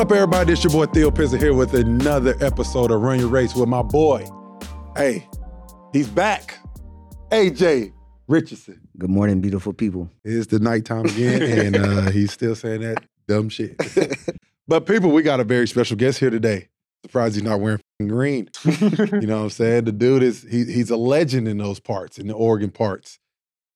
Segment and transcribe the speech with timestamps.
[0.00, 0.54] What up, everybody?
[0.54, 3.82] It's your boy Theo Pinson here with another episode of Run Your Race with my
[3.82, 4.26] boy.
[4.96, 5.28] Hey,
[5.92, 6.58] he's back.
[7.30, 7.92] AJ
[8.26, 8.80] Richardson.
[8.96, 10.10] Good morning, beautiful people.
[10.24, 11.42] It's the nighttime again,
[11.74, 13.76] and uh, he's still saying that dumb shit.
[14.66, 16.68] but people, we got a very special guest here today.
[17.04, 18.48] Surprised he's not wearing green.
[18.64, 19.84] you know what I'm saying?
[19.84, 23.18] The dude is he, he's a legend in those parts, in the Oregon parts.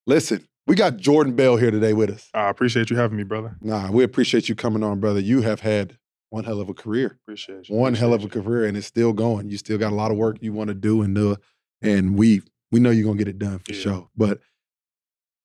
[0.06, 2.30] Listen, we got Jordan Bell here today with us.
[2.32, 3.58] I appreciate you having me, brother.
[3.60, 5.20] Nah, we appreciate you coming on, brother.
[5.20, 5.98] You have had
[6.30, 7.18] one hell of a career.
[7.22, 7.76] Appreciate you.
[7.76, 9.48] One hell of a career, and it's still going.
[9.48, 11.36] You still got a lot of work you want to do and do,
[11.82, 12.42] and we
[12.72, 13.80] we know you're gonna get it done for Yeah.
[13.80, 14.08] sure.
[14.16, 14.40] But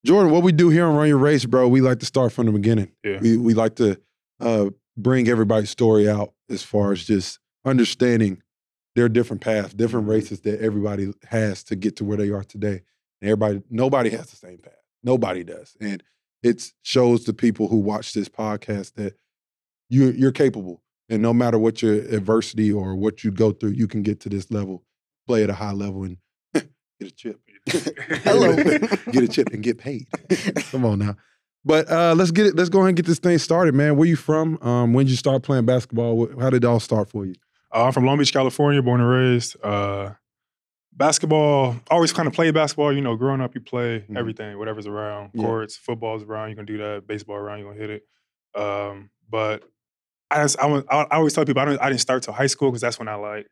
[0.06, 2.46] Jordan, what we do here on Run Your Race, bro, we like to start from
[2.46, 2.92] the beginning.
[3.04, 3.20] Yeah.
[3.20, 4.00] We we like to
[4.40, 8.42] uh, bring everybody's story out as far as just understanding
[8.96, 10.12] their different paths, different Mhm.
[10.12, 12.82] races that everybody has to get to where they are today.
[13.22, 14.74] And everybody, nobody has the same path.
[15.04, 16.02] Nobody does, and
[16.42, 19.16] it shows the people who watch this podcast that
[19.90, 23.88] you you're capable, and no matter what your adversity or what you go through, you
[23.88, 24.84] can get to this level,
[25.28, 26.18] play at a high level, and
[26.54, 26.68] get
[27.02, 27.40] a chip.
[28.24, 28.56] Hello.
[28.56, 30.08] get a chip and get paid.
[30.72, 31.16] Come on now.
[31.66, 32.56] But uh, let's get it.
[32.56, 33.98] Let's go ahead and get this thing started, man.
[33.98, 34.58] Where you from?
[34.62, 36.30] Um, when did you start playing basketball?
[36.40, 37.34] How did it all start for you?
[37.74, 39.58] Uh, I'm from Long Beach, California, born and raised.
[39.64, 40.12] Uh,
[40.94, 42.94] basketball, always kind of played basketball.
[42.94, 44.18] You know, growing up, you play Mhm.
[44.18, 45.32] everything, whatever's around.
[45.34, 45.44] Yeah.
[45.44, 47.08] Courts, football's around, you can do that.
[47.08, 48.60] Baseball around, you're gonna hit it.
[48.60, 49.64] Um, but
[50.32, 52.34] I, just, I, was, I, I always tell people I didn't, I didn't start till
[52.34, 53.48] high school because that's when I like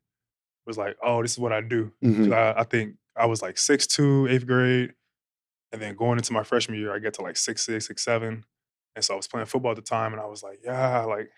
[0.66, 1.92] was like, oh, this is what I do.
[2.04, 2.34] Mhm.
[2.34, 4.94] I, I think I was like six two, eighth grade,
[5.72, 8.44] and then going into my freshman year, I get to like six six, six seven,
[8.96, 11.30] and so I was playing football at the time, and I was like, yeah, like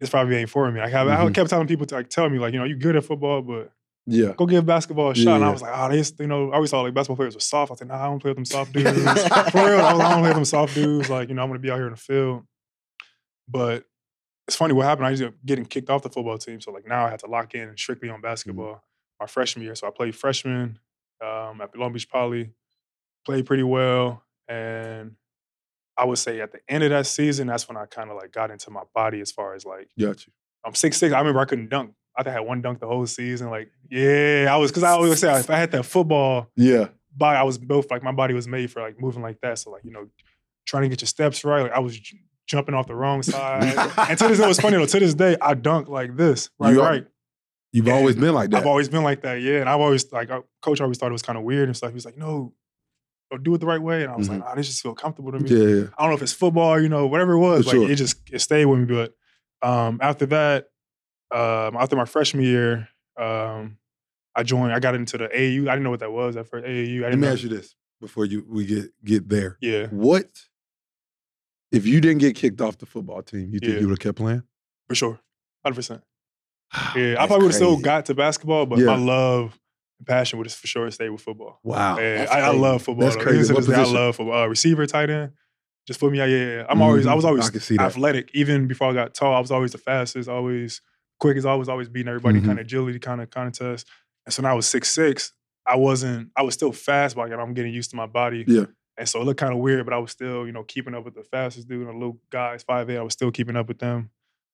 [0.00, 0.80] this probably ain't for me.
[0.80, 1.34] Like, I, I Mhm.
[1.34, 3.72] kept telling people to like tell me like, you know, you're good at football, but
[4.06, 4.32] Yeah.
[4.36, 5.36] go give basketball a shot.
[5.36, 7.40] And I was like, oh, they, you know, I always thought like basketball players were
[7.40, 7.72] soft.
[7.72, 9.24] I said, nah, I don't play with them soft dudes.
[9.50, 11.08] for real, I, was, like, I don't play with them soft dudes.
[11.10, 12.44] Like, you know, I'm gonna be out here in the field.
[13.48, 13.84] But
[14.48, 15.06] it's funny what happened.
[15.06, 16.60] I ended up getting kicked off the football team.
[16.60, 18.82] So like now I had to lock in strictly on basketball
[19.20, 19.74] my freshman year.
[19.74, 20.78] So I played freshman
[21.24, 22.50] um, at Long Beach Poly,
[23.24, 24.22] played pretty well.
[24.48, 25.12] And
[25.96, 28.30] I would say at the end of that season, that's when I kind of like
[28.32, 30.32] got into my body as far as like Got you.
[30.64, 31.12] I'm six six.
[31.14, 31.92] I remember I couldn't dunk.
[32.18, 33.50] I think I had one dunk the whole season.
[33.50, 36.88] Like, yeah, I was because I always say if I had that football Yeah.
[37.14, 39.58] body, I was built like my body was made for like moving like that.
[39.58, 40.08] So like you know,
[40.66, 41.62] trying to get your steps right.
[41.62, 41.98] Like I was
[42.46, 43.62] jumping off the wrong side.
[44.08, 44.86] and to this day, it was funny though.
[44.86, 47.06] To this day, I dunk like this, right, You right.
[47.72, 48.60] You've And always been like that.
[48.60, 49.60] I've always been like that, yeah.
[49.60, 50.30] And I've always like
[50.62, 51.90] coach always thought it was kind of weird and stuff.
[51.90, 52.54] He was like, no,
[53.30, 54.02] go do it the right way.
[54.02, 55.50] And I was like, ah, this just feel comfortable to me.
[55.50, 55.58] yeah.
[55.82, 55.84] yeah.
[55.98, 57.64] I don't know if it's football, you know, whatever it was.
[57.64, 57.90] For like sure.
[57.90, 58.86] it just it stayed with me.
[58.86, 59.14] But
[59.68, 60.68] um, after that,
[61.34, 62.88] um, after my freshman year,
[63.20, 63.76] um,
[64.34, 64.72] I joined.
[64.72, 65.62] I got into the AAU.
[65.68, 66.64] I didn't know what that was at first.
[66.64, 66.98] AAU.
[66.98, 67.32] I Let didn't me know.
[67.32, 69.58] ask you this before you we get get there.
[69.60, 70.30] Yeah, What
[71.72, 73.50] if you didn't get kicked off the football team?
[73.52, 73.80] You think Yeah.
[73.80, 74.42] you would have kept playing?
[74.88, 75.18] for sure,
[75.64, 76.02] hundred percent.
[76.94, 78.86] Yeah, I probably would have still got to basketball, but Yeah.
[78.86, 79.58] my love
[79.98, 81.58] and passion would have for sure stayed with football.
[81.64, 81.96] Wow.
[81.98, 83.04] I, I love football.
[83.04, 83.22] That's though.
[83.22, 83.52] crazy.
[83.54, 84.42] What day, I love football.
[84.42, 85.32] Uh, receiver, tight end.
[85.86, 86.28] Just put me out.
[86.28, 86.66] Yeah, yeah.
[86.68, 87.06] I'm always.
[87.06, 87.28] I was Mhm.
[87.28, 87.84] always I can see that.
[87.86, 88.30] athletic.
[88.34, 90.28] Even before I got tall, I was always the fastest.
[90.28, 90.80] Always
[91.20, 91.46] quickest.
[91.46, 92.40] Always, always beating everybody.
[92.40, 92.46] Mhm.
[92.46, 93.88] Kind of agility, kind of contest.
[94.26, 95.32] And so when I was six six,
[95.66, 96.30] I wasn't.
[96.36, 98.44] I was still fast, but I'm getting used to my body.
[98.46, 98.66] Yeah.
[98.98, 101.04] And so it looked kind of weird, but I was still, you know, keeping up
[101.04, 101.86] with the fastest dude.
[101.86, 102.96] And the little guys, five eight.
[102.96, 104.10] I was still keeping up with them.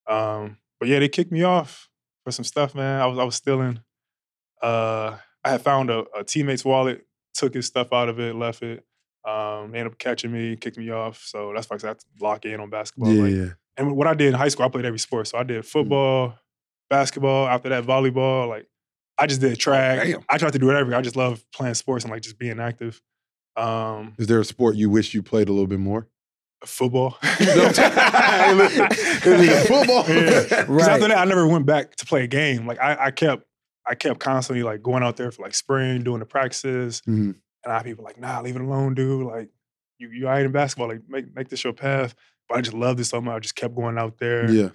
[0.09, 1.89] Um, but yeah, they kicked me off
[2.25, 3.01] for some stuff, man.
[3.01, 3.81] I was I was stealing.
[4.61, 8.63] Uh, I had found a, a teammate's wallet, took his stuff out of it, left
[8.63, 8.85] it.
[9.25, 11.23] Um, they ended up catching me, kicked me off.
[11.25, 13.13] So that's why I had to lock in on basketball.
[13.13, 13.23] Yeah.
[13.23, 13.53] Like, yeah.
[13.77, 15.29] and what I did in high school, I played every sport.
[15.29, 16.35] So I did football,
[16.91, 17.47] basketball.
[17.47, 18.49] After that, volleyball.
[18.49, 18.69] Like
[19.19, 20.03] I just did track.
[20.05, 20.25] Damn.
[20.29, 20.95] I tried to do whatever.
[20.95, 23.01] I just love playing sports and like just being active.
[23.57, 26.09] Um, Is there a sport you wish you played a little bit more?
[26.65, 27.17] football.
[27.23, 30.05] Hey, listen, is it football?
[30.09, 30.45] Yeah.
[30.65, 30.89] 'Cause Right.
[30.91, 32.67] after that, I never went back to play a game.
[32.67, 33.45] Like I, I kept,
[33.87, 37.35] I kept constantly like going out there for like spring, doing the practices, Mhm.
[37.65, 39.27] and I had people like, nah, leave it alone, dude.
[39.27, 39.51] Like
[39.99, 40.89] you, you ain't in basketball.
[40.89, 42.15] Like make make this your path.
[42.49, 43.35] But I just loved it so much.
[43.35, 44.49] I just kept going out there.
[44.51, 44.69] Yeah.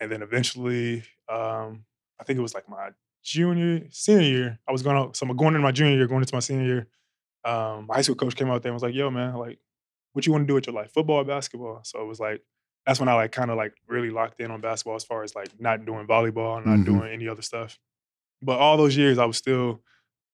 [0.00, 1.84] And then eventually, um,
[2.20, 2.90] I think it was like my
[3.24, 4.58] junior, senior year.
[4.68, 6.66] I was going out, so I'm going into my junior year, going into my senior
[6.66, 6.86] year.
[7.44, 9.58] Um, my high school coach came out there and was like, "Yo, man, like,
[10.12, 10.92] what you want to do with your life?
[10.92, 12.42] Football or basketball?" So it was like,
[12.86, 15.34] that's when I like kind of like really locked in on basketball as far as
[15.34, 16.84] like not doing volleyball, not Mhm.
[16.84, 17.78] doing any other stuff.
[18.42, 19.82] But all those years, I was still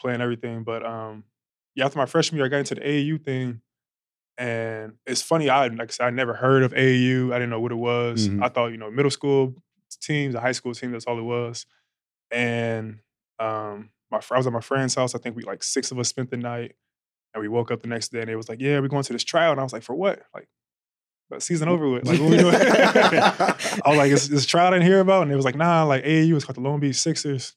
[0.01, 0.65] playing everything.
[0.65, 1.25] But um,
[1.75, 3.61] yeah, after my freshman year, I got into the AAU thing.
[4.39, 7.33] And it's funny, I like I said, I never heard of AAU.
[7.33, 8.29] I didn't know what it was.
[8.29, 8.43] Mhm.
[8.43, 9.55] I thought, you know, middle school
[10.01, 11.67] teams, a high school team, that's all it was.
[12.31, 13.01] And
[13.39, 15.15] um, my I was at my friend's house.
[15.15, 16.77] I think we like six of us spent the night.
[17.39, 19.13] And we woke up the next day and it was like, yeah, we're going to
[19.13, 19.51] this trial.
[19.53, 20.23] And I was like, for what?
[20.35, 20.49] Like,
[21.31, 22.07] But season over with.
[22.07, 22.55] Like, what we doing?
[22.59, 25.23] I was like, is, is Trout in here about?
[25.23, 27.55] And it was like, nah, like AAU, was called the Long Beach Sixers.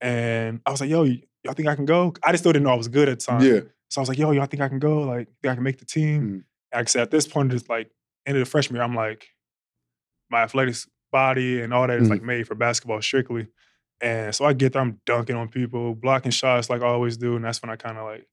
[0.00, 2.12] And I was like, yo, y'all think I can go?
[2.22, 3.42] I just still didn't know I was good at the time.
[3.42, 3.60] yeah.
[3.90, 5.00] So I was like, yo, y'all think I can go?
[5.02, 6.22] Like, think I can make the team?
[6.22, 6.76] Mm.
[6.76, 7.90] Like I said, at this point, just like
[8.26, 9.26] end of the freshman year, I'm like,
[10.30, 10.76] my athletic
[11.10, 12.12] body and all that is Mm.
[12.12, 13.48] like made for basketball strictly.
[14.00, 17.36] And so I get there, I'm dunking on people, blocking shots like I always do.
[17.36, 18.26] And that's when I kind of like,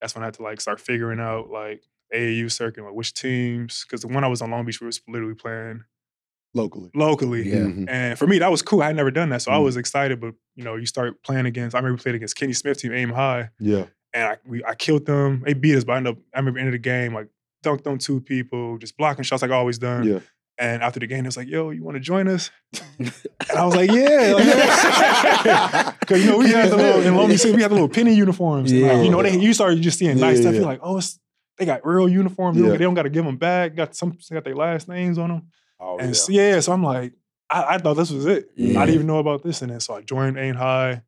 [0.00, 1.82] that's when I had to like start figuring out like
[2.14, 3.84] AAU circuit, like which teams.
[3.84, 5.84] Cause when I was on Long Beach, we was literally playing
[6.56, 6.90] Locally.
[6.94, 7.48] locally.
[7.48, 7.56] Yeah.
[7.64, 7.88] Mhm.
[7.88, 8.82] And for me, that was cool.
[8.82, 9.42] I had never done that.
[9.42, 9.64] So I Mm.
[9.64, 12.52] was excited, but you know, you start playing against, I remember we played against Kenny
[12.52, 13.86] Smith team, aim high Yeah.
[14.12, 15.42] and I we I killed them.
[15.44, 17.28] They beat us, but I ended up I remember end of the game like
[17.64, 20.04] dunked on two people, just blocking shots like I always done.
[20.06, 20.20] Yeah.
[20.56, 22.50] And after the game, it was like, "Yo, you want to join us?"
[22.98, 23.12] and
[23.56, 23.90] I was like,
[25.18, 27.88] "Yeah," Cause you know we had the little in Beach City, we had the little
[27.88, 28.72] penny uniforms.
[28.72, 28.92] Yeah.
[28.92, 30.54] Like, you know, they you started just seeing nice Yeah, stuff.
[30.54, 31.18] You're like, "Oh, it's,
[31.58, 32.56] they got real uniforms.
[32.56, 32.78] They don't- Yeah.
[32.78, 33.74] They don't got to give them back.
[33.74, 35.42] Got some they got their last names on them."
[35.80, 36.12] Oh, And yeah.
[36.14, 37.14] so, yeah, so I'm like,
[37.50, 38.48] I, I thought this was it.
[38.56, 39.60] I didn't even know about this.
[39.62, 41.02] And then so I joined Aim High.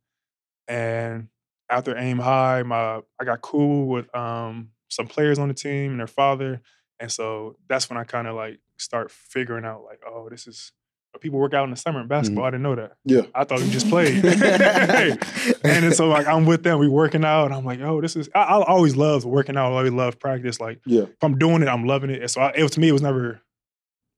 [0.68, 1.28] And
[1.70, 6.00] after Aim High, my I got cool with um, some players on the team and
[6.00, 6.60] their father.
[7.00, 10.72] And so that's when I kind of like start figuring out like, oh, this is
[11.20, 12.44] people work out in the summer in basketball.
[12.44, 12.92] I didn't know that.
[13.06, 13.22] Yeah.
[13.34, 14.22] I thought we just played.
[15.64, 18.28] and so like I'm with them, we working out, and I'm like, oh, this is
[18.34, 19.72] I, I always loved working out.
[19.72, 20.60] I always loved practice.
[20.60, 21.02] Like Yeah.
[21.04, 22.20] if I'm doing it, I'm loving it.
[22.20, 23.40] And so I, it was to me, it was never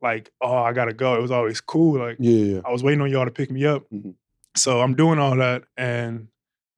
[0.03, 1.15] like, oh, I gotta go.
[1.17, 1.99] It was always cool.
[2.01, 2.55] Like Yeah.
[2.55, 2.61] Yeah.
[2.65, 3.85] I was waiting on y'all to pick me up.
[3.95, 4.15] Mhm.
[4.57, 6.29] So I'm doing all that, and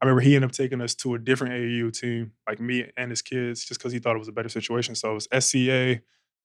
[0.02, 3.10] I remember he ended up taking us to a different AAU team, like me and
[3.10, 4.94] his kids, just because he thought it was a better situation.
[4.94, 6.00] So it was SCA.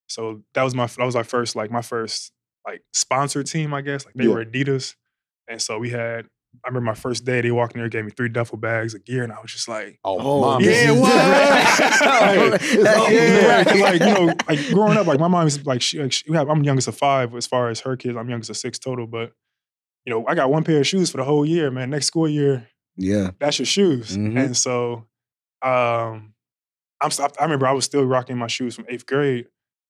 [0.07, 2.31] So that was my that was my first like my first
[2.67, 4.05] like sponsor team, I guess.
[4.05, 4.31] Like they Yeah.
[4.33, 4.95] were Adidas,
[5.47, 6.27] and so we had.
[6.63, 7.41] I remember my first day.
[7.41, 9.67] They walked in there, gave me three duffel bags of gear, and I was just
[9.67, 11.13] like, Oh, mom, yeah, this is- what?
[11.13, 13.63] That's- yeah, yeah.
[13.65, 16.37] 'cause, like you know, like growing up, like my mom's like she, like, she we
[16.37, 18.15] have, I'm youngest of five as far as her kids.
[18.17, 19.33] I'm youngest of six total, but
[20.05, 21.89] you know, I got one pair of shoes for the whole year, man.
[21.89, 23.31] Next school year, Yeah.
[23.39, 24.15] that's your shoes.
[24.17, 24.37] Mhm.
[24.43, 25.05] And so,
[25.61, 26.33] um,
[27.01, 29.47] I'm I remember I was still rocking my shoes from eighth grade,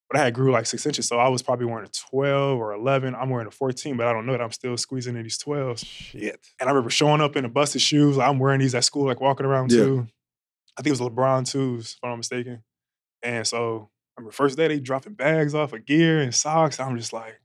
[0.09, 2.73] but I had grew like six inches, so I was probably wearing a 12 or
[2.73, 3.15] 11.
[3.15, 5.85] I'm wearing a 14, but I don't know that I'm still squeezing in these 12s.
[5.85, 6.39] Shit.
[6.59, 8.17] And I remember showing up in a busted shoes.
[8.17, 9.77] I'm wearing these at school, like walking around Yeah.
[9.83, 10.07] too.
[10.77, 12.63] I think it was LeBron twos, if I'm not mistaken.
[13.23, 16.79] And so I remember first day they dropping bags off of gear and socks.
[16.79, 17.39] I'm just like,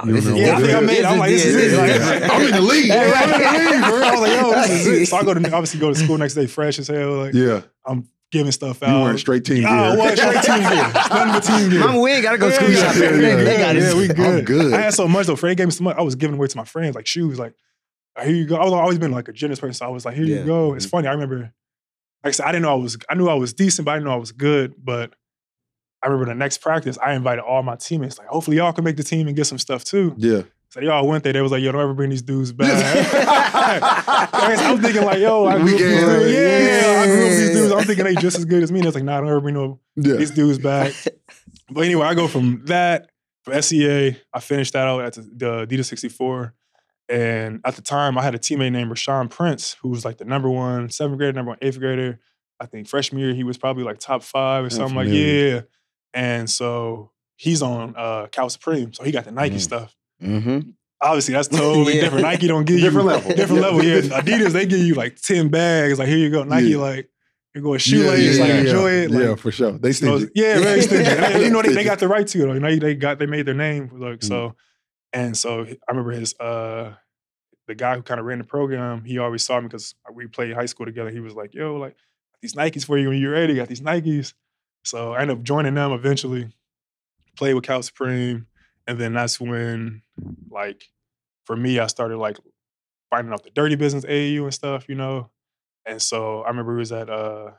[0.00, 1.04] Oh, this is yeah, I think I made it.
[1.04, 1.76] I'm like, this is it.
[1.76, 2.86] Like, I'm in the league.
[2.86, 4.02] yeah, I'm in the league, bro.
[4.02, 5.06] I was like, yo, this is it.
[5.06, 7.16] So I go to obviously go to school next day fresh as hell.
[7.16, 7.62] Like Yeah.
[7.86, 8.88] I'm giving stuff out.
[8.90, 9.02] You out.
[9.04, 10.04] wearing straight team Yeah, I gear.
[10.04, 10.92] was straight team gear.
[10.94, 11.80] Nothing but team gear.
[11.80, 13.02] Mama, we ain't gotta go school Yeah, shopping.
[13.02, 14.20] yeah, They- yeah, they yeah, got yeah, we good.
[14.20, 14.74] I'm good.
[14.74, 15.36] I had so much though.
[15.36, 15.96] Fred gave me so much.
[15.96, 17.38] I was giving away to my friends like shoes.
[17.38, 17.54] Like,
[18.16, 18.56] "Uh, here you go.
[18.56, 19.74] I was always been like a generous person.
[19.74, 20.40] So I was like, here Yeah.
[20.40, 20.74] you go.
[20.74, 21.08] It's funny.
[21.08, 21.50] I remember, like
[22.24, 22.98] I said, I didn't know I was.
[23.08, 24.74] I knew I was decent, but I didn't know I was good.
[24.78, 25.14] But
[26.02, 28.18] I remember the next practice, I invited all my teammates.
[28.18, 30.14] Like, hopefully y'all can make the team and get some stuff too.
[30.16, 30.42] Yeah.
[30.70, 31.32] So they all went there.
[31.32, 32.68] They was like, yo, don't ever bring these dudes back.
[33.82, 36.82] I'm thinking like, yo, I grew up these Yeah.
[36.92, 37.72] Yeah, I grew up these dudes.
[37.72, 38.80] I'm thinking they just as good as me.
[38.80, 40.14] And it's like, nah, don't ever bring no Yeah.
[40.16, 40.92] these dudes back.
[41.70, 43.10] But anyway, I go from that
[43.42, 44.16] from SEA.
[44.32, 46.54] I finished that out at the, the Adidas 64.
[47.10, 50.24] And at the time, I had a teammate named Rashawn Prince, who was like the
[50.24, 52.20] number one seventh grader, number one eighth grader.
[52.58, 55.60] I think freshman year, he was probably like top five or something like, yeah.
[56.14, 58.92] And so he's on uh, Cal Supreme.
[58.92, 59.60] So he got the Nike Mm.
[59.60, 59.96] stuff.
[60.22, 60.70] Mm-hmm.
[61.00, 62.02] Obviously, that's totally Yeah.
[62.02, 62.22] different.
[62.24, 63.34] Nike don't give you Different you level.
[63.34, 63.68] different Yeah.
[63.68, 63.84] level.
[63.84, 65.98] Yeah, Adidas they give you like ten bags.
[65.98, 66.42] Like here you go.
[66.44, 66.78] Nike Yeah.
[66.78, 67.08] like
[67.54, 68.38] you go a shoelace.
[68.38, 69.10] like enjoy it.
[69.10, 69.72] Like, yeah, for sure.
[69.78, 71.04] They so, yeah, very stingy.
[71.08, 72.54] And you know they, they got the right to it.
[72.54, 73.90] You know they got they made their name.
[73.94, 74.24] Like Mm.
[74.24, 74.54] so,
[75.12, 76.94] and so I remember his uh
[77.68, 79.04] the guy who kind of ran the program.
[79.04, 81.10] He always saw me because we played high school together.
[81.10, 81.96] He was like, "Yo, like
[82.42, 83.54] these Nikes for you when you're ready.
[83.54, 84.32] Got these Nikes."
[84.84, 86.50] So I ended up joining them eventually.
[87.36, 88.46] Played with Cal Supreme,
[88.86, 90.02] and then that's when
[90.50, 90.84] like
[91.44, 92.36] for me I started like
[93.10, 95.30] finding out the dirty business AAU and stuff, you know.
[95.86, 97.52] And so I remember it was at uh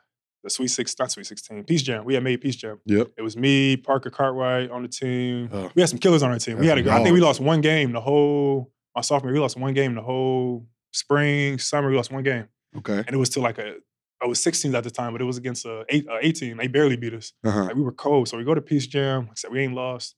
[0.44, 2.04] the Sweet Six, not Sweet Sixteen, Peach Jam.
[2.04, 2.80] We had made Peach Jam.
[2.86, 3.12] Yep.
[3.18, 5.50] It was me, Parker Cartwright on the team.
[5.52, 5.72] Oh.
[5.76, 6.58] We had some killers on our team.
[6.58, 9.32] We had a, I think we lost one game the whole my sophomore.
[9.32, 11.90] We lost one game the whole spring, summer.
[11.90, 12.98] We lost one game, Okay.
[12.98, 13.76] and it was to like a.
[14.22, 16.58] I was 16 at the time, but it was against a eight, uh, 18.
[16.58, 17.34] They barely beat us.
[17.44, 17.66] Uh-huh.
[17.66, 19.24] Like we were cold, so we go to Peach Jam.
[19.24, 20.16] Like I said, we ain't lost,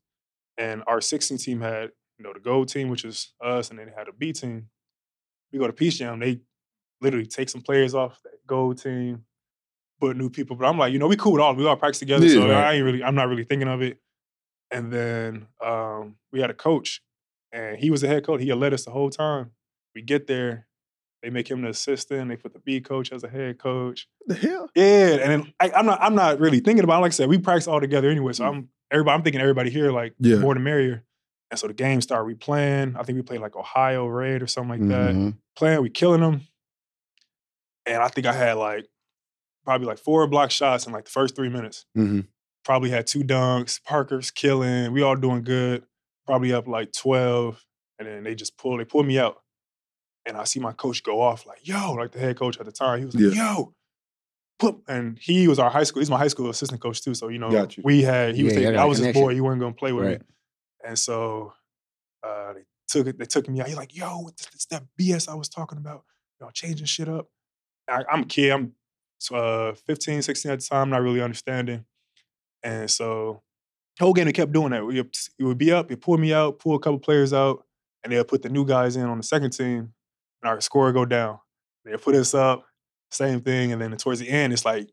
[0.58, 3.88] and our 16 team had you know the gold team, which is us, and then
[3.88, 4.70] they had a B team.
[5.52, 6.20] We go to Peach Jam.
[6.20, 6.42] They
[7.02, 9.26] literally take some players off that gold team,
[10.00, 10.56] put new people.
[10.56, 11.54] But I'm like, you know, we cool with all.
[11.56, 12.52] We all practice together, Yeah, so.
[12.52, 13.04] I ain't really.
[13.04, 14.00] I'm not really thinking of it.
[14.72, 17.02] And then um, we had a coach,
[17.52, 18.42] and he was the head coach.
[18.42, 19.52] He had led us the whole time.
[19.94, 20.68] We get there,
[21.24, 22.30] they make him the assistant.
[22.30, 24.08] They put the B coach as a head coach.
[24.28, 24.70] The hell?
[24.76, 26.98] Yeah, and then I, I'm not I'm not really thinking about.
[27.00, 27.02] It.
[27.02, 28.48] Like I said, we practice all together anyway, so Mm.
[28.48, 29.16] I'm everybody.
[29.16, 30.38] I'm thinking everybody here like Yeah.
[30.38, 31.04] more the merrier.
[31.52, 32.26] And so the game started.
[32.26, 32.96] We playing.
[32.98, 35.14] I think we played like Ohio Red or something like that.
[35.14, 35.36] Mhm.
[35.58, 36.42] Playing, we killing them.
[37.86, 38.88] And I think I had like
[39.66, 41.86] probably like four block shots in like the first three minutes.
[41.96, 42.22] hmm
[42.64, 43.82] Probably had two dunks.
[43.84, 44.92] Parker's killing.
[44.94, 45.84] We all doing good.
[46.28, 47.66] Probably up like twelve,
[47.98, 48.78] and then they just pull.
[48.78, 49.41] They pull me out,
[50.26, 52.72] and I see my coach go off like, "Yo!" Like the head coach at the
[52.72, 53.74] time, he was like, "Yo!"
[54.60, 56.02] Put, and he was our high school.
[56.02, 57.14] He's my high school assistant coach too.
[57.16, 57.82] So you know, you.
[57.84, 58.36] we had.
[58.36, 59.34] He was Yeah, thinking I got was his boy.
[59.34, 60.20] He wasn't gonna play with Right.
[60.20, 60.26] me.
[60.86, 61.54] And so
[62.24, 63.18] uh, they took it.
[63.18, 63.68] They took me out.
[63.68, 66.04] He's like, "Yo, it's, it's that BS I was talking about.
[66.40, 67.28] Y'all changing shit up."
[67.90, 68.52] I, I'm a kid.
[68.52, 68.74] I'm
[69.34, 70.90] uh, 15, 16 at the time.
[70.92, 71.86] Not really understanding.
[72.64, 73.42] And so
[74.00, 74.86] whole game they kept doing that.
[74.86, 75.92] We, it would be up.
[75.92, 77.66] It pull me out, pull a couple players out,
[78.04, 79.94] and they'll put the new guys in on the second team,
[80.42, 81.40] and our score go down.
[81.86, 82.66] They'll put us up,
[83.10, 84.90] same thing, and then towards the end, it's like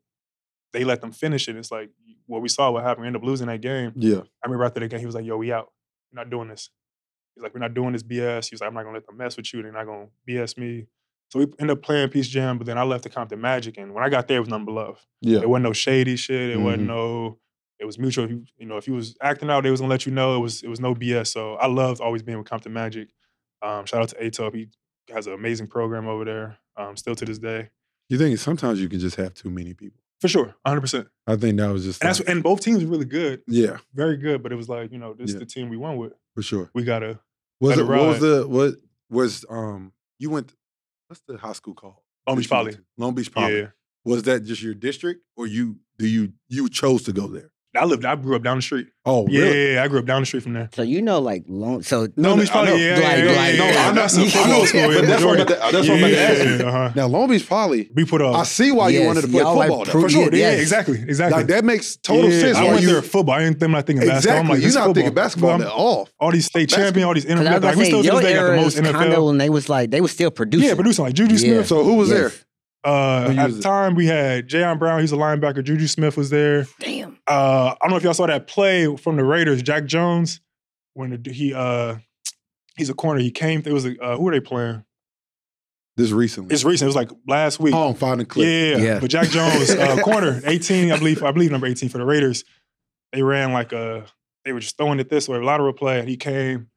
[0.73, 1.57] they let them finish it.
[1.57, 1.90] It's like
[2.26, 3.02] what we saw, what happened.
[3.02, 3.93] We ended up losing that game.
[3.97, 4.19] Yeah.
[4.21, 5.71] I remember after the game, he was like, "Yo, we out.
[6.12, 6.71] We're not doing this."
[7.35, 9.17] He's like, "We're not doing this BS." He was like, "I'm not gonna let them
[9.17, 9.62] mess with you.
[9.62, 10.87] They're not gonna BS me."
[11.31, 13.93] So we ended up playing Peach Jam, but then I left the Compton Magic, and
[13.93, 15.07] when I got there, it was nothing but love.
[15.21, 15.40] Yeah.
[15.40, 16.50] It wasn't no shady shit.
[16.50, 16.87] It wasn't Mhm.
[16.87, 17.38] no.
[17.78, 18.25] It was mutual.
[18.25, 20.37] If you, you know, if you was acting out, they was gonna let you know.
[20.37, 21.31] It was it was no BS.
[21.31, 23.09] So I loved always being with Compton Magic.
[23.62, 24.55] Um, shout out to Etop.
[24.55, 24.69] He
[25.12, 26.59] has an amazing program over there.
[26.77, 27.71] Um, still to this day,
[28.09, 30.00] You think sometimes you can just have too many people.
[30.21, 30.81] for sure, 100.
[30.81, 33.43] percent I think that was just And that's like- and both teams were really good,
[33.47, 34.43] yeah, very good.
[34.43, 36.12] But it was like you know, this is the team we won with.
[36.35, 36.71] for sure.
[36.75, 37.21] We gotta
[37.61, 38.75] Was it, it what was the what
[39.11, 40.55] was um you went
[41.09, 41.97] what's the high school called?
[42.27, 42.77] Long Beach Poly.
[42.97, 43.59] Long Beach Poly.
[43.59, 43.67] Yeah,
[44.05, 47.50] Was that just your district or you do you you chose to go there?
[47.77, 48.05] I lived.
[48.05, 48.87] I grew up down the street.
[49.05, 49.75] Oh, Yeah, really?
[49.75, 50.71] yeah, I grew up down the street from there.
[50.75, 51.83] So you know, like long.
[51.83, 52.69] So No, Long Beach Poly.
[52.71, 52.75] know.
[52.77, 53.65] Yeah, Like- yeah, yeah, no.
[53.67, 54.87] I'm not That's I know, football school.
[54.89, 56.67] but that's what I'm about to- that's what I'm about to ask you.
[56.67, 56.93] Uh-huh.
[56.97, 59.41] Now Long Beach Poly, We put up I see why you Yes, wanted to play
[59.43, 59.85] y'all like football.
[59.85, 59.91] though.
[59.93, 60.23] pro- for sure.
[60.25, 60.61] Yeah, yes.
[60.61, 61.39] exactly, exactly.
[61.39, 62.57] Like that makes total Yeah, sense.
[62.57, 63.35] I why went you, there football.
[63.35, 64.39] I didn't think not thinking basketball.
[64.39, 64.49] I'm Exactly.
[64.55, 64.95] like, You're this not football.
[64.95, 66.09] thinking basketball I'm- at all.
[66.19, 66.85] All these state Basketball.
[66.87, 68.33] champion, all these Because I was Like, about we to still say to your day
[68.35, 69.27] got the era most is kind of NFL.
[69.27, 70.69] when they was like they was still producing.
[70.69, 71.39] Yeah, producing like Juju Yeah.
[71.39, 71.67] Smith.
[71.69, 72.33] So who was there?
[72.85, 73.63] Uh, Who at was the it?
[73.63, 75.01] time, we had Jayon Brown.
[75.01, 75.63] He's a linebacker.
[75.65, 76.67] Juju Smith was there.
[76.81, 77.08] Damn.
[77.28, 79.62] Uh, I don't know if y'all saw that play from the Raiders.
[79.62, 80.40] Jack Jones,
[80.94, 81.97] when the, he uh,
[82.76, 83.20] he's a corner.
[83.20, 83.62] He came.
[83.64, 84.85] It was a, uh, who were they playing?
[85.99, 86.54] This recently.
[86.54, 86.87] It's recent.
[86.87, 87.75] It was like last week.
[87.75, 88.47] oh, I'm finding clip.
[88.47, 89.00] Yeah, Yeah.
[89.00, 92.44] But Jack Jones, uh, corner, 18, I believe, I believe number 18 for the Raiders.
[93.12, 94.06] They ran like a,
[94.44, 96.68] they were just throwing it this way, a lateral play, and he came,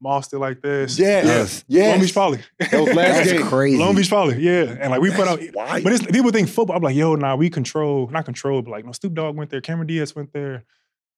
[0.00, 0.98] mossed it like this.
[0.98, 1.24] Yes.
[1.26, 1.64] Yes.
[1.68, 1.90] Yes.
[1.92, 2.38] Long Beach Poly.
[2.58, 3.46] That was last That's game.
[3.46, 3.78] crazy.
[3.78, 4.76] Long Beach Poly, yeah.
[4.80, 5.82] And like we put out, wild.
[5.84, 6.76] but it's, people think football.
[6.76, 9.60] I'm like, yo, nah, we control, not control, but like, no, Snoop Dogg went there,
[9.60, 10.64] Cameron Diaz went there,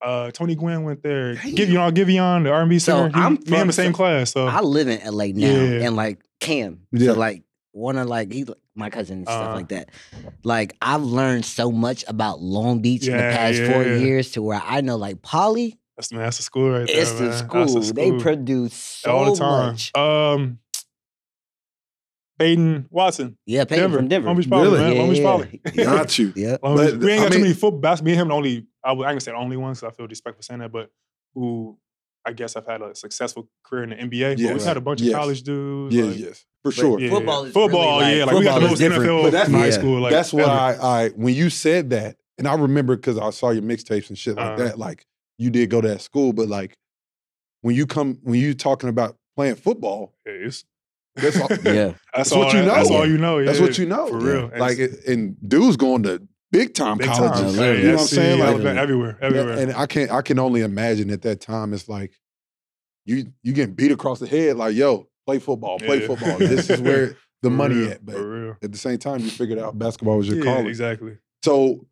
[0.04, 1.54] uh, Tony Gwynn went there, Damn.
[1.54, 3.18] Give you all, Giveon, the R&B So center.
[3.18, 4.30] he, I'm me and from- the same class.
[4.32, 5.86] So I live in LA now, Yeah.
[5.86, 7.12] and like Cam, Yeah.
[7.12, 7.42] so like
[7.72, 9.54] one of like he my cousin and stuff Uh-huh.
[9.56, 9.88] like that.
[10.44, 13.96] Like I've learned so much about Long Beach in the Yeah, past four yeah.
[13.96, 17.12] years to where I know like Poly, that's, man, that's the school right there, it's
[17.14, 17.22] man.
[17.24, 17.92] the That's school.
[17.92, 19.66] They produce so all the time.
[19.72, 19.94] much.
[19.96, 20.58] Um,
[22.38, 24.26] Peyton Watson, Yeah, Peyton Denver, from Denver.
[24.28, 24.78] Long Beach Poly, Really?
[24.78, 24.98] man.
[24.98, 25.60] Long Beach Poly.
[25.84, 26.32] Got you.
[26.36, 26.56] Yeah.
[26.62, 27.80] Long But, Beach- we ain't I got too mean- many football.
[27.80, 28.06] basketball.
[28.06, 28.66] Me and him the only.
[28.84, 29.82] I would, I can say the only ones.
[29.82, 30.90] I feel disrespectful saying that, but
[31.34, 31.76] who
[32.24, 34.40] I guess I've had a successful career in the NBA.
[34.46, 35.14] But we've had a bunch Yes.
[35.14, 35.94] of college dudes.
[35.96, 36.46] Yes, like, yes.
[36.62, 37.00] For sure.
[37.00, 38.00] yeah, Football is football.
[38.00, 39.02] really, yeah, like, like we got the most different.
[39.04, 39.70] NFL But that's- from high yeah.
[39.72, 40.00] school.
[40.00, 40.42] Like That's why.
[40.44, 44.16] I, I when you said that, and I remember because I saw your mixtapes and
[44.18, 44.56] shit like Uh-huh.
[44.64, 44.78] that.
[44.78, 45.04] Like
[45.38, 46.74] you did go to that school, but like
[47.62, 50.64] when you come when you talking about playing football, Yeah, it's-
[51.16, 51.94] that's all, Yeah.
[52.14, 52.66] That's, That's what you know.
[52.66, 53.44] That's all you know.
[53.44, 54.06] that's what you know.
[54.08, 54.50] for real.
[54.50, 57.56] And Like it, and dudes going to big time big colleges.
[57.56, 57.64] time.
[57.64, 58.38] Yeah, Yeah, you know what I'm saying?
[58.40, 59.58] Like everywhere, everywhere.
[59.58, 62.12] And I can't I can only imagine at that time it's like
[63.04, 66.06] you you getting beat across the head, like, yo, play football, play Yeah.
[66.06, 66.38] football.
[66.38, 67.08] This is where
[67.42, 68.04] the For money real, at.
[68.06, 68.56] But for real.
[68.62, 70.66] at the same time, you figured out basketball was your Yeah, calling.
[70.68, 71.18] exactly.
[71.44, 71.86] So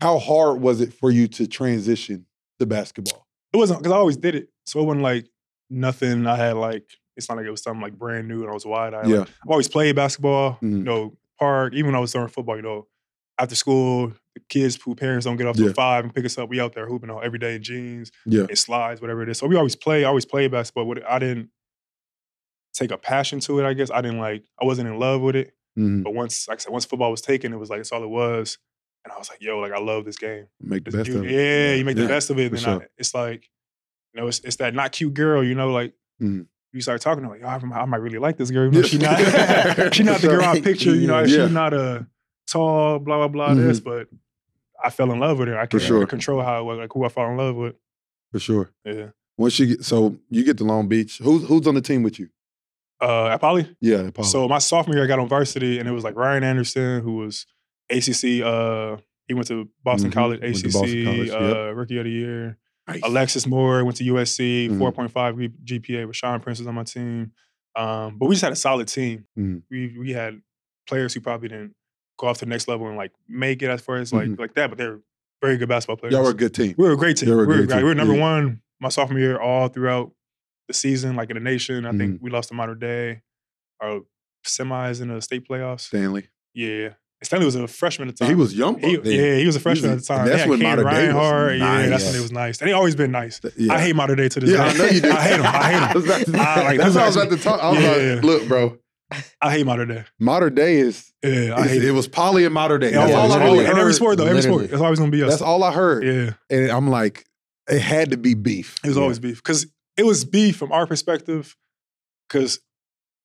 [0.00, 2.24] how hard was it for you to transition
[2.62, 3.26] to basketball?
[3.52, 5.28] It wasn't because I always did it, so it wasn't like
[5.70, 6.26] nothing.
[6.26, 6.84] I had like
[7.16, 9.06] it's not like it was something like brand new and I was wide eyed.
[9.06, 9.18] Yeah.
[9.20, 10.56] Like, I've always played basketball.
[10.62, 10.82] You Mhm.
[10.84, 11.74] know, park.
[11.74, 12.86] Even when I was during football, you know,
[13.38, 15.66] after school, the kids who parents don't get off Yeah.
[15.66, 16.48] till five and pick us up.
[16.48, 18.46] We out there hooping all every day in jeans, Yeah.
[18.48, 19.36] in slides, whatever it is.
[19.36, 20.04] So we always play.
[20.04, 20.86] I always play basketball.
[20.86, 21.50] But I didn't
[22.72, 23.66] take a passion to it.
[23.66, 24.44] I guess I didn't like.
[24.60, 25.54] I wasn't in love with it.
[25.78, 26.04] Mhm.
[26.04, 28.08] But once, like I said, once football was taken, it was like it's all it
[28.08, 28.56] was.
[29.04, 30.46] And I was like, yo, like I love this game.
[30.60, 31.30] Make the This- best you- of it.
[31.32, 32.52] yeah, you make Yeah, the best of it.
[32.52, 33.48] Then I, it's like,
[34.14, 36.46] you know, it's, it's that not cute girl, you know, like Mhm.
[36.72, 38.66] you start talking to her, like, oh, I, might- really like this girl.
[38.72, 39.18] You know, she not,
[39.94, 40.94] she not the girl I picture.
[40.94, 41.44] You know, Yeah.
[41.46, 42.06] she's not a
[42.46, 43.54] tall, blah blah blah.
[43.54, 44.08] This, but
[44.82, 45.58] I fell in love with her.
[45.58, 46.06] I can't sure.
[46.06, 47.74] control how it was, like who I fall in love with.
[48.32, 48.70] For sure.
[48.84, 49.08] Yeah.
[49.38, 52.18] Once you get so you get to Long Beach, who's who's on the team with
[52.18, 52.28] you?
[53.00, 53.74] Uh, at Poly.
[53.80, 54.10] Yeah.
[54.22, 57.16] So my sophomore year, I got on varsity, and it was like Ryan Anderson, who
[57.16, 57.46] was
[57.90, 58.42] ACC.
[58.42, 58.96] Uh,
[59.28, 60.14] he went to Boston Mhm.
[60.14, 61.76] College, ACC Boston College, uh, yep.
[61.76, 62.58] Rookie of the Year.
[62.88, 63.00] Nice.
[63.04, 64.78] Alexis Moore went to USC, Mhm.
[64.78, 66.06] 4.5 GPA.
[66.06, 67.32] Rashawn Prince was on my team.
[67.76, 69.24] Um, but we just had a solid team.
[69.38, 69.62] Mhm.
[69.70, 70.42] We we had
[70.88, 71.74] players who probably didn't
[72.18, 74.38] go off to the next level and like make it as far as like Mhm.
[74.38, 75.00] like that, but they're
[75.40, 76.12] very good basketball players.
[76.12, 76.74] Y'all were a good team.
[76.76, 77.28] we were a great team.
[77.28, 77.82] Y'all were We a were, great great.
[77.82, 78.20] we were number Yeah.
[78.20, 80.12] one my sophomore year all throughout
[80.68, 81.86] the season, like in the nation.
[81.86, 81.98] I Mm-hmm.
[81.98, 83.22] think we lost to Mater Dei,
[83.80, 84.00] our
[84.44, 85.80] semis in the state playoffs.
[85.82, 86.28] Stanley.
[86.52, 86.94] Yeah.
[87.22, 88.28] Stanley was a freshman at the time.
[88.28, 88.78] he was young.
[88.80, 90.26] He- yeah, he was a freshman a- at the time.
[90.26, 91.58] that's had when Ken Mater Dei was Reinhardt.
[91.58, 92.18] Yeah, that's when nice.
[92.18, 92.60] it was nice.
[92.60, 93.40] And they always been nice.
[93.56, 93.72] Yeah.
[93.74, 94.78] I hate Mater Dei to this Yeah, I day.
[94.78, 95.10] know you do.
[95.10, 95.46] I hate him.
[95.46, 95.82] I hate him.
[95.88, 97.62] I was about to- I like- that's that's what I was about to talk.
[97.62, 98.14] I was Yeah.
[98.14, 98.78] like, look, bro,
[99.40, 100.04] I hate Mater Dei.
[100.18, 101.92] Mater Dei is Yeah, I hate it it.
[101.92, 102.90] was Poly and Mater Dei.
[102.90, 104.58] Yeah, That's yeah, all I it's really always- in every sport though, every Literally.
[104.64, 104.70] sport.
[104.70, 105.30] That's always gonna be us.
[105.30, 106.04] That's all I heard.
[106.04, 107.24] Yeah, And I'm like,
[107.70, 108.76] it had to be beef.
[108.84, 111.56] it was always beef because it was beef from our perspective
[112.28, 112.58] because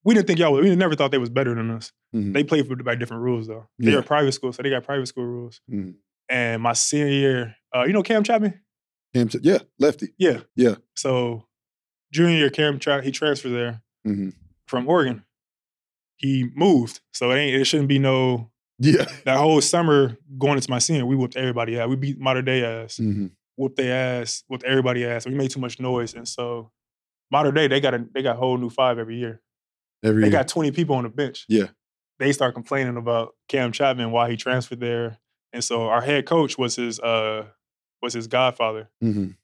[0.04, 0.54] we didn't think y'all.
[0.54, 1.92] We never thought they was better than us.
[2.14, 2.32] Mhm.
[2.32, 3.68] They played for, by different rules though.
[3.78, 3.96] They Yeah.
[3.96, 5.60] were private school, so they got private school rules.
[5.70, 5.94] Mhm.
[6.28, 8.60] And my senior year, uh, you know Cam Chapman?
[9.14, 10.08] Cam said, yeah, lefty.
[10.18, 10.76] Yeah, Yeah.
[10.94, 11.46] So
[12.12, 14.34] junior year, Cam tra- he transferred there Mhm.
[14.66, 15.24] from Oregon.
[16.16, 17.54] He moved, so it ain't.
[17.60, 18.50] It shouldn't be no.
[18.78, 19.06] Yeah.
[19.24, 21.88] That whole summer going into my senior, we whooped everybody ass.
[21.88, 22.98] We beat Mater Dei ass.
[22.98, 23.30] Mhm.
[23.56, 25.26] whooped their ass, whooped everybody ass.
[25.26, 26.70] We made too much noise, and so
[27.32, 29.42] Mater Dei they got a they got a whole new five every year.
[30.04, 31.44] Every They got twenty people on the bench.
[31.48, 31.68] Yeah.
[32.18, 35.18] They start complaining about Cam Chapman why he transferred there,
[35.52, 37.46] and so our head coach was his uh
[38.02, 39.36] was his godfather, Mhm.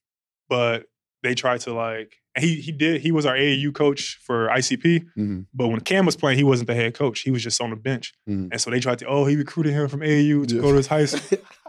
[0.49, 0.87] but
[1.23, 5.05] they tried to like and he he did he was our AAU coach for ICP,
[5.17, 5.47] Mhm.
[5.55, 7.21] but when Cam was playing, he wasn't the head coach.
[7.21, 8.49] He was just on the bench, Mhm.
[8.53, 10.61] and so they tried to oh he recruited him from AAU to Yeah.
[10.61, 11.39] go to his high school.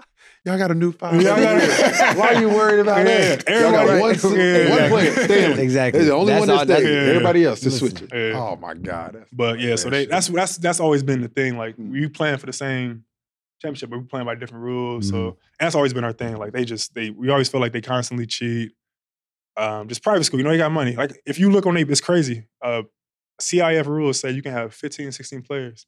[0.46, 1.20] Y'all got a new five.
[1.22, 2.18] Yeah, got it.
[2.18, 3.50] Why are you worried about Yeah, that?
[3.50, 4.90] Y'all got one, Yeah, one exactly.
[4.90, 5.64] player, Stanley.
[5.64, 6.00] Exactly.
[6.02, 7.04] They're the only That's one that's that's- there.
[7.04, 7.10] yeah.
[7.10, 7.98] Everybody else just Listen.
[7.98, 8.32] switch it.
[8.34, 8.40] Yeah.
[8.40, 9.16] Oh my God.
[9.16, 11.58] That's But yeah, so they that's that's that's always been the thing.
[11.58, 11.92] Like Mm.
[11.92, 13.06] we playing for the same
[13.62, 15.08] championship, but we playing by different rules.
[15.08, 15.12] Mhm.
[15.12, 16.38] So that's always been our thing.
[16.38, 18.72] Like they just they we always feel like they constantly cheat.
[19.58, 20.96] Um, just private school, you know, they got money.
[20.96, 22.46] Like if you look on it, it's crazy.
[22.62, 22.84] Uh,
[23.42, 25.88] CIF rules say you can have 15, 16 players.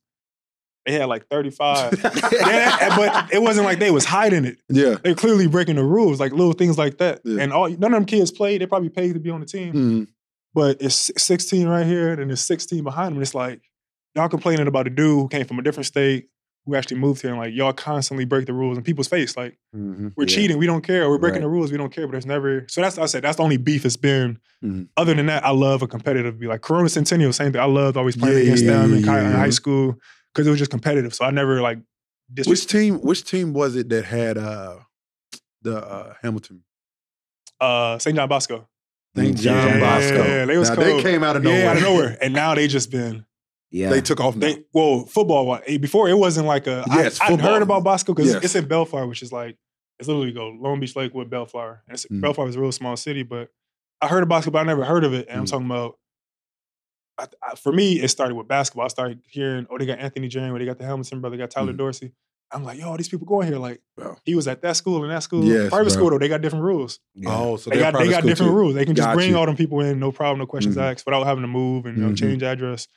[0.88, 2.00] They had like 35.
[2.32, 4.58] Yeah, but it wasn't like they was hiding it.
[4.69, 4.95] yeah.
[5.04, 7.19] They're clearly breaking the rules, like little things like that.
[7.26, 7.41] Yeah.
[7.43, 8.62] And all none of them kids played.
[8.62, 10.08] They probably paid to be on the team Mhm.
[10.56, 13.21] but it's 16 right here, and there's 16 behind them.
[13.21, 13.62] It's like
[14.15, 16.30] y'all complaining about a dude who came from a different state
[16.65, 19.38] who actually moved here, and like y'all constantly break the rules in people's face.
[19.38, 20.12] Like Mhm.
[20.17, 20.36] we're Yeah.
[20.36, 21.10] cheating, we don't care.
[21.10, 21.47] We're breaking Right.
[21.47, 22.06] the rules, we don't care.
[22.08, 22.65] But there's never.
[22.69, 24.39] So that's I said that's the only beef it's been.
[24.63, 24.88] Mhm.
[24.97, 27.62] Other than that, I love a competitive be like Corona Centennial, same thing.
[27.62, 29.97] I loved always playing Yeah, against yeah, them in high school
[30.38, 31.15] because it was just competitive.
[31.15, 31.80] So I never like
[32.45, 33.00] Which team?
[33.02, 34.78] Which team was it that had uh
[35.63, 36.63] the uh, Hamilton?
[37.60, 38.15] Uh, St.
[38.15, 38.67] John Bosco.
[39.15, 39.39] St.
[39.41, 40.15] Yeah, John Bosco.
[40.23, 41.60] yeah, they was now, they came out of nowhere.
[41.63, 43.26] Yeah, out of nowhere, and now they just been.
[43.69, 43.89] Yeah.
[43.89, 44.34] They took off.
[44.38, 44.47] Now.
[44.47, 45.60] They well, football.
[45.67, 46.86] eh, Before it wasn't like a.
[46.89, 48.43] I- Yes, I'd heard about Bosco because Yes.
[48.45, 49.58] it's in Bellflower, which is like
[50.00, 51.84] it's literally go Long Beach Lakewood, Bellflower.
[51.86, 52.21] And it's, Mm.
[52.21, 53.50] Bellflower is a real small city, but
[54.00, 55.28] I heard of Bosco, but I never heard of it.
[55.28, 55.50] And I'm Mm.
[55.50, 55.97] talking about.
[57.19, 58.86] I, I, for me, it started with basketball.
[58.86, 61.49] I started hearing, oh, they got Anthony Janeway, they got the Hamilton brother, they got
[61.51, 61.77] Tyler Mhm.
[61.77, 62.12] Dorsey.
[62.51, 63.58] I'm like, yo, these people going here.
[63.58, 64.15] Like, Bro.
[64.23, 65.43] he was at that school and that school.
[65.43, 65.93] Yes, Private bro.
[65.93, 66.99] school though, they got different rules.
[67.15, 67.30] yeah.
[67.32, 68.56] Oh, so They got they got different too.
[68.56, 68.73] rules.
[68.75, 69.38] They can just Got bring you.
[69.38, 70.82] all them people in, no problem, no questions Mhm.
[70.91, 72.17] asked, without having to move and you know, Mhm.
[72.17, 72.88] change address.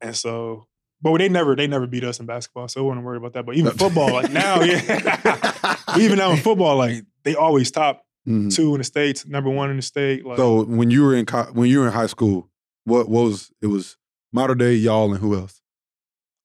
[0.00, 0.66] And so,
[1.02, 3.46] but they never they never beat us in basketball, so I wasn't worried about that.
[3.46, 8.52] But even football, like now, yeah, even now in football, like they always top Mhm.
[8.52, 10.26] two in the states, number one in the state.
[10.26, 12.50] Like, So when you were in co- when you were in high school,
[12.86, 13.96] what, what was it was
[14.32, 15.60] Mater Dei y'all and who else?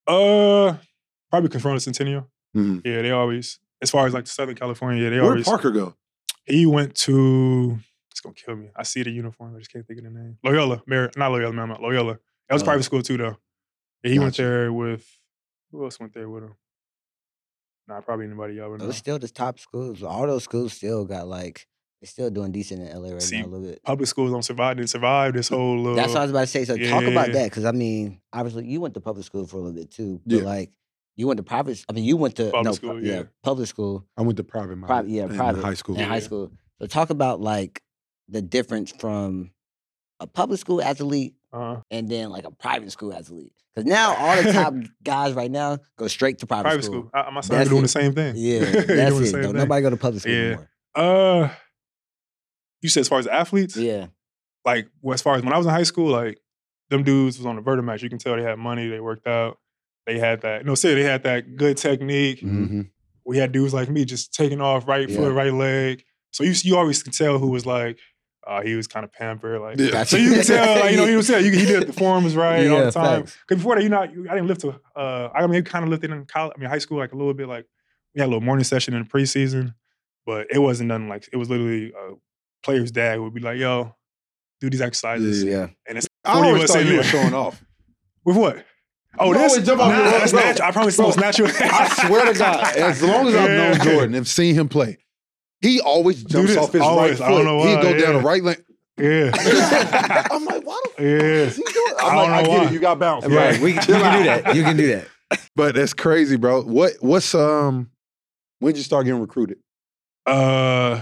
[0.07, 0.75] uh,
[1.29, 2.29] probably Corona Centennial.
[2.55, 2.81] Mhm.
[2.85, 5.45] Yeah, they always, as far as like the Southern California, yeah, they Where did always.
[5.45, 5.95] Parker go?
[6.45, 7.79] He went to.
[8.11, 8.69] It's gonna kill me.
[8.75, 9.55] I see the uniform.
[9.55, 10.37] I just can't think of the name.
[10.43, 12.17] Loyola, Mar- not Loyola, man, Loyola.
[12.49, 12.65] That was Oh.
[12.65, 13.37] private school too, though.
[14.03, 15.07] Yeah, he went there with.
[15.71, 16.55] Who else went there with him?
[17.87, 18.87] Nah, probably anybody y'all would know.
[18.87, 20.03] Those still the top schools.
[20.03, 21.67] All those schools still got like
[22.01, 23.83] they're still doing decent in LA right See, now a little bit.
[23.83, 24.77] Public schools don't survive.
[24.77, 25.95] Didn't survive this whole little.
[25.95, 26.65] That's what I was about to say.
[26.65, 29.59] So talk about that because I mean, obviously you went to public school for a
[29.59, 30.43] little bit too, but Yeah.
[30.43, 30.71] like
[31.15, 31.83] you went to private.
[31.87, 33.23] I mean, you went to Public no, school, pu- yeah.
[33.43, 34.77] public school I went to private.
[34.77, 35.63] my- Private- yeah, in private.
[35.63, 35.95] high school.
[35.99, 36.51] in high school.
[36.79, 37.83] So talk about like
[38.27, 39.51] the difference from
[40.19, 43.53] a public school athlete uh, and then like a private school athlete.
[43.75, 47.09] Because now all the top guys right now go straight to private, private school.
[47.09, 47.11] school.
[47.13, 47.81] I, my son doing it.
[47.83, 48.33] the same thing.
[48.37, 49.31] Yeah, that's it.
[49.33, 49.53] Don't thing.
[49.53, 50.39] nobody go to public school Yeah.
[50.39, 50.69] anymore.
[50.95, 51.49] Uh,
[52.81, 54.07] you said as far as athletes, Yeah,
[54.65, 56.39] like well, as far as when I was in high school, like
[56.89, 58.01] them dudes was on the Vertimax.
[58.01, 58.89] You can tell they had money.
[58.89, 59.57] They worked out.
[60.05, 60.65] They had that.
[60.65, 62.41] No, say they had that good technique.
[62.41, 62.89] Mhm.
[63.25, 65.15] We had dudes like me just taking off right Yeah.
[65.17, 66.03] foot, right leg.
[66.31, 67.99] So you you always can tell who was like,
[68.47, 69.61] uh, he was kind of pampered.
[69.61, 69.91] Like Yeah.
[69.91, 70.09] Gotcha.
[70.09, 72.35] so you can tell, like you know, you can tell you, he did the forms
[72.45, 73.21] right all Yeah, the time.
[73.21, 74.79] Because before that, you know, I didn't lift to.
[74.95, 76.53] Uh, I mean, kind of lifted in college.
[76.57, 77.47] I mean, high school, like a little bit.
[77.47, 77.67] Like
[78.15, 79.75] we had a little morning session in the preseason,
[80.25, 82.15] but it wasn't nothing like it was literally uh,
[82.63, 83.95] player's dad would be like, "Yo,
[84.59, 85.67] do these exercises," Yeah.
[85.87, 87.63] and it's I 40 of always us thought in you were showing off.
[88.25, 88.65] with what?
[89.19, 90.41] Oh, You this always jump off Nah, your rope, that's bro.
[90.41, 90.67] natural.
[90.67, 91.49] I promise Bro, it's natural.
[91.59, 93.83] I swear to God, as long as I've known Yeah.
[93.83, 94.99] Jordan and seen him play,
[95.59, 97.19] he always jumps this, off his always.
[97.19, 97.45] right I don't foot.
[97.45, 98.55] know He'd why, go down the right lane.
[98.97, 99.31] yeah,
[100.31, 101.07] I'm like, why the yeah.
[101.09, 101.93] f is he doing?
[101.99, 102.65] I I'm don't like, I know get why.
[102.67, 102.71] it.
[102.73, 103.25] You got bounce.
[103.27, 103.35] Yeah.
[103.37, 103.59] Right.
[103.59, 104.55] We, you can do that.
[104.55, 105.07] You can do that.
[105.55, 106.61] But that's crazy, bro.
[106.63, 107.89] What what's um
[108.59, 109.57] when did you start getting recruited?
[110.25, 111.01] Uh,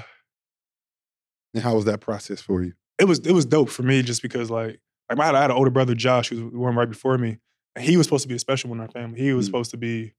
[1.53, 2.73] And how was that process for you?
[2.99, 5.51] it was it was dope for me just because like like I had, I had
[5.51, 7.37] an older brother Josh who was the one right before me,
[7.75, 9.19] and he was supposed to be a special one in our family.
[9.19, 9.47] He was Mm.
[9.47, 10.13] supposed to be,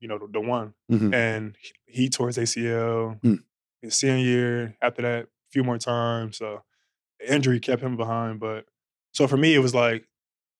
[0.00, 1.14] you know, the, the one, Mhm.
[1.14, 3.38] and he, he tore his ACL Mm.
[3.80, 4.76] his senior year.
[4.82, 6.62] After that, a few more times, so
[7.20, 8.40] the injury kept him behind.
[8.40, 8.66] But
[9.12, 10.06] so for me, it was like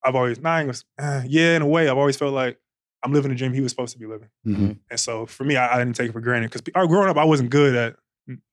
[0.03, 2.57] I've always nine was uh, yeah in a way I've always felt like
[3.03, 4.29] I'm living the dream he was supposed to be living.
[4.45, 4.79] Mhm.
[4.89, 7.25] And so for me, I, I didn't take it for granted because growing up, I
[7.25, 7.97] wasn't good at.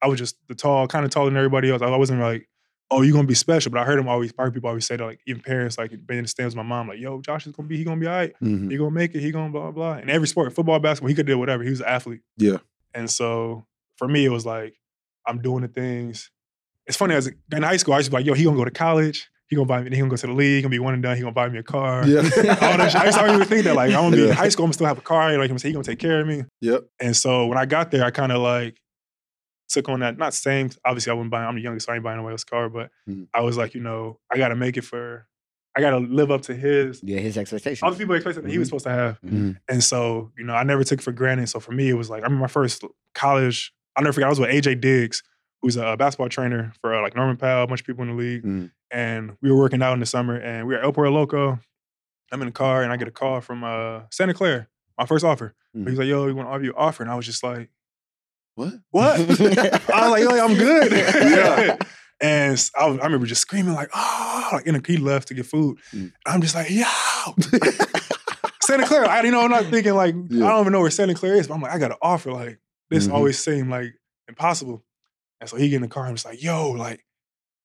[0.02, 1.82] I was just the tall, kind of taller than everybody else.
[1.82, 2.48] I wasn't like,
[2.90, 3.72] oh, you're gonna be special.
[3.72, 4.32] But I heard him always.
[4.38, 6.68] Heard people always say that, like even parents, like being in the stands with my
[6.68, 8.32] mom, like, yo, Josh is gonna be, he gonna be all right.
[8.42, 8.70] Mhm.
[8.70, 9.20] He gonna make it.
[9.20, 9.98] He gonna blah blah blah.
[10.02, 11.62] In every sport, football, basketball, he could do whatever.
[11.62, 12.20] He was an athlete.
[12.36, 12.58] Yeah.
[12.94, 14.74] And so for me, it was like
[15.26, 16.30] I'm doing the things.
[16.86, 18.64] It's funny as in high school, I used to be like, yo, he gonna go
[18.64, 19.28] to college.
[19.48, 19.90] He gonna buy me.
[19.90, 20.62] He gonna go to the league.
[20.64, 21.16] Gonna be one and done.
[21.16, 22.06] He gonna buy me a car.
[22.06, 22.16] Yeah.
[22.20, 23.00] All that shit.
[23.00, 24.28] I used to always think that like I'm gonna be Yeah.
[24.30, 24.64] in high school.
[24.64, 25.36] I'm gonna still have a car.
[25.38, 26.44] Like I'm saying, he gonna take care of me.
[26.60, 26.84] Yep.
[27.00, 28.80] And so when I got there, I kind of like
[29.68, 32.04] took on that, not same, obviously I wouldn't buy, I'm the youngest, so I ain't
[32.04, 33.28] buying nobody else's car, but Mhm.
[33.34, 35.26] I was like, you know, I gotta make it for,
[35.76, 37.82] I gotta live up to his, Yeah, his expectations.
[37.86, 39.20] other people expected that he was supposed to have.
[39.22, 39.56] Mhm.
[39.68, 41.48] And so, you know, I never took it for granted.
[41.48, 44.30] So for me, it was like, I remember my first college, I'll never forget, I
[44.30, 45.22] was with AJ Diggs,
[45.62, 48.14] who's a basketball trainer for uh, like Norman Powell, a bunch of people in the
[48.14, 48.42] league.
[48.44, 48.70] Mhm.
[48.90, 51.58] And we were working out in the summer and we were at El Puerto Loco.
[52.30, 55.24] I'm in the car and I get a call from uh, Santa Clara, my first
[55.24, 55.54] offer.
[55.76, 55.84] Mhm.
[55.84, 57.02] He was like, yo, you want to offer you an offer?
[57.02, 57.70] And I was just like,
[58.54, 58.74] What?
[58.90, 59.20] what?
[59.20, 60.92] I was like, yo, I'm good.
[60.92, 61.76] Yeah.
[62.20, 65.34] And I, was- I remember just screaming like, oh, like in a, he left to
[65.34, 65.78] get food.
[65.92, 66.12] Mm.
[66.24, 66.84] I'm just like, yo.
[68.62, 69.08] Santa Clara.
[69.08, 70.46] I, you know, I'm not thinking like, Yeah.
[70.46, 72.32] I don't even know where Santa Clara is, but I'm like, I got an offer.
[72.32, 73.12] Like, this Mhm.
[73.12, 73.92] always seemed like
[74.28, 74.84] impossible.
[75.40, 77.04] And so he get in the car and I'm just like, yo, like,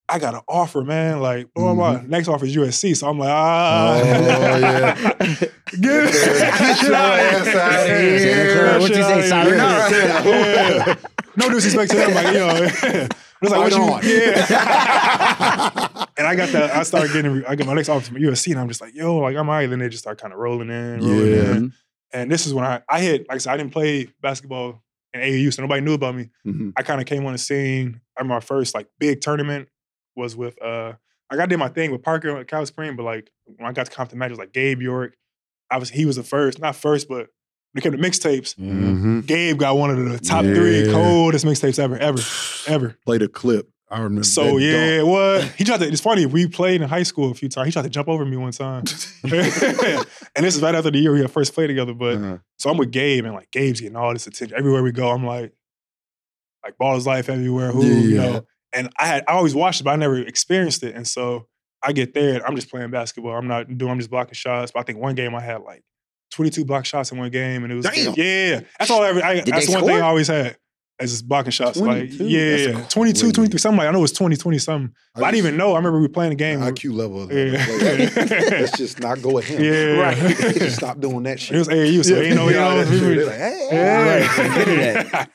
[0.08, 1.20] I got an offer, man.
[1.20, 2.02] Like, blah, blah, blah.
[2.06, 2.96] Next offer is USC.
[2.96, 4.00] So I'm like, ah.
[4.02, 4.24] Mm-hmm.
[4.44, 5.49] Oh, yeah.
[5.70, 7.58] Get, Get shit your out of ass here.
[7.60, 8.18] out of here.
[8.18, 9.52] Get Clara, that what you say, out of
[9.92, 10.86] Yeah.
[10.86, 10.94] Yeah.
[11.36, 13.06] No disrespect to them, like, you know.
[13.42, 13.88] It's like, Right on.
[13.88, 16.06] what you, yeah.
[16.18, 18.60] and I got that, I started getting, I got my next offer from USC and
[18.60, 19.66] I'm just like, yo, like, I'm all right.
[19.66, 21.54] Then they just start kind of rolling in, rolling Yeah.
[21.56, 21.72] in.
[22.12, 24.82] And this is when I, I hit, like I said, I didn't play basketball
[25.14, 26.28] in AAU, so nobody knew about me.
[26.46, 26.74] Mhm.
[26.76, 28.02] I kind of came on the scene.
[28.14, 29.68] I remember my first like big tournament
[30.16, 30.92] was with uh
[31.30, 33.86] like I did my thing with Parker at Cal Supreme, but like when I got
[33.86, 35.16] to Compton Magic like Gabe York,
[35.70, 37.28] I was he was the first, not first, but
[37.72, 39.26] when it came to mixtapes, Mhm.
[39.26, 42.20] Gabe got one of the top three coldest mixtapes ever, ever,
[42.66, 42.96] ever.
[43.06, 43.68] Played a clip.
[43.92, 44.22] I remember.
[44.24, 45.08] So yeah, dunk.
[45.08, 45.86] what he tried to.
[45.88, 46.24] It's funny.
[46.26, 47.66] We played in high school a few times.
[47.66, 48.84] He tried to jump over me one time,
[49.24, 49.32] and
[50.44, 51.94] this is right after the year we had first played together.
[51.94, 52.38] But Uh-huh.
[52.58, 55.10] so I'm with Gabe, and like Gabe's getting all this attention everywhere we go.
[55.10, 55.52] I'm like,
[56.64, 57.72] like ball is life everywhere.
[57.72, 58.46] Who you know?
[58.72, 60.94] And I had I always watched it, but I never experienced it.
[60.94, 61.48] And so
[61.82, 63.36] I get there, and I'm just playing basketball.
[63.36, 63.90] I'm not doing.
[63.92, 64.72] I'm just blocking shots.
[64.72, 65.82] But I think one game I had like
[66.32, 68.14] 22 block shots in one game, and it was Damn.
[68.16, 68.60] yeah.
[68.78, 69.02] That's all.
[69.02, 70.56] I I, that's one thing I always had.
[70.98, 72.24] As just blocking shots, 22?
[72.24, 73.32] like yeah, yeah, 22, crazy.
[73.32, 74.94] 23, something like I know it was 20, 20 something.
[75.14, 75.72] But I didn't even know.
[75.72, 76.60] I remember we were playing a game.
[76.60, 77.26] IQ level.
[77.32, 77.52] Yeah.
[78.50, 79.64] Let's just not go at him.
[79.64, 79.92] Yeah.
[79.98, 80.16] Right.
[80.58, 81.56] Just stop doing that shit.
[81.56, 85.08] It was AAU, so ain't no, you know, we were- like, hey, Yeah.
[85.26, 85.30] That.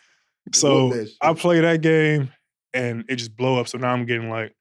[0.54, 1.18] so Whoop that shit.
[1.20, 2.32] I play that game
[2.72, 3.68] and it just blow up.
[3.68, 4.54] So now I'm getting like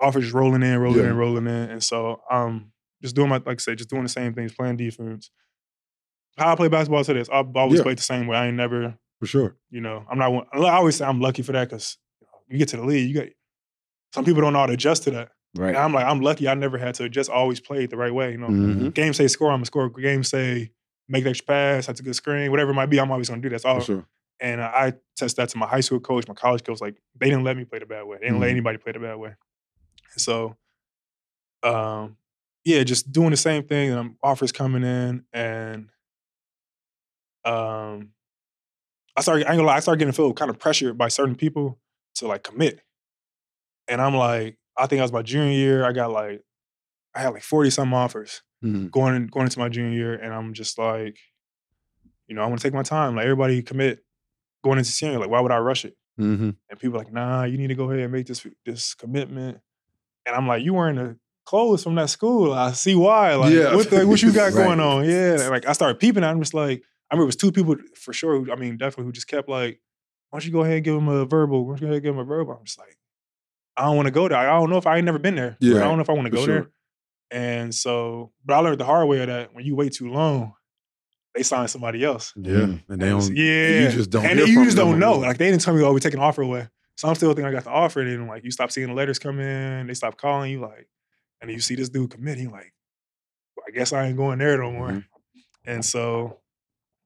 [0.00, 1.10] offers just rolling in, rolling Yeah.
[1.10, 1.70] in, rolling in.
[1.70, 4.76] And so um just doing my like I said, just doing the same things, playing
[4.76, 5.30] defense.
[6.38, 7.84] How I play basketball to this, I've always Yeah.
[7.84, 8.36] played the same way.
[8.36, 9.56] I ain't never, For sure.
[9.70, 11.98] you know, I'm not I always say I'm lucky for that because
[12.48, 13.28] you get to the league, you got
[14.14, 15.30] some people don't know how to adjust to that.
[15.56, 15.68] Right.
[15.70, 18.32] And I'm like, I'm lucky I never had to adjust, always played the right way.
[18.32, 18.94] You know, Mhm.
[18.94, 19.88] game say score, I'm a score.
[19.90, 20.70] Game say
[21.08, 23.42] make the extra pass, that's a good screen, whatever it might be, I'm always gonna
[23.42, 23.62] do that.
[23.62, 23.80] That's all.
[23.80, 24.06] Sure.
[24.40, 26.80] And I test that to my high school coach, my college coach.
[26.80, 28.16] Like they didn't let me play the bad way.
[28.20, 28.52] They didn't let Mhm.
[28.52, 29.34] anybody play the bad way.
[30.16, 30.56] So,
[31.62, 32.16] um,
[32.64, 33.90] yeah, just doing the same thing.
[33.90, 35.88] And offers coming in, and
[37.44, 38.10] um,
[39.16, 39.46] I started.
[39.46, 39.76] I ain't gonna lie.
[39.76, 41.78] I started getting feel kind of pressured by certain people
[42.16, 42.80] to like commit.
[43.88, 45.84] And I'm like, I think I was my junior year.
[45.84, 46.42] I got like,
[47.14, 48.90] I had like forty some offers Mhm.
[48.90, 51.18] going going into my junior year, and I'm just like,
[52.28, 53.16] you know, I want to take my time.
[53.16, 54.04] Like everybody commit
[54.62, 55.18] going into senior.
[55.18, 55.96] Like, why would I rush it?
[56.18, 56.56] Mhm.
[56.68, 59.60] And people like, nah, you need to go ahead and make this this commitment.
[60.30, 62.52] And I'm like, you wearing the clothes from that school.
[62.52, 63.34] I see why.
[63.34, 63.74] Like, Yeah.
[63.74, 64.64] what the, what you got Right.
[64.64, 65.04] going on?
[65.04, 65.32] Yeah.
[65.40, 66.32] And, like I started peeping at.
[66.32, 68.38] Him, just like I remember it was two people for sure.
[68.38, 69.80] Who, I mean, definitely who just kept like,
[70.30, 71.64] why don't you go ahead and give him a verbal?
[71.66, 72.54] Why don't you go ahead and give him a verbal?
[72.58, 72.96] I'm just like,
[73.76, 74.38] I don't want to go there.
[74.38, 75.56] I don't know if I ain't never been there.
[75.60, 75.78] Yeah.
[75.78, 76.54] I don't know if I want to go sure.
[76.54, 76.70] there.
[77.32, 80.52] And so, but I learned the hard way of that when you wait too long,
[81.34, 82.32] they sign somebody else.
[82.36, 82.82] Yeah, Mm.
[82.88, 83.36] and they And don't.
[83.36, 84.24] yeah, you just don't.
[84.26, 85.18] and hear you from just them don't know.
[85.18, 86.68] Like they didn't tell me, "Oh, we're taking the offer away."
[87.00, 88.02] So I'm still thinking I got the offer.
[88.02, 90.60] And then like you stop seeing the letters come in, they stop calling you.
[90.60, 90.86] Like,
[91.40, 92.50] and then you see this dude committing.
[92.50, 92.74] Like,
[93.56, 94.88] well, I guess I ain't going there no more.
[94.90, 95.04] Mhm.
[95.64, 96.40] And so,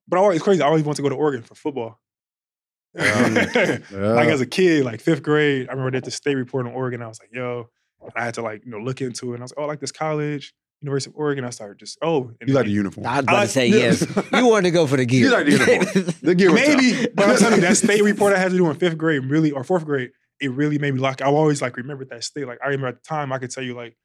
[0.08, 0.62] but I always crazy.
[0.62, 2.00] I always want to go to Oregon for football.
[2.96, 3.78] Yeah.
[3.92, 7.00] like as a kid, like fifth grade, I remember did the state report on Oregon.
[7.00, 7.68] I was like, yo,
[8.02, 9.34] and I had to like, you know, look into it.
[9.34, 11.44] And I was like, oh, I like this college, University of Oregon.
[11.44, 13.06] I started just, oh, and you like the uniform.
[13.06, 13.76] I was about I- to say yeah.
[13.76, 14.06] yes.
[14.32, 15.26] You wanted to go for the gear.
[15.26, 16.14] You like the uniform.
[16.22, 18.76] The gear maybe, but I'm telling you, that state report I had to do in
[18.76, 22.10] fifth grade really, or fourth grade, it really made me like, I always like remembered
[22.10, 22.46] that state.
[22.46, 23.96] Like I remember at the time, I could tell you like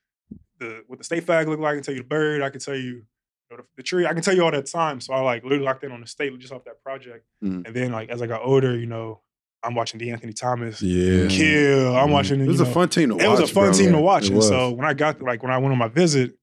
[0.60, 1.72] the what the state flag looked like.
[1.72, 2.42] I can tell you the bird.
[2.42, 3.04] I can tell you, you
[3.52, 4.06] know, the, the tree.
[4.06, 5.02] I can tell you all that time.
[5.02, 7.26] So I like literally locked in on the state just off that project.
[7.44, 7.66] Mhm.
[7.66, 9.22] And then like as I got older, you know,
[9.64, 11.98] I'm watching De'Anthony Thomas Yeah, kill.
[11.98, 12.12] I'm Mhm.
[12.12, 12.42] watching.
[12.42, 13.24] It was you a fun team to watch.
[13.26, 13.74] it was a fun bro.
[13.74, 14.30] team to watch.
[14.30, 16.36] And so when I got like when I went on my visit,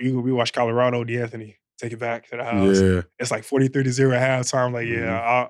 [0.00, 2.80] we we watched Colorado, De'Anthony take it back to the house.
[2.80, 4.72] yeah, It's like 43 to 0 at halftime.
[4.72, 5.48] Like, yeah, I,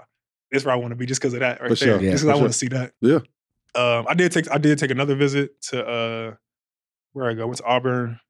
[0.52, 1.74] this is where I want to be just because of that right Mm-hmm.
[1.74, 1.94] For there.
[1.98, 2.02] sure.
[2.04, 2.40] Yeah, just because I sure.
[2.42, 2.92] want to see that.
[3.00, 3.18] Yeah.
[3.74, 6.34] Um, I did take I did take another visit to uh
[7.12, 7.46] where I go.
[7.46, 8.20] went to Auburn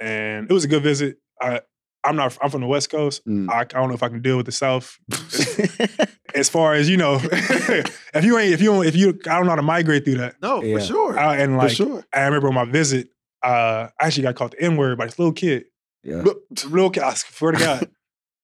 [0.00, 1.18] and it was a good visit.
[1.40, 1.60] I
[2.02, 3.26] I'm not I'm from the West Coast.
[3.26, 3.48] Mm.
[3.50, 4.98] I, I don't know if I can deal with the South.
[6.34, 9.44] as far as you know, if you ain't if you don't if you I don't
[9.44, 10.36] know how to migrate through that.
[10.40, 10.78] no, Yeah.
[10.78, 12.04] for sure, I, and for like sure.
[12.12, 13.08] I remember on my visit,
[13.42, 15.64] uh, I actually got called the N word by this little kid.
[16.02, 16.22] yeah.
[16.22, 17.90] Look, Real kid, I swear to God.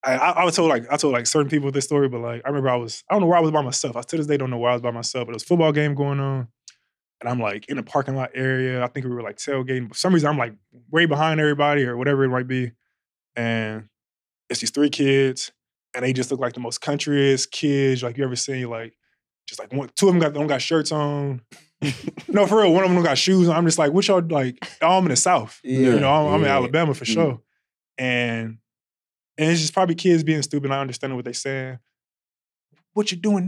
[0.05, 2.43] I, I, I was told like I told like certain people this story, but like
[2.45, 3.97] I remember I was I don't know where I was by myself.
[3.97, 5.47] I to this day don't know why I was by myself, but it was a
[5.47, 6.49] football game going on,
[7.21, 8.83] and I'm like in the parking lot area.
[8.85, 9.89] I think we were like tailgating.
[9.89, 10.55] For some reason, I'm like
[10.91, 12.73] way behind everybody or whatever it might be,
[13.35, 13.89] and
[14.49, 15.51] it's these three kids,
[15.95, 18.71] and they just look like the most countryest kids like you ever seen.
[18.71, 18.95] Like
[19.49, 21.43] just like one, two of them got don't got shirts on.
[22.29, 23.57] no, for real, one of them got shoes on.
[23.57, 24.59] I'm just like, what y'all like?
[24.83, 25.61] Oh, I'm in the South.
[25.63, 26.49] Yeah, You know, I'm, I'm in.
[26.49, 27.09] Alabama for Mhm.
[27.13, 27.41] sure.
[27.99, 28.59] And
[29.39, 31.79] and it's just probably kids being stupid, not understanding what they're saying.
[32.95, 33.47] What you doing?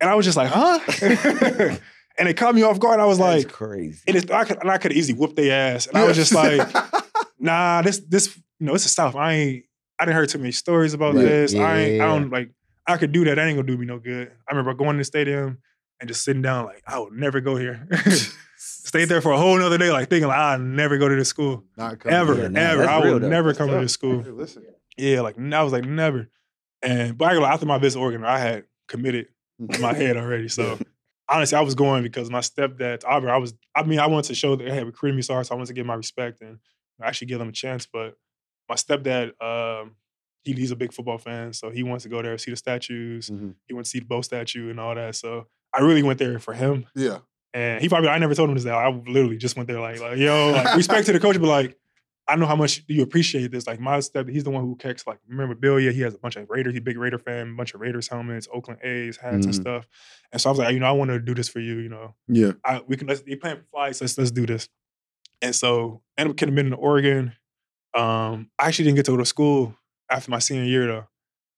[0.00, 0.80] And I was just like, huh?
[2.18, 3.00] and it caught me off guard.
[3.00, 4.02] I was That's like, crazy.
[4.06, 5.86] it is, I could, and I could easily whoop their ass.
[5.86, 6.68] And I was just like,
[7.38, 9.14] nah, this, this, you know, it's the South.
[9.16, 9.64] I ain't,
[9.98, 11.24] I didn't hear too many stories about Right.
[11.24, 11.54] this.
[11.54, 12.50] I ain't, I don't like,
[12.86, 13.36] I could do that.
[13.36, 14.30] That ain't gonna do me no good.
[14.48, 15.58] I remember going to the stadium
[16.00, 17.86] and just sitting down, like, I would never go here.
[18.58, 21.28] Stayed there for a whole nother day, like thinking, like, I'll never go to this
[21.28, 21.64] school.
[21.76, 22.82] Not coming Ever, Yeah, nah, ever.
[22.82, 23.28] that's I real would though.
[23.28, 23.82] never That's come to tough.
[23.82, 24.22] this school.
[24.22, 24.64] Hey, listen.
[24.96, 26.28] Yeah, like I was like never.
[26.82, 29.26] And but I ain't gonna after my visit to Oregon, I had committed
[29.58, 30.48] in my head already.
[30.48, 30.78] So
[31.28, 34.34] honestly, I was going because my stepdad, Auburn, I was, I mean, I wanted to
[34.34, 36.40] show that they had recruited me so hard, so I wanted to give my respect
[36.40, 36.58] and
[37.02, 37.86] actually give them a chance.
[37.86, 38.14] But
[38.70, 39.96] my stepdad, um,
[40.44, 43.28] he, he's a big football fan, so he wants to go there, see the statues.
[43.28, 43.54] Mhm.
[43.66, 45.14] He wants to see the Bo statue and all that.
[45.16, 46.86] So I really went there for him.
[46.94, 47.18] Yeah,
[47.54, 48.64] And he probably, I never told him this.
[48.64, 51.48] That I literally just went there like, like yo, like, respect to the coach, but
[51.48, 51.76] like,
[52.28, 53.66] I know how much you appreciate this.
[53.68, 55.92] Like my step, he's the one who kicks like memorabilia.
[55.92, 56.72] He has a bunch of Raiders.
[56.72, 59.60] He's a big Raider fan, a bunch of Raiders helmets, Oakland A's hats and Mhm.
[59.60, 59.86] stuff.
[60.32, 61.76] And so I was like, you know, I want to do this for you.
[61.78, 62.52] You know, yeah.
[62.64, 64.00] I, we can let's they playing flights.
[64.00, 64.68] Let's let's do this.
[65.40, 67.34] And so ended up been in Oregon.
[67.96, 69.76] Um, I actually didn't get to go to school
[70.10, 71.06] after my senior year though,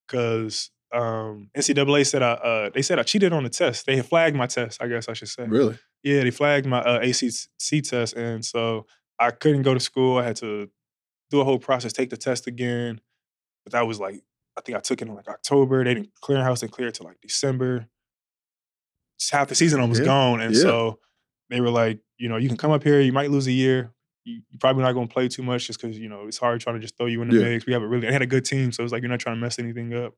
[0.07, 3.87] because um, NCAA said I uh, they said I cheated on the test.
[3.87, 4.83] They had flagged my test.
[4.83, 5.45] I guess I should say.
[5.47, 5.79] Really?
[6.03, 8.87] Yeah, they flagged my uh, ACT test, and so
[9.19, 10.17] I couldn't go to school.
[10.19, 10.71] I had to
[11.31, 13.01] do a whole process, take the test again.
[13.65, 14.23] But that was like,
[14.57, 15.85] I think I took it in like October.
[15.85, 17.87] They didn't clearinghouse didn't clear it till like December.
[19.19, 20.61] Just half the season almost Yeah, gone, and yeah.
[20.63, 21.01] so
[21.51, 23.01] they were like, you know, you can come up here.
[23.01, 23.93] You might lose a year.
[24.25, 26.61] You, you're probably not going to play too much just because you know it's hard
[26.61, 27.45] trying to just throw you in the Yeah.
[27.45, 27.67] mix.
[27.67, 29.19] We have a really, I had a good team, so it was like you're not
[29.21, 30.15] trying to mess anything up.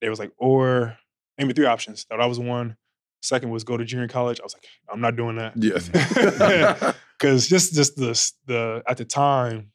[0.00, 0.96] They was like, or
[1.36, 2.06] maybe three options.
[2.10, 2.76] That I was one.
[3.20, 4.40] Second was go to junior college.
[4.40, 5.88] I was like, I'm not doing that Yes.
[7.18, 9.72] because just just the the at the time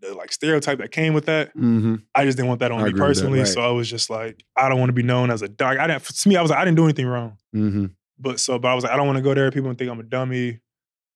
[0.00, 2.84] the like stereotype that came with that hmm i just didn't want that on I
[2.84, 3.48] me with that, personally right.
[3.48, 5.86] so i was just like i don't want to be known as a dog i
[5.86, 7.86] didn't to me i was like i didn't do anything wrong hmm
[8.18, 10.00] but so but i was like i don't want to go there people think i'm
[10.00, 10.60] a dummy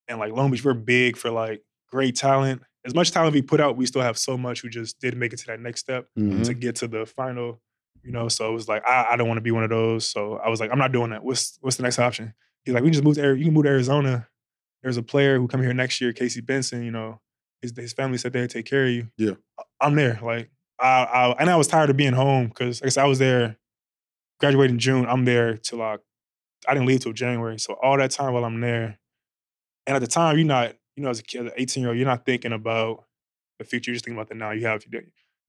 [0.09, 3.61] and like long beach we're big for like great talent as much talent we put
[3.61, 6.07] out we still have so much who just didn't make it to that next step
[6.17, 7.61] hmm to get to the final
[8.05, 10.07] you know so it was like i, I don't want to be one of those
[10.07, 11.25] so i was like i'm not doing that.
[11.25, 12.35] What's what's the next option?
[12.65, 14.29] He's like we can just move to you can move to arizona.
[14.83, 17.21] There's a player who come here next year casey benson you know
[17.63, 19.09] his, his family said they'd take care of you.
[19.17, 19.33] Yeah.
[19.81, 22.91] i'm there like i, I and i was tired of being home because like I,
[22.91, 23.57] said, I was there
[24.41, 26.01] graduating june i'm there till like
[26.69, 28.99] i didn't leave till january so all that time while i'm there
[29.87, 32.07] and at the time you're not you know as a kid 18 year old you're
[32.07, 33.05] not thinking about
[33.59, 34.85] the future you're just thinking about the now you have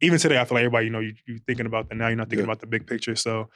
[0.02, 2.18] even today, I feel like everybody, you know, you, you're thinking about the now, you're
[2.18, 2.52] not thinking Yeah.
[2.52, 3.16] about the big picture.
[3.16, 3.50] So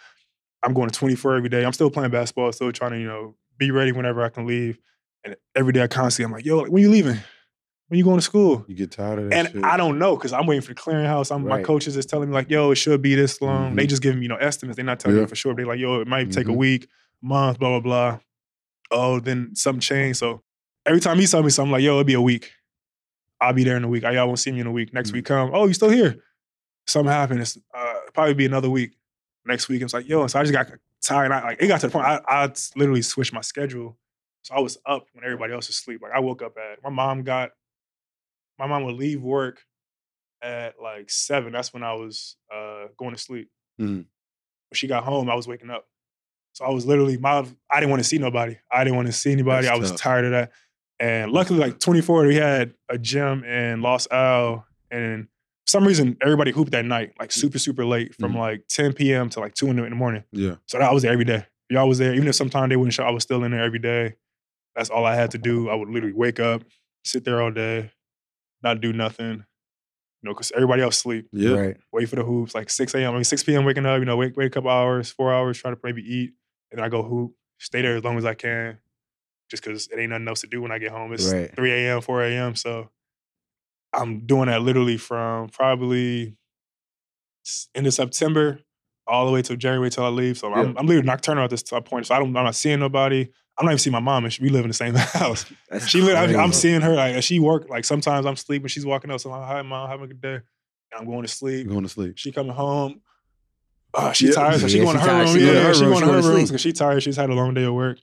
[0.63, 1.65] I'm going to 24 every day.
[1.65, 4.79] I'm still playing basketball, still trying to, you know, be ready whenever I can leave.
[5.23, 7.17] And every day I constantly, I'm like, yo, like, when you leaving?
[7.89, 8.63] When you going to school?
[8.67, 9.63] You get tired of that And shit.
[9.65, 11.33] I don't know because I'm waiting for the clearinghouse.
[11.35, 13.75] I'm, My coaches is telling me like, yo, it should be this long.
[13.75, 13.89] They Mhm.
[13.89, 14.75] just giving me, you know, estimates.
[14.77, 15.23] They're not telling Yeah.
[15.23, 15.53] me for sure.
[15.55, 16.57] They're like, yo, it might take a Mhm.
[16.57, 16.87] week,
[17.21, 18.19] month, blah, blah, blah.
[18.91, 20.19] Oh, then something changed.
[20.19, 20.41] So
[20.85, 22.51] every time he tell me something like, yo, it'll be a week.
[23.41, 24.03] I'll be there in a week.
[24.03, 24.93] Oh, y'all won't see me in a week.
[24.93, 25.13] Next Mhm.
[25.15, 25.49] week come.
[25.53, 26.17] Oh, you still here?
[26.87, 27.41] Something happened.
[27.41, 28.97] It's uh, probably be another week.
[29.45, 30.27] Next week, it's like, yo.
[30.27, 30.67] So I just got
[31.01, 31.31] tired.
[31.31, 33.97] I, like it got to the point I, I literally switched my schedule.
[34.43, 36.01] So I was up when everybody else was asleep.
[36.01, 37.51] Like I woke up at my mom got
[38.57, 39.61] my mom would leave work
[40.41, 41.51] at like seven.
[41.51, 43.49] That's when I was uh, going to sleep.
[43.79, 44.05] Mhm.
[44.05, 45.87] When she got home, I was waking up.
[46.53, 48.57] So I was literally my I didn't want to see nobody.
[48.71, 49.67] I didn't want to see anybody.
[49.67, 49.99] That's I was tough.
[50.01, 50.51] tired of that.
[50.99, 55.27] And luckily, like 24, we had a gym in Los Al, and
[55.69, 58.39] some reason everybody hooped that night, like super, super late, from Mhm.
[58.39, 59.29] like 10 p.m.
[59.29, 60.23] to like 2 in the in the morning.
[60.31, 60.55] Yeah.
[60.65, 61.45] So I was there every day.
[61.69, 62.13] Y'all was there.
[62.15, 64.15] Even if sometimes they wouldn't show, I was still in there every day.
[64.75, 65.69] That's all I had to do.
[65.69, 66.63] I would literally wake up,
[67.03, 67.91] sit there all day,
[68.63, 69.45] not do nothing.
[70.21, 71.27] You know, because everybody else sleep.
[71.31, 71.55] Yeah.
[71.55, 71.77] Right.
[71.93, 73.11] Wait for the hoops, like 6 a.m.
[73.11, 73.63] I mean 6 p.m.
[73.65, 76.33] waking up, you know, wait, wait a couple hours, four hours, try to maybe eat.
[76.71, 78.79] And then I go hoop, stay there as long as I can.
[79.49, 81.13] Just because it ain't nothing else to do when I get home.
[81.13, 81.55] It's Right.
[81.55, 82.55] 3 a.m., 4 a.m.
[82.55, 82.89] So
[83.93, 86.35] I'm doing that literally from probably
[87.75, 88.59] end of September
[89.07, 90.37] all the way till January till I leave.
[90.37, 92.05] So I'm, I'm literally nocturnal at this point.
[92.05, 93.27] So I don't, I'm not seeing nobody.
[93.57, 95.45] I'm not even seeing my mom, and she, we live in the same house.
[95.69, 97.67] That's She, lit- I'm, I'm seeing her like she work.
[97.69, 99.19] Like sometimes I'm sleeping, she's walking up.
[99.19, 100.39] So I'm like, "Hi, mom, having a good day."
[100.97, 101.65] I'm going to sleep.
[101.65, 102.17] You're going to sleep.
[102.17, 103.01] She coming home.
[103.93, 104.33] Uh, she Yeah.
[104.33, 105.25] tired, so she Yeah, going to her room.
[105.27, 105.89] She Yeah, going to her she room.
[105.89, 107.03] going She to her room because she tired.
[107.03, 107.97] She's had a long day of work.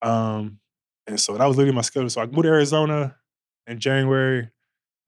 [0.00, 0.58] Um,
[1.06, 2.08] and so that was literally my schedule.
[2.10, 3.16] So I moved to Arizona
[3.66, 4.48] in January,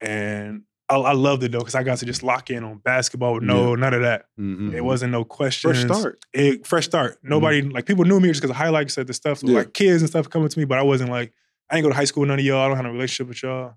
[0.01, 3.33] and I, I loved it though because I got to just lock in on basketball
[3.35, 4.25] with no none of that.
[4.39, 4.73] Mhm.
[4.73, 5.83] It wasn't no questions.
[5.83, 6.19] fresh start.
[6.33, 7.17] It, fresh start.
[7.23, 9.41] Nobody like people knew me just because of highlights said the stuff.
[9.43, 9.57] Yeah.
[9.59, 11.33] like kids and stuff coming to me, but I wasn't like
[11.69, 12.59] I didn't go to high school with none of y'all.
[12.63, 13.73] I don't have a relationship with y'all.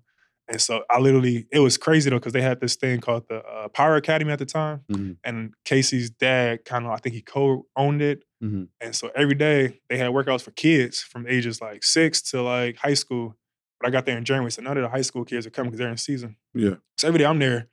[0.47, 3.37] And so I literally, it was crazy though, because they had this thing called the
[3.43, 4.81] uh, Power Academy at the time.
[4.91, 5.17] Mhm.
[5.23, 8.23] And Casey's dad kind of, I think he co-owned it.
[8.43, 8.67] Mhm.
[8.81, 12.77] And so every day they had workouts for kids from ages like six to like
[12.77, 13.35] high school.
[13.81, 15.71] But I got there in January, so none of the high school kids are coming
[15.71, 16.35] because they're in season.
[16.53, 16.75] Yeah.
[16.97, 17.67] So every day I'm there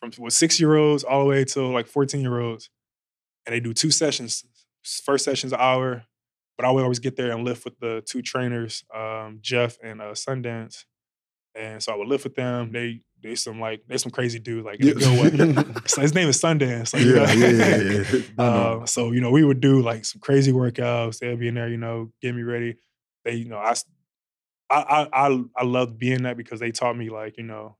[0.00, 2.70] from with six year olds all the way to like 14 year olds.
[3.46, 4.44] And they do two sessions.
[5.04, 6.04] First session's an hour,
[6.56, 10.00] but I would always get there and lift with the two trainers, um, Jeff and
[10.00, 10.84] uh, Sundance.
[11.54, 12.70] And so I would lift with them.
[12.72, 15.02] They they some like they some crazy dudes like good
[15.90, 16.94] so his name is Sundance.
[16.94, 17.24] Like, you know?
[17.24, 18.04] yeah, yeah, yeah,
[18.38, 18.44] yeah.
[18.44, 21.18] Uh, so you know, we would do like some crazy workouts.
[21.18, 22.76] They'd be in there, you know, get me ready.
[23.24, 23.74] They, you know, I,
[24.70, 27.76] I, I, I, loved being that because they taught me like, you know,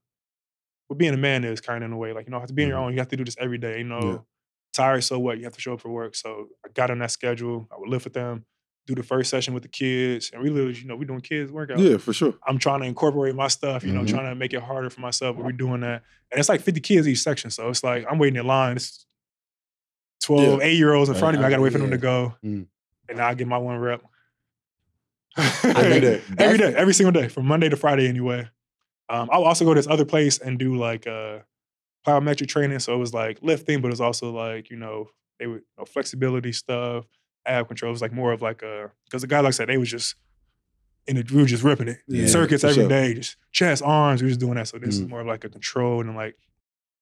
[0.87, 2.13] what being a man is kind of in a way.
[2.15, 2.93] Like, you know, have to be on your own.
[2.93, 3.79] You have to do this every day.
[3.79, 4.19] You know, Yeah.
[4.73, 5.37] tired, so what?
[5.39, 6.15] You have to show up for work.
[6.15, 7.69] So I got on that schedule.
[7.71, 8.47] I would live with them,
[8.87, 11.53] do the first session with the kids, and we literally, you know, we doing kids
[11.53, 11.79] workout.
[11.79, 12.33] yeah, for sure.
[12.47, 14.09] I'm trying to incorporate my stuff, you know, Mhm.
[14.09, 15.37] trying to make it harder for myself.
[15.37, 16.03] But we're doing that.
[16.33, 17.51] And it's like 50 kids each section.
[17.51, 18.77] So it's like I'm waiting in line.
[18.77, 19.05] It's
[20.23, 20.65] 12, Yeah.
[20.67, 21.47] eight year olds in front of me.
[21.47, 22.35] I gotta wait for them to go.
[22.43, 22.67] Mm.
[23.11, 24.03] And I get my one rep.
[25.65, 26.23] Every day.
[26.39, 28.49] every day, every single day, from Monday to Friday anyway.
[29.09, 31.39] Um, I'll also go to this other place and do like uh
[32.07, 32.79] plyometric training.
[32.81, 35.67] So it was like lifting, but it was also like, you know, they would you
[35.79, 37.07] know, flexibility stuff,
[37.47, 37.91] ab control.
[37.91, 39.91] It was like more of like a because the guy like I said, they was
[39.91, 40.15] just
[41.07, 41.99] in the we were just ripping it.
[42.09, 42.89] Yeah, Circuits every sure.
[42.89, 44.69] day, just chest, arms, we were just doing that.
[44.69, 45.09] So this is Mhm.
[45.11, 46.35] more of like a control and like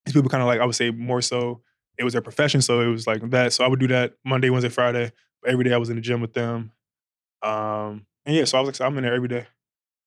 [0.04, 1.62] these people kind of like I would say more so
[1.98, 2.60] it was their profession.
[2.62, 3.52] So it was like that.
[3.54, 5.12] So I would do that Monday, Wednesday, Friday.
[5.46, 6.72] Every day I was in the gym with them.
[7.42, 9.46] Um, and yeah, so I was like, I'm in there every day.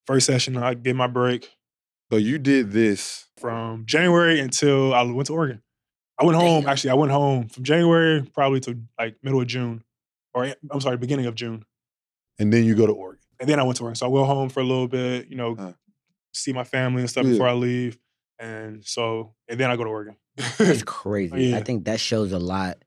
[0.05, 1.49] First session, I get my break
[2.11, 3.27] So you did this.
[3.39, 5.61] from January until I went to Oregon.
[6.19, 6.69] I went home, Damn.
[6.69, 9.83] actually, I went home from January probably to like middle of June,
[10.33, 11.63] or I'm sorry, beginning of June.
[12.39, 13.21] And then you go to Oregon.
[13.39, 13.95] And then I went to Oregon.
[13.95, 15.73] So I went home for a little bit, you know, Uh.
[16.33, 17.31] see my family and stuff Yeah.
[17.31, 17.97] before I leave.
[18.37, 20.15] And so, and then I go to Oregon.
[20.37, 21.45] It's crazy.
[21.49, 21.57] Yeah.
[21.57, 22.77] I think that shows a lot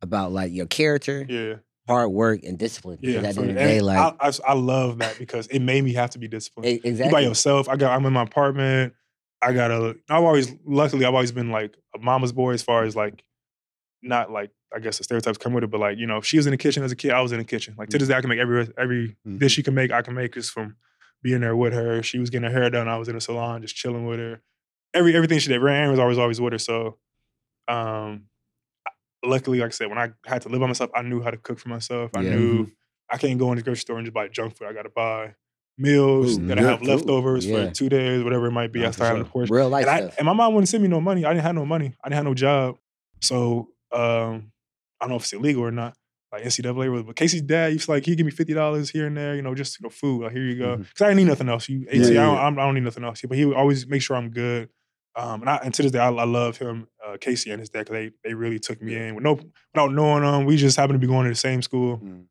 [0.00, 1.54] about like your character, yeah.
[1.88, 2.98] Hard work, and discipline.
[3.02, 3.18] Yeah.
[3.18, 5.82] At the end of the day, like I, I, I love that because it made
[5.84, 6.84] me have to be disciplined.
[6.84, 7.68] e- You by yourself.
[7.68, 7.96] I got.
[7.96, 8.94] I'm in my apartment.
[9.42, 9.96] I got a.
[10.08, 13.24] I've always, luckily, I've always been like a mama's boy as far as like,
[14.02, 16.36] not like I guess the stereotypes come with it, but like you know, if she
[16.36, 17.74] was in the kitchen as a kid, I was in the kitchen.
[17.76, 19.38] Like to this day, I can make every every Mhm.
[19.40, 19.90] dish she can make.
[19.90, 20.76] I can make just from
[21.22, 22.02] being there with her.
[22.02, 22.88] She was getting her hair done.
[22.88, 24.40] I was in the salon just chilling with her.
[24.94, 26.58] Every everything she did, Ryan was always always with her.
[26.58, 26.98] So,
[27.68, 28.24] um,
[29.24, 31.36] luckily, like I said, when I had to live by myself, I knew how to
[31.36, 32.10] cook for myself.
[32.14, 32.30] I Yeah.
[32.34, 32.68] knew
[33.08, 34.68] I can't go in the grocery store and just buy junk food.
[34.68, 35.34] I got to buy
[35.78, 36.88] meals Ooh, that I have food.
[36.88, 37.66] leftovers Yeah.
[37.68, 38.80] for two days, whatever it might be.
[38.80, 39.54] Nah, I started start having a portion.
[39.54, 41.24] Real life And, I, and my mom wouldn't send me no money.
[41.24, 41.94] I didn't have no money.
[42.02, 42.76] I didn't have no job.
[43.20, 44.52] So um,
[45.00, 45.94] I don't know if it's illegal or not.
[46.32, 47.02] like NCAA was.
[47.02, 49.42] But Casey's dad used to like he give me fifty dollars here and there, you
[49.42, 50.22] know, just you know, food.
[50.22, 51.68] Like here you go, because I didn't need nothing else.
[51.68, 53.20] You, Yeah, I, don't, I don't need nothing else.
[53.22, 54.70] But he would always make sure I'm good.
[55.14, 57.68] Um, and, I, and to this day, I, I love him, uh, Casey and his
[57.68, 59.38] dad, because they they really took me in with no
[59.74, 60.46] without knowing them.
[60.46, 62.24] We just happened to be going to the same school Mm.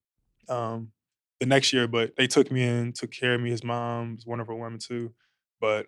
[0.49, 0.91] um,
[1.39, 3.49] the next year, but they took me in, took care of me.
[3.51, 5.13] His mom was wonderful woman too.
[5.59, 5.87] But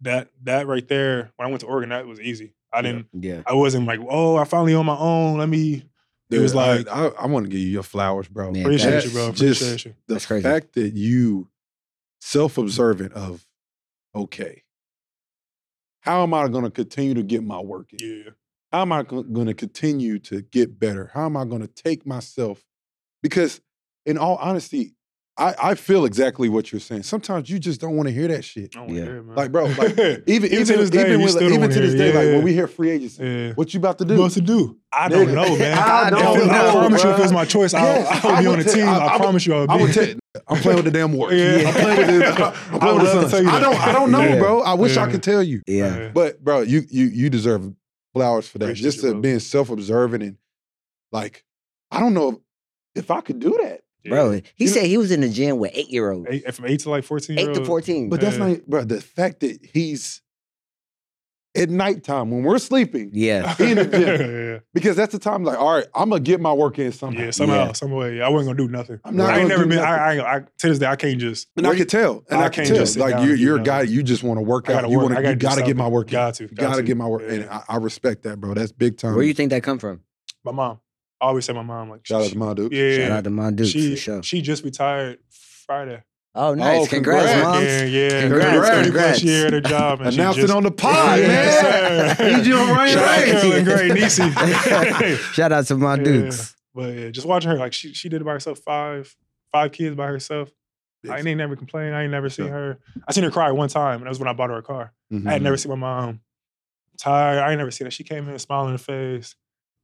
[0.00, 2.54] that that right there, when I went to Oregon, that was easy.
[2.72, 2.82] I Yeah.
[2.82, 3.06] didn't.
[3.12, 3.42] Yeah.
[3.46, 5.38] I wasn't like, oh, I finally on my own.
[5.38, 5.84] Let me.
[6.30, 8.50] It was Dude, I- like, I, I, want to give you your flowers, bro.
[8.50, 9.32] Man, appreciate that's you, bro.
[9.32, 9.94] just- Appreciate you.
[10.08, 10.42] the That's crazy.
[10.42, 11.48] fact that you
[12.20, 13.46] self-observant of
[14.14, 14.62] okay
[16.02, 17.98] how am i going to continue to get my work in?
[18.00, 18.30] Yeah.
[18.70, 21.10] how am i going to continue to get better?
[21.14, 22.62] How am i going to take myself?
[23.22, 23.60] Because
[24.04, 24.94] in all honesty
[25.38, 28.44] I, I feel exactly what you're saying sometimes you just don't want to hear that
[28.44, 29.04] shit I don't Yeah.
[29.04, 29.34] hear it, man.
[29.36, 31.94] like bro like even even Even to this day, even, you with, even wanna this
[31.94, 32.14] day it.
[32.14, 33.52] like when we hear free agency yeah.
[33.54, 34.76] what you about to do What to do?
[34.92, 35.34] I don't Nigga.
[35.34, 35.78] know, man.
[35.78, 38.26] I don't it- I know, promise you, if it was my choice, I, Yes, I
[38.28, 38.86] would I be on the team.
[38.86, 39.82] I- I, I would- promise you, I would I be.
[39.84, 40.14] would tell
[40.48, 41.62] I'm playing with the damn Warriors.
[41.62, 41.68] Yeah.
[41.68, 42.06] I'm playing with
[42.36, 43.46] the, I'm I playing with the Suns.
[43.48, 43.76] I don't.
[43.80, 44.38] I don't know, Yeah.
[44.38, 44.60] bro.
[44.60, 45.62] I wish I could tell you.
[45.66, 46.10] Yeah.
[46.12, 47.72] But bro, you you you deserve
[48.12, 48.66] flowers for that.
[48.66, 49.20] Appreciate Just to bro.
[49.22, 50.36] being self-observant and
[51.10, 51.44] like,
[51.90, 52.42] I don't know
[52.94, 53.81] if I could do that.
[54.08, 56.28] Bro, he You know- said he was in the gym with eight year olds.
[56.30, 57.38] Eight, from eight to like fourteen.
[57.38, 58.08] Eight to 14.
[58.08, 58.46] But that's Yeah.
[58.48, 60.20] not bro, the fact that he's
[61.54, 63.54] at nighttime when we're sleeping, yeah.
[63.58, 64.52] in the gym.
[64.54, 64.58] yeah.
[64.72, 67.24] because that's the time like, all right, I'm gonna get my work in somehow.
[67.24, 67.72] Yeah, somehow, Yeah.
[67.72, 68.22] some way.
[68.22, 69.00] I wasn't gonna do nothing.
[69.04, 69.78] I'm not I ain't gonna never do been.
[69.80, 71.48] I, I, ain't- I, to this day, I can't just.
[71.58, 72.24] And I could tell.
[72.30, 72.76] And I I, could can't tell.
[72.78, 73.94] just sit Like down you, and do you're a guy, nothing.
[73.94, 74.76] you just want to work I out.
[74.82, 75.02] gotta You work.
[75.10, 75.76] want I to, gotta you do gotta get something.
[75.76, 76.12] my work in.
[76.12, 76.46] Got to.
[76.48, 77.22] Gotta get my work.
[77.28, 78.54] And I, I respect that, bro.
[78.54, 79.14] That's big time.
[79.14, 80.00] Where do you think that come from?
[80.44, 80.80] My mom.
[81.22, 81.88] I always say my mom.
[81.90, 82.72] Like, Shout out to my dude.
[82.72, 82.96] Yeah.
[83.06, 84.22] Shout out to my dude she, for sure.
[84.24, 85.18] she just retired
[85.66, 86.02] Friday.
[86.34, 86.80] Oh, nice.
[86.80, 87.44] Oh, congrats, congrats.
[87.44, 87.64] moms.
[87.66, 88.20] Yeah, yeah.
[88.22, 89.08] Congrats, 30 congrats.
[89.20, 90.00] plus year at her job.
[90.00, 91.44] And Announced just, it on the pod, Yeah, man.
[91.44, 92.36] yes, sir.
[92.38, 93.64] Need you on Rain Shout out Rain.
[93.64, 95.16] Carolyn Niecy.
[95.34, 96.02] Shout out to my Yeah.
[96.02, 96.56] dukes.
[96.74, 99.14] But yeah, just watching her, like she she did it by herself, five
[99.52, 100.48] five kids by herself.
[101.08, 101.94] I ain't never complained.
[101.94, 102.78] I ain't never seen her.
[103.06, 104.92] I seen her cry one time, and that was when I bought her a car.
[105.12, 105.28] Mhm.
[105.28, 106.20] I had never seen my mom
[106.98, 107.38] tired.
[107.40, 107.90] I ain't never seen her.
[107.90, 109.34] She came in smiling in the face.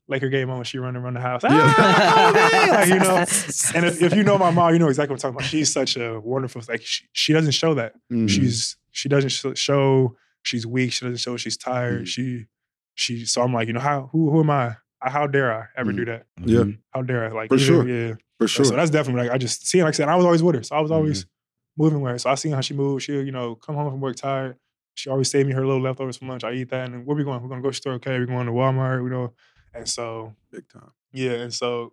[0.09, 1.43] Laker game on, she running around the house.
[1.45, 1.51] Yeah.
[1.53, 3.17] Ah, okay, like, you know.
[3.75, 5.49] And if, if you know my mom, you know exactly what I'm talking about.
[5.51, 6.63] She's such a wonderful.
[6.69, 7.93] Like she, she doesn't show that.
[8.11, 8.29] Mhm.
[8.29, 10.93] She's she doesn't show she's weak.
[10.93, 12.03] She doesn't show she's tired.
[12.05, 12.07] Mhm.
[12.09, 12.47] She
[12.95, 13.25] she.
[13.27, 14.77] So I'm like, you know, how who who am I?
[15.03, 16.25] I- How dare I ever do that?
[16.45, 16.61] Yeah.
[16.61, 16.79] Mhm.
[16.93, 17.29] How dare I?
[17.33, 17.89] Like For even- sure.
[17.89, 18.15] yeah.
[18.39, 18.65] for sure.
[18.65, 20.63] So that's definitely like I just seeing like I said, I was always with her.
[20.63, 21.83] So I was always Mm-hmm.
[21.85, 22.19] moving with her.
[22.19, 23.03] So I seen how she moved.
[23.05, 24.57] She'll, you know, come home from work tired.
[24.95, 26.43] She always saved me her little leftovers from lunch.
[26.43, 26.87] I eat that.
[26.87, 27.41] And then where we going?
[27.43, 28.19] We're gonna go to the store, okay?
[28.19, 29.33] We're going to Walmart, you know.
[29.75, 30.91] And so big time.
[31.13, 31.93] yeah, and so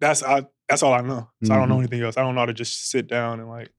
[0.00, 1.28] that's I that's all I know.
[1.44, 1.80] So I don't know Mhm.
[1.80, 2.16] anything else.
[2.16, 3.70] I don't know how to just sit down and like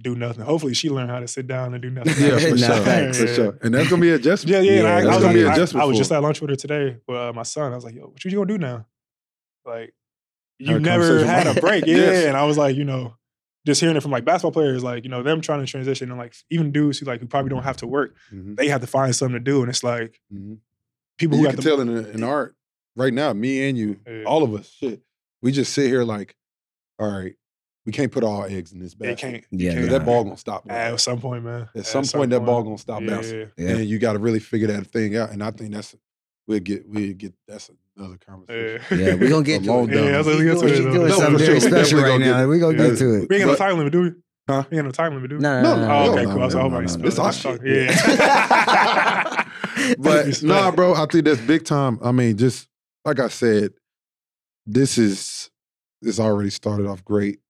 [0.00, 0.44] do nothing.
[0.44, 2.14] Hopefully she learned how to sit down and do nothing.
[2.24, 2.84] Yeah, for Nah, sure.
[2.84, 3.18] facts.
[3.18, 3.58] For sure.
[3.62, 4.64] And that's gonna be adjustment.
[4.64, 4.82] Yeah, yeah.
[4.82, 6.50] Yeah, I, I was, gonna be like- I- adjustment I was just at lunch with
[6.50, 7.72] her today with uh, my son.
[7.72, 8.86] I was like, "Yo, what you gonna do now?"
[9.66, 9.92] Like,
[10.58, 11.96] you Had a never had a break, yeah.
[11.96, 12.24] Yes.
[12.26, 13.14] And I was like, you know,
[13.66, 16.18] just hearing it from like basketball players, like you know, them trying to transition and
[16.18, 18.56] like even dudes who like who probably don't have to work, Mhm.
[18.56, 20.58] they have to find something to do, and it's like Mhm.
[21.18, 22.54] people who You got can the tell in, in art
[22.96, 24.24] right now, me and you, Yeah.
[24.24, 25.00] all of us, shit.
[25.42, 26.34] We just sit here like,
[26.98, 27.34] all right,
[27.86, 29.30] we can't put all our eggs in this they basket.
[29.32, 29.44] can't.
[29.50, 29.90] Yeah, can't.
[29.90, 30.70] That ball gonna stop.
[30.70, 31.68] at some point, man.
[31.74, 33.08] At some point, that ball gonna stop yeah.
[33.10, 33.50] bouncing.
[33.56, 33.68] Yeah.
[33.70, 35.30] And you got to really figure that thing out.
[35.30, 35.96] And I think that's
[36.46, 38.82] we'll get we'll get that's another conversation.
[38.98, 39.94] Yeah, Yeah, we gonna get A to long it.
[39.94, 40.04] down.
[40.04, 40.92] Yeah, that's what He's we get to doing, it, he's though.
[40.92, 42.38] doing No, something for very special right now.
[42.40, 43.28] get- We gonna get to it.
[43.30, 44.10] We ain't got no But- time limit, do we?
[44.48, 44.64] Huh?
[44.70, 45.42] We ain't got no time limit, do we?
[45.42, 45.94] No, No, no, no, no.
[45.94, 46.42] Oh, okay, no, cool.
[46.42, 47.06] I was no, hoping no, I no.
[47.06, 47.58] It's our Sorry.
[47.58, 47.90] shit.
[47.94, 49.44] Yeah.
[49.98, 51.98] but nah, bro, I think that's big time.
[52.02, 52.68] I mean, just
[53.04, 53.72] like I said,
[54.66, 55.50] this is
[56.02, 57.40] this already started off great.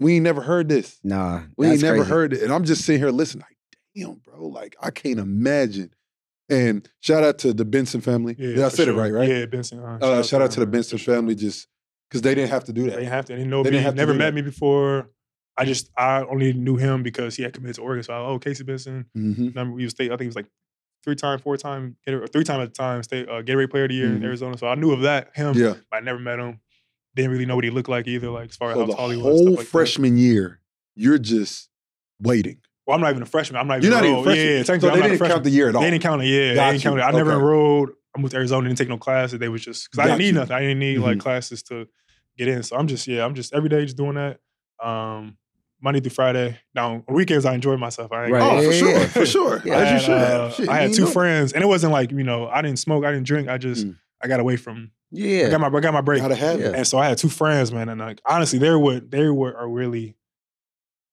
[0.00, 0.98] We ain't never heard this.
[1.02, 2.10] Nah, We ain't never crazy.
[2.10, 2.42] heard it.
[2.42, 3.56] And I'm just sitting here listening, like,
[3.94, 5.90] damn, bro, like I can't imagine.
[6.48, 8.36] And shout out to the Benson family.
[8.38, 9.28] Yeah, I for said it right, right?
[9.28, 9.80] Yeah, Benson.
[9.80, 11.66] Uh, Uh, shout out to the Benson family, just
[12.08, 12.96] because they didn't have to do They that.
[12.98, 13.32] didn't have to.
[13.32, 13.76] They didn't know They me.
[13.76, 14.34] didn't have Never met that.
[14.34, 15.10] me before.
[15.56, 18.02] I just I only knew him because he had committed to Oregon.
[18.04, 19.06] So I, oh, Casey Benson.
[19.14, 20.08] hmm Number he was state.
[20.08, 20.46] I think he was like
[21.06, 23.94] three time, four time, three time at the time state uh, Gatorade Player of the
[23.94, 24.24] Year in Mhm.
[24.24, 24.58] Arizona.
[24.58, 25.54] So I knew of that him.
[25.56, 25.74] Yeah.
[25.90, 26.60] but I never met him.
[27.14, 28.28] Didn't really know what he looked like either.
[28.28, 29.24] Like as far as So how the tall he was.
[29.24, 29.66] whole like that.
[29.68, 30.60] freshman year,
[30.96, 31.70] you're just
[32.20, 32.58] waiting.
[32.86, 33.58] Well, I'm not even a freshman.
[33.60, 33.84] I'm not even.
[33.90, 34.46] You're not even freshman.
[34.46, 35.82] Yeah, yeah, so they I'm didn't count the year at all.
[35.82, 36.26] They didn't count it.
[36.26, 37.02] Yeah, Got they didn't count it.
[37.02, 37.90] I never enrolled.
[38.16, 38.68] I moved to Arizona.
[38.68, 39.38] Didn't take no classes.
[39.38, 40.32] They was just because I didn't need you.
[40.32, 40.56] nothing.
[40.56, 41.20] I didn't need like Mhm.
[41.20, 41.86] classes to
[42.36, 42.62] get in.
[42.64, 43.24] So I'm just yeah.
[43.24, 44.38] I'm just every day just doing that.
[44.84, 45.36] Um,
[45.80, 46.58] Monday through Friday.
[46.74, 48.12] Now on weekends I enjoy myself.
[48.12, 48.42] I ain't Right.
[48.42, 49.62] Oh, for sure, for sure.
[49.64, 49.76] Yeah.
[49.76, 50.18] I As you had, should uh,
[50.48, 50.54] have.
[50.54, 53.04] Shit, I had two doing friends, and it wasn't like you know I didn't smoke,
[53.04, 53.48] I didn't drink.
[53.48, 53.96] I just Mm.
[54.22, 54.90] I got away from.
[55.12, 56.20] Yeah, I got my I got my break.
[56.22, 56.68] Gotta have Yeah.
[56.68, 56.74] it.
[56.76, 59.68] And so I had two friends, man, and like honestly, they were they were are
[59.68, 60.16] really.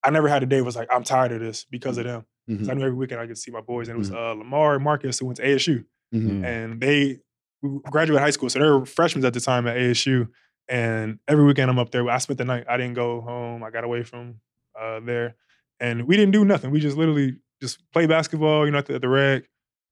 [0.03, 2.25] I never had a day was like I'm tired of this because of them.
[2.49, 4.15] 'Cause I knew every weekend I could see my boys, and it was Mhm.
[4.15, 6.41] uh, Lamar and Marcus who went to ASU, mhm.
[6.41, 6.45] Mm.
[6.45, 7.19] and they
[7.89, 10.27] graduated high school, so they were freshmen at the time at ASU,
[10.67, 12.09] And every weekend I'm up there.
[12.09, 12.65] I spent the night.
[12.69, 13.63] I didn't go home.
[13.63, 14.35] I got away from
[14.79, 15.35] uh, there,
[15.79, 16.71] and we didn't do nothing.
[16.71, 18.65] We just literally just play basketball.
[18.65, 19.43] You know, at the, at the rec,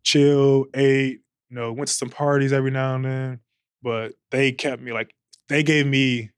[0.04, 1.22] chill, ate.
[1.50, 3.40] You know, went to some parties every now and then.
[3.84, 5.14] But they kept me like
[5.50, 6.32] they gave me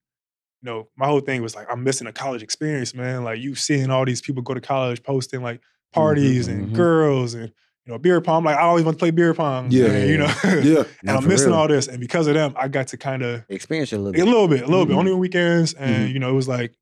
[0.64, 3.26] you know, my whole thing was like, I'm missing a college experience, man.
[3.26, 5.60] Like you seeing all these people go to college posting like
[5.92, 6.74] parties and mhm.
[6.74, 7.52] girls and
[7.86, 8.46] you know beer pong.
[8.46, 9.72] Like I always want to play beer pong.
[9.72, 9.88] Yeah.
[9.88, 10.34] and, you know.
[10.44, 10.84] Yeah.
[11.02, 11.60] and I'm missing real.
[11.60, 14.14] all this, and because of them, I got to kind of Experience it a little
[14.14, 14.22] bit.
[14.22, 15.00] a little bit, a little bit, Mhm.
[15.00, 16.14] only on weekends, and Mhm.
[16.14, 16.74] you know it was like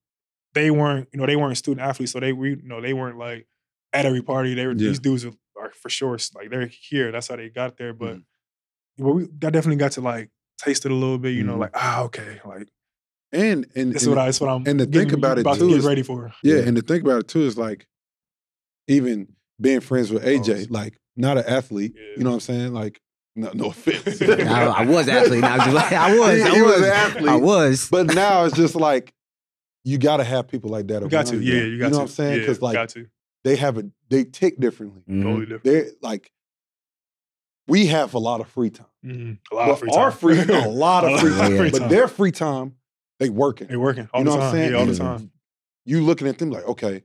[0.54, 3.18] they weren't, you know, they weren't student athletes, so they, we, you know, they weren't
[3.18, 3.48] like
[3.94, 4.54] at every party.
[4.54, 4.90] They were Yeah.
[4.90, 7.12] these dudes are, are for sure like they're here.
[7.12, 8.24] That's how they got there, but Mhm.
[8.98, 11.32] well, we I definitely got to like taste it a little bit.
[11.32, 11.60] You know, Mhm.
[11.62, 12.68] like ah, okay, like
[13.34, 15.42] And and, this is what I, this what I'm and to think getting- about it
[15.42, 16.32] about too to get is- ready for.
[16.44, 16.62] yeah, Yeah.
[16.64, 17.88] and to think about it too is like
[18.88, 19.28] even
[19.60, 20.70] being friends with AJ, Pause.
[20.72, 21.94] like not an athlete.
[21.96, 22.02] Yeah.
[22.18, 22.74] You know what I'm saying?
[22.74, 23.00] Like
[23.36, 24.22] no, no offense.
[24.22, 25.44] I, I was athlete.
[25.44, 25.76] I was.
[25.92, 26.38] I was.
[26.38, 26.82] He- I he was was.
[26.82, 27.30] an athlete.
[27.30, 27.88] I was.
[27.90, 29.14] but now it's just like
[29.84, 31.02] you got to have people like that.
[31.02, 31.70] You got to, around yeah, you got to.
[31.70, 31.96] You know to.
[31.96, 32.34] what I'm saying?
[32.34, 33.08] Yeah, Because like got to.
[33.44, 35.02] they have a they tick differently.
[35.10, 35.24] Mhm.
[35.24, 35.64] Totally different.
[35.64, 36.32] They're like
[37.68, 38.88] we have a lot of free time.
[39.06, 39.38] Mhm.
[39.52, 40.00] A lot But of free time.
[40.00, 41.54] our free time, a lot of free time.
[41.66, 42.76] of But their free time,
[43.20, 43.68] they working.
[43.68, 44.46] They working all you know the what.
[44.48, 44.72] I'm saying?
[44.72, 45.32] Yeah, all the time.
[45.86, 47.04] You looking at them like, okay,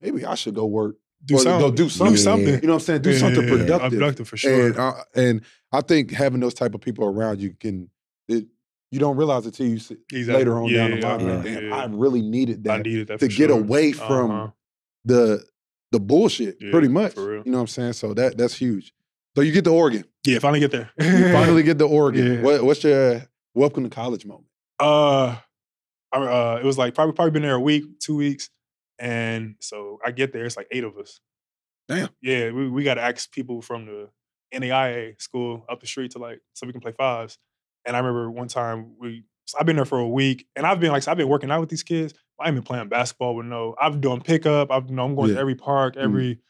[0.00, 0.96] maybe I should go work.
[1.24, 1.60] Do or something.
[1.60, 2.14] go do something.
[2.14, 2.48] Do something.
[2.48, 2.54] Yeah.
[2.60, 3.02] You know what I'm saying?
[3.02, 3.56] Do Yeah, something yeah, yeah.
[3.64, 3.90] productive.
[3.98, 4.66] Productive for sure.
[4.68, 5.40] And uh, and
[5.72, 7.90] I think having those type of people around you can
[8.28, 8.46] it,
[8.90, 10.34] you don't realize it till you see, Exactly.
[10.44, 11.44] later on down the Yeah, line.
[11.46, 11.74] yeah, yeah.
[11.76, 13.58] I really needed that needed that to get sure.
[13.58, 14.50] away from Uh-huh.
[15.04, 15.44] the
[15.92, 17.14] the bullshit, Yeah, pretty much.
[17.14, 17.42] for real.
[17.44, 17.92] You know what I'm saying?
[17.94, 18.92] So that that's huge.
[19.36, 20.04] So you get to Oregon.
[20.26, 20.90] Yeah, finally get there.
[20.98, 22.34] You finally get to Oregon.
[22.34, 22.42] Yeah.
[22.42, 23.22] What, what's your
[23.54, 24.46] welcome to college moment?
[24.80, 25.36] Uh,
[26.12, 28.50] I, uh, it was like probably probably been there a week, two weeks,
[28.98, 30.44] and so I get there.
[30.44, 31.20] It's like eight of us.
[31.88, 32.08] Damn.
[32.22, 34.08] Yeah, we we got to ask people from the
[34.54, 37.38] NAIA school up the street to like so we can play fives.
[37.86, 40.80] And I remember one time we so I've been there for a week, and I've
[40.80, 42.12] been like so I've been working out with these kids.
[42.40, 43.74] I ain't been playing basketball with no.
[43.80, 44.70] I've doing pickup.
[44.70, 45.34] I've you know I'm going Yeah.
[45.36, 46.00] to every park, Mhm.
[46.02, 46.40] every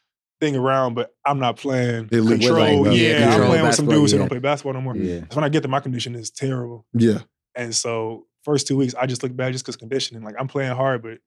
[0.41, 2.09] thing around, but I'm not playing.
[2.11, 2.83] With, control.
[2.83, 4.95] like, yeah, yeah, I'm playing with some dudes who don't play basketball no more.
[4.95, 5.21] Yeah.
[5.21, 6.85] So when I get there, my condition is terrible.
[6.93, 7.19] Yeah.
[7.55, 10.23] And so first two weeks, I just look bad just because conditioning.
[10.23, 11.19] Like I'm playing hard, but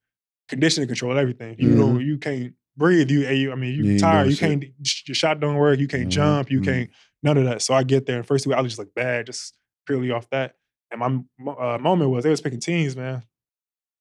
[0.49, 1.57] conditioning control everything.
[1.59, 3.11] You know, you can't breathe.
[3.11, 4.29] You, you I mean, you, You tired.
[4.29, 4.49] You shit.
[4.61, 4.65] can't.
[5.07, 5.79] Your shot don't work.
[5.79, 6.51] You can't Mhm, jump.
[6.51, 6.65] You mhm.
[6.65, 6.91] can't
[7.23, 7.63] none of that.
[7.63, 9.55] So I get there, and first two, weeks I just look bad, just
[9.91, 10.55] purely off that.
[10.91, 11.01] And
[11.39, 13.23] my uh, moment was they was picking teams, man.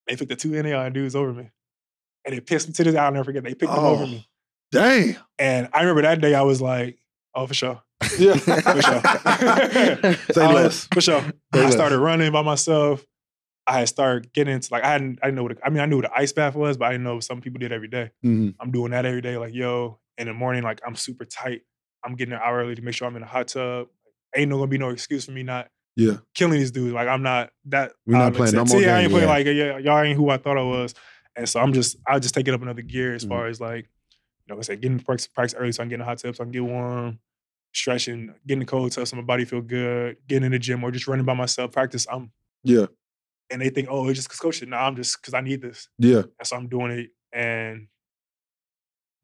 [0.06, 1.50] They picked the two NAI dudes over me,
[2.24, 2.94] and it pissed me to this.
[2.96, 3.44] I'll never forget.
[3.44, 4.06] They picked them over Oh.
[4.06, 4.26] me,
[4.72, 5.16] Damn.
[5.38, 6.34] and I remember that day.
[6.34, 6.98] I was like,
[7.34, 7.82] "Oh, for sure."
[8.18, 8.34] Yeah.
[8.34, 9.02] For sure.
[10.34, 10.88] Say I less.
[10.92, 11.20] For sure.
[11.20, 11.72] Say I less.
[11.74, 13.04] started running by myself.
[13.66, 15.80] I had started getting into like I hadn't I didn't know what a- I mean
[15.80, 17.88] I knew what an ice bath was, but I didn't know some people did every
[17.88, 18.10] day.
[18.24, 18.54] Mhm.
[18.58, 19.36] I'm doing that every day.
[19.36, 21.60] Like yo, in the morning, like I'm super tight.
[22.04, 23.88] I'm getting an hour early to make sure I'm in a hot tub.
[24.34, 26.18] Ain't no gonna be no excuse for me not Yeah.
[26.34, 26.92] killing these dudes.
[26.94, 27.92] Like I'm not that.
[28.06, 29.02] We're not playing no more See, I games.
[29.02, 29.34] ain't playing Yeah.
[29.34, 30.94] like yeah, y'all ain't who I thought I was.
[31.36, 33.28] And so I'm just I just take it up another gear as Mhm.
[33.28, 33.88] far as like
[34.46, 36.18] you know, I said getting practice, practice early so I can get in a hot
[36.18, 37.18] tub so I can get warm,
[37.72, 40.90] stretching, getting the cold tub so my body feel good, getting in the gym or
[40.90, 41.72] just running by myself.
[41.72, 42.06] Practice.
[42.10, 42.32] I'm
[42.64, 42.86] Yeah.
[43.50, 44.62] and they think, oh, it's just because coach.
[44.66, 45.88] No, I'm just because I need this.
[45.98, 46.22] Yeah.
[46.38, 47.10] And so I'm doing it.
[47.32, 47.86] And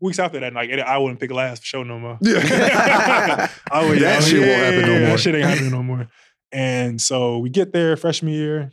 [0.01, 2.19] weeks after that, like I wouldn't pick last for sure no more.
[2.21, 3.49] Yeah.
[3.71, 5.09] I would, That shit won't happen no more.
[5.11, 6.09] That shit ain't happening no more.
[6.53, 8.71] And so we get there freshman year,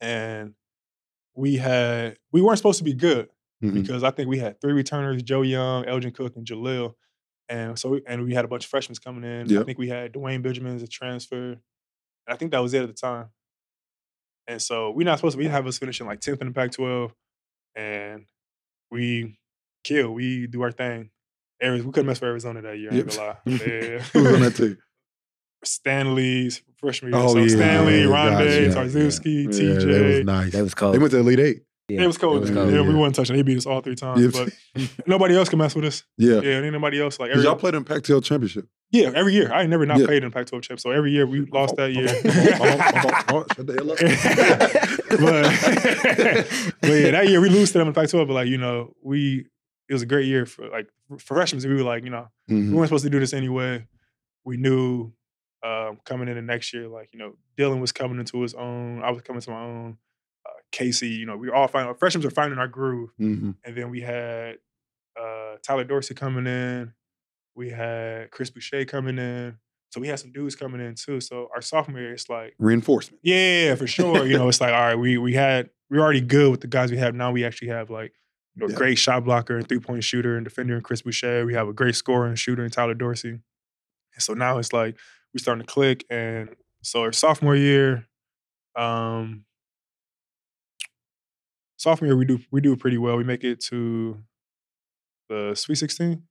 [0.00, 0.54] and
[1.34, 3.28] we had we weren't supposed to be good
[3.62, 3.74] Mhm.
[3.74, 6.94] because I think we had three returners: Joe Young, Elgin Cook, and Jalil.
[7.48, 9.56] And so, we, and we had a bunch of freshmen coming in.
[9.56, 11.52] I think we had Dwayne Benjamin as a transfer.
[11.52, 11.60] And
[12.26, 13.28] I think that was it at the time.
[14.48, 15.38] And so we're not supposed to.
[15.38, 17.12] We have us finishing like tenth in the Pac-12,
[17.76, 18.26] and
[18.90, 19.38] we
[19.84, 20.12] kill.
[20.12, 21.10] We do our thing.
[21.62, 22.90] Ari- We couldn't mess with Arizona that year.
[22.92, 23.16] I ain't Yep.
[23.16, 23.38] gonna lie.
[23.66, 23.98] Yeah.
[24.00, 24.78] Who was on that team?
[25.64, 27.22] Stanley's freshman year.
[27.22, 29.92] Oh, so yeah, Stanley, yeah, Rondae, yeah, Tarzewski, Yeah, TJ.
[29.92, 30.52] that was nice.
[30.52, 30.94] That was cold.
[30.94, 31.62] They went to Elite Eight.
[31.88, 32.38] Yeah, It was cold.
[32.38, 32.58] It was then.
[32.64, 32.74] cold.
[32.74, 32.96] yeah, we yeah.
[32.96, 33.36] wasn't touching.
[33.36, 34.20] They beat us all three times.
[34.20, 34.44] Yeah.
[34.74, 36.02] But nobody else can mess with us.
[36.18, 36.40] Yeah.
[36.40, 38.66] Yeah, ain't nobody else like every, y'all played in Pac-12 championship.
[38.90, 39.52] Yeah, every year.
[39.52, 40.06] I ain't never not Yeah.
[40.06, 40.80] played in Pac-12 champ.
[40.80, 42.08] So every year we lost that year.
[42.08, 43.98] Shut the hell up.
[45.20, 48.26] but, but yeah, that year we lose to them in Pac-12.
[48.26, 49.46] But like you know, we
[49.88, 50.88] it was a great year for like
[51.18, 51.62] for freshmen.
[51.68, 52.72] We were like you know we Mhm.
[52.72, 53.86] weren't supposed to do this anyway.
[54.44, 55.12] We knew
[55.66, 59.02] um, coming in the next year, like you know, Dylan was coming into his own.
[59.02, 59.98] I was coming to my own.
[60.46, 63.10] Uh, Casey, you know, we were all finding freshmen were finding our groove.
[63.20, 63.54] Mhm.
[63.64, 64.58] And then we had
[65.20, 66.92] uh, Tyler Dorsey coming in.
[67.54, 69.56] We had Chris Boucher coming in.
[69.90, 71.20] So we had some dudes coming in too.
[71.20, 73.20] So our sophomore year, it's like, Reinforcement.
[73.22, 74.26] yeah, for sure.
[74.26, 76.66] You know, it's like, all right, we we had we are already good with the
[76.66, 77.14] guys we have.
[77.14, 78.12] Now we actually have like,
[78.54, 78.76] you know, Yeah.
[78.76, 81.46] great shot blocker and three point shooter and defender and Chris Boucher.
[81.46, 83.30] We have a great scorer and shooter and Tyler Dorsey.
[83.30, 84.96] And so now it's like
[85.36, 86.04] we're starting to click.
[86.10, 86.48] And
[86.82, 88.06] so our sophomore year,
[88.74, 89.44] Um,
[91.76, 93.16] sophomore year, we do we do pretty well.
[93.16, 94.18] We make it to
[95.28, 96.22] the Sweet 16,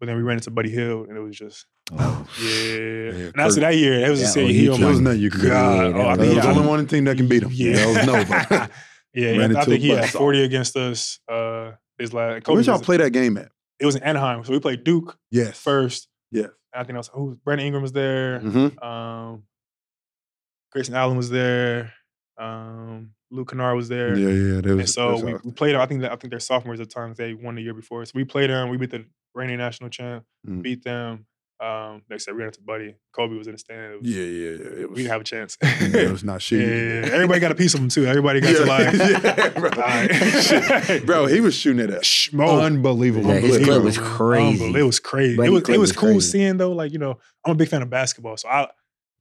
[0.00, 2.26] but then we ran into Buddy Hield, and it was just Oh.
[2.40, 2.48] yeah.
[3.12, 4.44] Yeah, and after that year, it was Yeah, the same.
[4.46, 5.48] oh, He was nothing you could do.
[5.48, 5.94] God.
[5.96, 7.50] Yeah, Oh, I that was yeah, only one thing that can beat him.
[7.52, 8.72] Yeah, That was nobody.
[9.14, 9.58] yeah, yeah.
[9.60, 10.18] I think he had buzzsaw.
[10.18, 11.18] 40 against us.
[11.28, 12.44] Uh, his last.
[12.44, 13.50] Kobe Where'd y'all play that game at?
[13.78, 15.58] It was in Anaheim, so we played Duke Yes.
[15.60, 16.08] first.
[16.30, 16.48] Yes.
[16.74, 17.38] I think that was who?
[17.44, 18.40] Brandon Ingram was there.
[18.40, 18.84] Mm-hmm.
[18.84, 19.42] Um,
[20.72, 21.92] Grayson Allen was there.
[22.38, 24.16] Um, Luke Kennard was there.
[24.16, 24.74] Yeah, yeah.
[24.74, 25.74] Was, And so we, we played.
[25.74, 27.14] I think that I think they're sophomores at the time.
[27.14, 28.68] They won the year before, so we played them.
[28.68, 29.04] We beat the
[29.34, 30.24] reigning national champ.
[30.46, 30.62] Mm.
[30.62, 31.26] Beat them.
[31.62, 32.96] Um, they said we ran into Buddy.
[33.14, 33.92] Kobe was in the stand.
[33.94, 34.80] It was- yeah, yeah, yeah.
[34.82, 35.56] It was, we didn't have a chance.
[35.62, 36.68] yeah, it was not Yeah, shooting.
[36.68, 37.12] yeah, yeah.
[37.12, 38.04] everybody got a piece of him too.
[38.04, 39.70] Everybody got to like, yeah, bro.
[39.76, 41.06] Alright.
[41.06, 43.64] bro, he was shooting at Shh, an unbelievable Yeah, his clip.
[43.68, 44.46] clip was crazy.
[44.48, 44.76] Unbelievable.
[44.80, 45.36] It was crazy.
[45.36, 46.30] Buddy it was it was was cool crazy.
[46.32, 46.72] seeing though.
[46.72, 48.68] Like you know, I'm a big fan of basketball, so I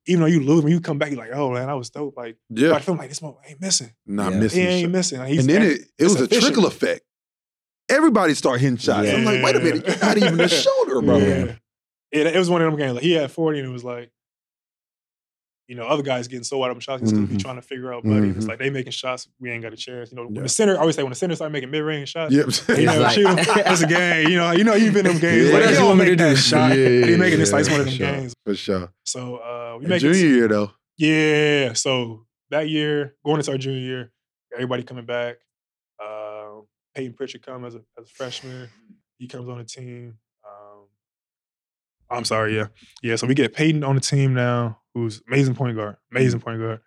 [0.08, 2.18] even though you lose when you come back, you're like, oh man, I was dope.
[2.18, 3.92] Like Yeah, I feel like this moment ain't missing.
[4.08, 4.40] not Yeah.
[4.40, 4.62] missing.
[4.62, 4.92] He ain't shot.
[4.92, 5.20] missing.
[5.20, 7.02] Like, he's and then it, it it's was a trickle effect.
[7.88, 9.10] Everybody start hitting shots.
[9.10, 11.18] I'm like, wait a minute, you're not even a shoulder, bro.
[11.18, 11.56] Yeah.
[12.12, 12.94] It, it was one of them games.
[12.96, 14.12] Like he had 40, and it was like,
[15.68, 17.40] you know, other guys getting so wide open shots, he's Mhm.
[17.42, 18.28] trying to figure out, buddy.
[18.30, 18.50] It's Mhm.
[18.50, 20.12] like they making shots, we ain't got a chance.
[20.12, 20.42] You know, when Yeah.
[20.42, 22.78] the center, I always say when the center start making mid range shots, Yep.
[22.80, 23.26] you know, like- shoot.
[23.30, 24.28] It's a game.
[24.30, 25.48] You know, you know, you've been in them games.
[25.48, 25.54] Yeah.
[25.54, 26.36] Like, What you don't want me make to that do?
[26.36, 26.78] shot.
[26.78, 28.12] Yeah, he making this yeah, like it's one of them sure.
[28.12, 28.34] games.
[28.46, 28.94] For sure.
[29.06, 30.30] So uh, we make junior it.
[30.36, 30.72] year though.
[30.98, 31.72] Yeah.
[31.74, 34.12] So that year, going into our junior year,
[34.54, 35.38] everybody coming back.
[36.04, 36.62] Uh,
[36.96, 38.68] Payton Pritchard come as a as a freshman.
[39.20, 40.18] He comes on the team.
[42.12, 42.68] I'm sorry, yeah,
[43.02, 43.16] yeah.
[43.16, 46.80] So we get Payton on the team now, who's amazing point guard, amazing point guard.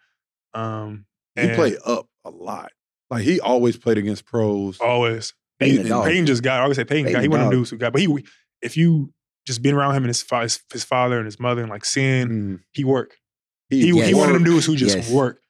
[0.53, 1.07] Um,
[1.39, 2.72] He played up a lot.
[3.11, 4.79] Like he always played against pros.
[4.81, 5.35] always.
[5.61, 6.05] Payton dog.
[6.05, 6.59] Payton just got.
[6.61, 7.20] I always say Payton, Payton got.
[7.22, 7.53] He a one of dog.
[7.53, 7.93] them who got.
[7.93, 8.25] But he,
[8.62, 9.12] if you
[9.47, 11.85] just being around him and his, fa- his his father and his mother and like
[11.85, 12.61] seeing Mm.
[12.72, 13.14] he work.
[13.70, 14.14] He he, Yes.
[14.14, 15.11] one of them dudes who just Yes.
[15.11, 15.41] work.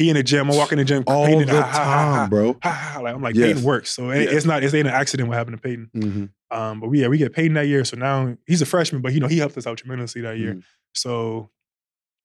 [0.00, 0.50] He in the gym.
[0.50, 1.04] I walk in the gym.
[1.06, 3.02] all Payton, the ha, ha, ha, time, ha, bro.
[3.02, 3.48] Like I'm like Yes.
[3.48, 4.32] Payton works, so Yes.
[4.32, 5.90] it's not it's ain't an accident what happened to Payton.
[5.92, 9.02] hmm Um, but we yeah we get Payton that year, so now he's a freshman,
[9.02, 10.54] but you know he helped us out tremendously that year.
[10.54, 10.62] Mhm.
[10.94, 11.50] So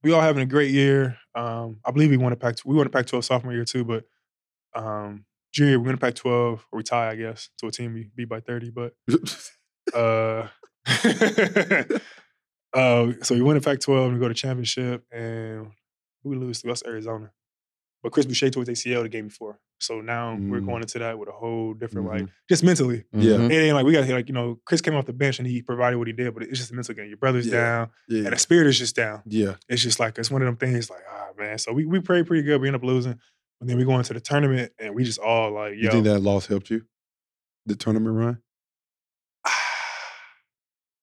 [0.03, 1.17] we all having a great year.
[1.35, 4.05] Um, I believe we won a Pac we won a Pac-12 sophomore year too, but
[4.73, 6.29] um, junior we win a Pac-12
[6.71, 8.93] or we tie I guess to a team we beat by 30, but
[9.93, 10.47] uh,
[12.73, 15.71] uh, so we win a Pac-12 and we go to championship and
[16.23, 16.67] we lose to?
[16.67, 17.31] That's Arizona.
[18.05, 19.57] But Chris Boucher tore his ACL the game before.
[19.79, 20.67] So now we're Mm.
[20.67, 22.29] going into that with a whole different, like, Mhm.
[22.47, 23.03] just mentally.
[23.11, 23.37] Yeah.
[23.47, 25.63] It ain't like we got like, you know, Chris came off the bench and he
[25.63, 27.07] provided what he did, but it's just a mental game.
[27.07, 27.53] Your brother's Yeah.
[27.53, 28.25] down yeah.
[28.25, 29.23] and the spirit is just down.
[29.25, 29.55] Yeah.
[29.67, 31.57] It's just like, it's one of them things like, ah, man.
[31.57, 32.61] So we, we played pretty good.
[32.61, 33.19] We end up losing.
[33.59, 35.89] But then we go into the tournament and we just all like, You yo.
[35.89, 36.83] think that loss helped you?
[37.65, 38.37] The tournament run?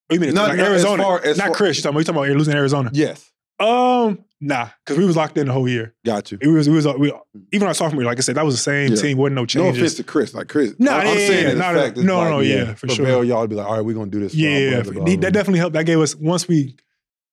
[0.09, 1.03] Oh, you mean Not- like not as Arizona?
[1.03, 1.77] far- as not far- Chris.
[1.77, 2.91] You talking about, you talking about losing Arizona?
[2.93, 3.29] Yes.
[3.63, 5.95] Um, nah, because we was locked in the whole year.
[6.05, 6.37] Got you.
[6.41, 7.13] It was, it was, we,
[7.51, 9.01] even our sophomore year, like I said, that was the same Yeah.
[9.01, 9.17] team.
[9.17, 9.73] wasn't no changes.
[9.77, 10.33] No offense to Chris.
[10.33, 10.75] Like Chris.
[10.79, 13.23] Nah, I'm yeah, saying yeah, not the a- no, like, no, yeah, for prevail, sure.
[13.23, 14.33] Y'all would be like, all right, we're gonna do this.
[14.33, 15.73] For yeah, brother, f- blah, he- blah, that definitely helped.
[15.73, 16.75] That gave us once we,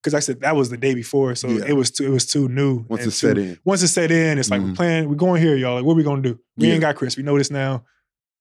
[0.02, 1.64] because I said that was the day before, so Yeah.
[1.66, 2.84] it was too, it was too new.
[2.88, 3.58] Once it set in.
[3.64, 4.76] Once it set in, it's like we're Mhm.
[4.76, 5.74] playing, we're going here, y'all.
[5.76, 6.38] Like, what we gonna do?
[6.56, 6.72] We Yeah.
[6.74, 7.16] ain't got Chris.
[7.16, 7.84] We know this now.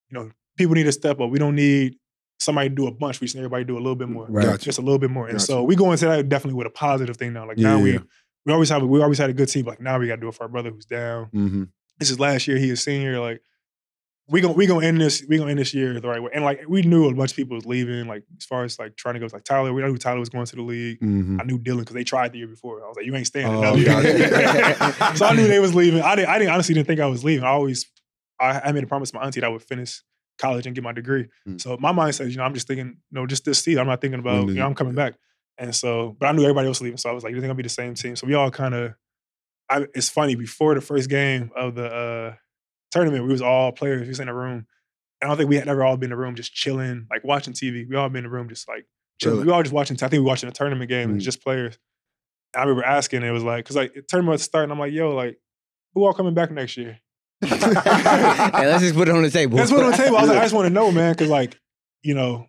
[0.10, 1.30] You know, people need to step up.
[1.30, 1.96] We don't need
[2.40, 3.20] somebody do a bunch.
[3.22, 4.26] We just need everybody do a little bit more.
[4.30, 4.46] Right.
[4.46, 4.60] Got.
[4.62, 5.26] Just a little bit more.
[5.28, 5.46] And Gotcha.
[5.46, 7.48] so we go into that definitely with a positive thing now.
[7.48, 7.84] Like now Yeah.
[7.84, 8.00] we
[8.46, 9.66] we always have we always had a good team.
[9.66, 11.26] Like now we got to do it for our brother who's down.
[11.34, 11.64] Mm-hmm.
[12.00, 12.58] This is last year.
[12.58, 13.20] He is senior.
[13.20, 13.42] Like
[14.30, 16.30] we gonna we gonna end this we gonna end this year the right way.
[16.34, 18.08] And like we knew a bunch of people was leaving.
[18.08, 20.46] Like as far as like trying to go like Tyler, we knew Tyler was going
[20.46, 21.00] to the league.
[21.02, 21.42] Mm-hmm.
[21.42, 22.84] I knew Dylan because they tried the year before.
[22.84, 23.92] I was like, you ain't staying Oh, another year.
[25.16, 26.02] so I knew they was leaving.
[26.02, 26.30] I didn't.
[26.30, 27.44] I didn't honestly didn't think I was leaving.
[27.44, 27.88] I always
[28.40, 30.02] I, I made a promise to my auntie that I would finish
[30.40, 31.28] college and get my degree.
[31.48, 31.62] Mm.
[31.62, 33.82] So my mind says, you know, I'm just thinking, you know, just this season.
[33.82, 35.14] I'm not thinking about, you know, I'm coming back.
[35.58, 36.98] And so, but I knew everybody else was leaving.
[36.98, 38.16] So I was like, you're gonna be the same team.
[38.16, 38.94] So we all kind of.
[39.70, 42.34] I, it's funny before the first game of the uh,
[42.92, 44.02] tournament, we was all players.
[44.02, 44.66] We was in a room.
[45.22, 47.54] I don't think we had ever all been in a room just chilling, like watching
[47.54, 47.88] TV.
[47.88, 48.86] We all been in a room just like
[49.22, 49.40] chilling.
[49.40, 49.48] Really?
[49.48, 49.96] We all just watching.
[49.98, 51.12] I think we watching a tournament game.
[51.12, 51.16] Mm.
[51.18, 51.78] It's just players.
[52.54, 54.72] And I remember asking, it was like, because like the tournament was starting.
[54.72, 55.38] I'm like, yo, like,
[55.94, 57.00] who all coming back next year?
[57.42, 59.58] Hey, let's just put it on the table.
[59.58, 60.18] That's what on the table.
[60.18, 61.58] I was like, I just want to know, man, because like,
[62.04, 62.48] you know,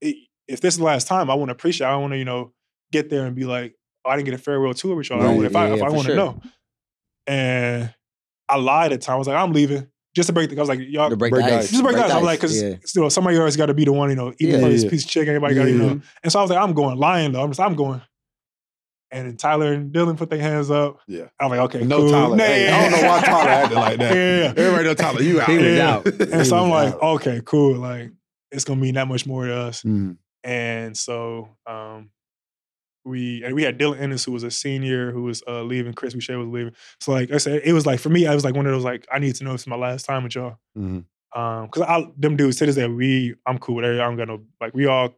[0.00, 0.16] it,
[0.48, 1.86] if this is the last time, I want to appreciate.
[1.86, 2.52] I want to, you know,
[2.92, 5.20] get there and be like, oh, I didn't get a farewell tour with y'all.
[5.20, 6.16] I Right, want if I yeah, if I want to sure.
[6.16, 6.40] know.
[7.26, 7.94] And
[8.48, 9.14] I lied at the time.
[9.14, 9.86] I was like, I'm leaving
[10.16, 10.56] just to break the.
[10.56, 11.08] I was like, y'all.
[11.10, 11.64] to break, Break the the ice.
[11.64, 11.70] ice.
[11.70, 12.10] Just break the ice.
[12.10, 12.70] I'm like, because yeah.
[12.94, 14.82] you know, somebody always got to be the one, you know, eating Yeah, for this
[14.84, 14.90] yeah.
[14.90, 15.28] piece of chicken.
[15.28, 15.86] Everybody got, to, you Yeah.
[15.94, 16.00] know.
[16.24, 16.98] And so I was like, I'm going.
[16.98, 17.42] Lying though.
[17.42, 18.02] I'm just, I'm going.
[19.12, 21.00] And then Tyler and Dylan put their hands up.
[21.08, 21.24] Yeah.
[21.40, 22.10] I'm like, okay, No cool.
[22.10, 22.36] Tyler.
[22.36, 23.20] Nah, Hey, I don't know why.
[23.22, 24.14] Tyler acted like that.
[24.14, 24.52] Yeah, yeah.
[24.56, 25.22] Everybody know Tyler.
[25.22, 25.48] You out.
[25.48, 25.94] He was Yeah.
[25.96, 26.06] out.
[26.32, 27.02] And so I'm was like, out.
[27.16, 27.74] okay, cool.
[27.76, 28.12] Like,
[28.52, 29.82] it's gonna mean that much more to us.
[29.82, 30.16] Mm.
[30.44, 32.10] And so um
[33.04, 35.92] we and we had Dylan Ennis who was a senior who was uh, leaving.
[35.94, 36.74] Chris Boucher was leaving.
[37.00, 38.84] So like I said, it was like for me, I was like one of those
[38.84, 40.56] like I need to know if it's my last time with y'all.
[40.78, 41.04] Mhm.
[41.34, 44.04] Um, cause I them dudes to this day we I'm cool with everybody.
[44.04, 45.14] I don't got no like we all.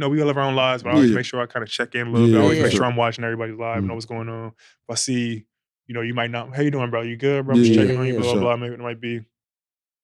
[0.00, 1.16] You know, we all live our own lives, but I always Yeah.
[1.16, 2.36] make sure I kind of check in a little bit.
[2.38, 2.86] I always yeah, make sure.
[2.86, 3.88] I'm watching everybody's live, Mhm.
[3.88, 4.46] know what's going on.
[4.48, 5.44] If I see,
[5.88, 6.56] you know, you might not.
[6.56, 7.02] How you doing, bro?
[7.02, 7.54] You good, bro?
[7.54, 8.14] I'm just checking yeah, on you.
[8.14, 8.40] yeah, Blah sure.
[8.40, 8.64] blah blah.
[8.64, 9.20] Maybe it might be.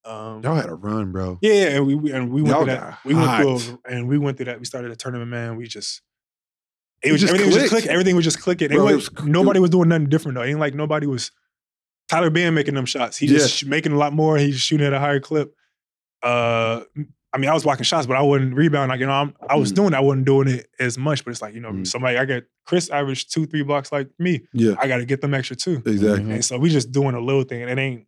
[0.04, 1.38] Um, Y'all had a run, bro.
[1.40, 2.98] yeah, and we, we and we went Y'all through that.
[3.06, 4.58] We went through a- and we went through that.
[4.58, 5.56] We started a tournament, man.
[5.56, 6.02] We just
[7.02, 7.90] it was just everything was just clicking.
[7.90, 8.68] Everything was just clicking.
[8.68, 10.42] Bro, was cl- nobody was doing nothing different though.
[10.42, 11.30] It ain't like nobody was
[12.10, 13.16] Tyler Band making them shots.
[13.16, 13.66] He just Yeah.
[13.66, 14.36] sh- making a lot more.
[14.36, 15.54] He's shooting at a higher clip.
[16.22, 16.82] Uh,
[17.32, 18.88] I mean, I was blocking shots, but I wasn't rebounding.
[18.88, 19.76] Like you know, I'm, I was Mhm.
[19.76, 19.92] doing.
[19.92, 21.24] it, I wasn't doing it as much.
[21.24, 21.86] But it's like you know, Mhm.
[21.86, 24.46] somebody I got Chris averaged two, three blocks like me.
[24.52, 25.82] Yeah, I got to get them extra too.
[25.84, 26.32] exactly.
[26.32, 28.06] And so we just doing a little thing, and it ain't.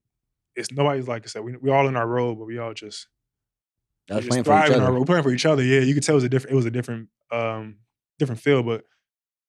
[0.57, 1.43] It's nobody's like I said.
[1.45, 3.07] We we all in our role, but we all just
[4.11, 4.93] I we playing just for each thriving in our other.
[4.93, 5.01] role.
[5.03, 5.62] We're playing for each other.
[5.62, 6.53] Yeah, you could tell it was a different.
[6.53, 7.77] It was a different, um,
[8.19, 8.62] different feel.
[8.62, 8.85] But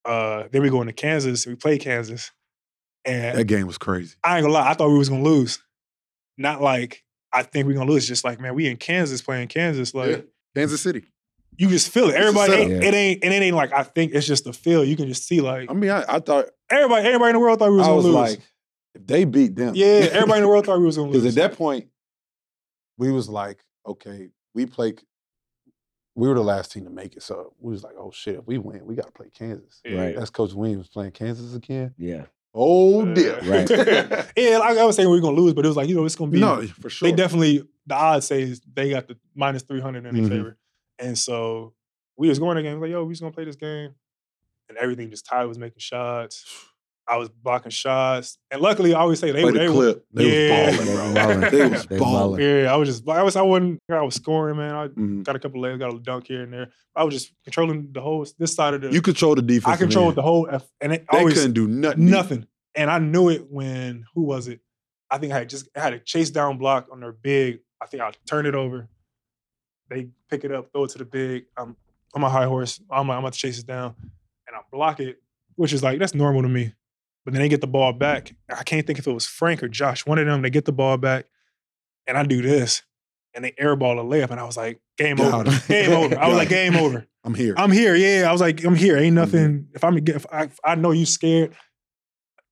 [0.05, 1.45] uh, then we go into Kansas.
[1.47, 2.31] We play Kansas,
[3.05, 4.15] and That game was crazy.
[4.23, 4.69] I ain't gonna lie.
[4.69, 5.63] I thought we was gonna lose.
[6.37, 7.03] Not like
[7.33, 8.07] I think we're gonna lose.
[8.07, 9.93] Just like man, we in Kansas playing Kansas.
[9.93, 10.17] Like Yeah.
[10.55, 11.03] Kansas City.
[11.57, 12.15] you just feel it.
[12.15, 12.67] Everybody, setup.
[12.69, 12.87] ain't, Yeah.
[12.89, 14.83] it ain't, and it ain't like I think it's just the feel.
[14.83, 17.59] You can just see like I mean, I, I thought everybody, everybody in the world
[17.59, 18.15] thought we was I gonna was lose.
[18.15, 18.39] like,
[18.95, 21.21] if they beat them, yeah, everybody in the world thought we was gonna lose.
[21.23, 21.87] Because at that point,
[22.97, 24.93] we was like, okay, we play.
[26.15, 28.45] We were the last team to make it, so we was like, oh shit, if
[28.47, 29.79] we win, we got to play Kansas.
[29.85, 30.01] Yeah.
[30.01, 30.15] Right.
[30.17, 31.93] That's Coach Williams playing Kansas again.
[31.97, 32.25] Yeah.
[32.61, 33.13] Oh Yeah.
[33.13, 33.69] dear, Right.
[34.37, 36.03] yeah, like I was saying, we were gonna lose, but it was like you know
[36.05, 37.09] it's gonna be no, for sure.
[37.09, 40.29] they definitely the odds say they got the minus three hundred in their Mhm.
[40.29, 40.57] favor,
[40.99, 41.73] and so
[42.17, 43.95] we was going to game like yo, we just gonna play this game,
[44.67, 46.43] and everything just Tyler was making shots,
[47.09, 50.05] I was blocking shots, and luckily I always say they Play they the were- clip.
[50.13, 50.67] They Yeah.
[50.77, 51.49] was balling, bro.
[51.49, 52.13] they was They balling.
[52.13, 52.41] balling.
[52.41, 55.23] yeah, I was just I was I wasn't I was scoring man, I Mhm.
[55.23, 58.01] got a couple legs, got a dunk here and there, I was just controlling the
[58.01, 59.73] whole this side of the You control the defense.
[59.73, 62.05] I controlled the whole F, and it They always couldn't do nothing.
[62.09, 62.47] nothing.
[62.75, 64.59] And I knew it when who was it?
[65.09, 67.61] I think I had just I had a chase down block on their big.
[67.81, 68.87] I think I turn it over.
[69.89, 71.45] They pick it up, throw it to the big.
[71.57, 71.75] I'm
[72.13, 72.79] on my high horse.
[72.91, 73.95] I'm like, I'm about to chase it down,
[74.47, 75.19] and I block it,
[75.55, 76.73] which is like that's normal to me.
[77.29, 78.33] But then they get the ball back.
[78.49, 80.03] I can't think if it was Frank or Josh.
[80.07, 81.25] One of them, they get the ball back,
[82.07, 82.81] and I do this,
[83.35, 86.17] and they airball a layup, and I was like, game Got over, game over.
[86.17, 87.05] I was Got like, game over.
[87.23, 87.53] I'm here.
[87.55, 87.93] I'm here.
[87.95, 88.97] Yeah, I was like, I'm here.
[88.97, 89.67] Ain't nothing.
[89.75, 91.53] If I'm if I, if I know you scared,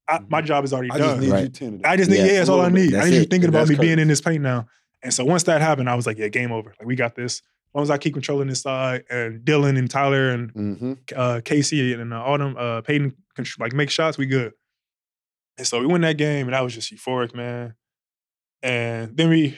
[0.07, 1.19] I, my job is already I just done.
[1.21, 1.53] need you Right.
[1.53, 1.84] tending.
[1.84, 2.17] I just need.
[2.17, 2.93] Yeah, Yeah, that's all I need.
[2.93, 4.67] I That's need you thinking about That's me being in this paint now.
[5.01, 6.75] And so once that happened, I was like, yeah, game over.
[6.80, 7.38] Like we got this.
[7.38, 7.41] As
[7.73, 11.93] long as I keep controlling this side, and Dylan and Tyler and hmm uh, Casey
[11.93, 13.15] and uh, all them uh, Payton
[13.59, 14.53] like make shots, we good.
[15.57, 17.75] And so we win that game, and I was just euphoric, man.
[18.61, 19.57] And then we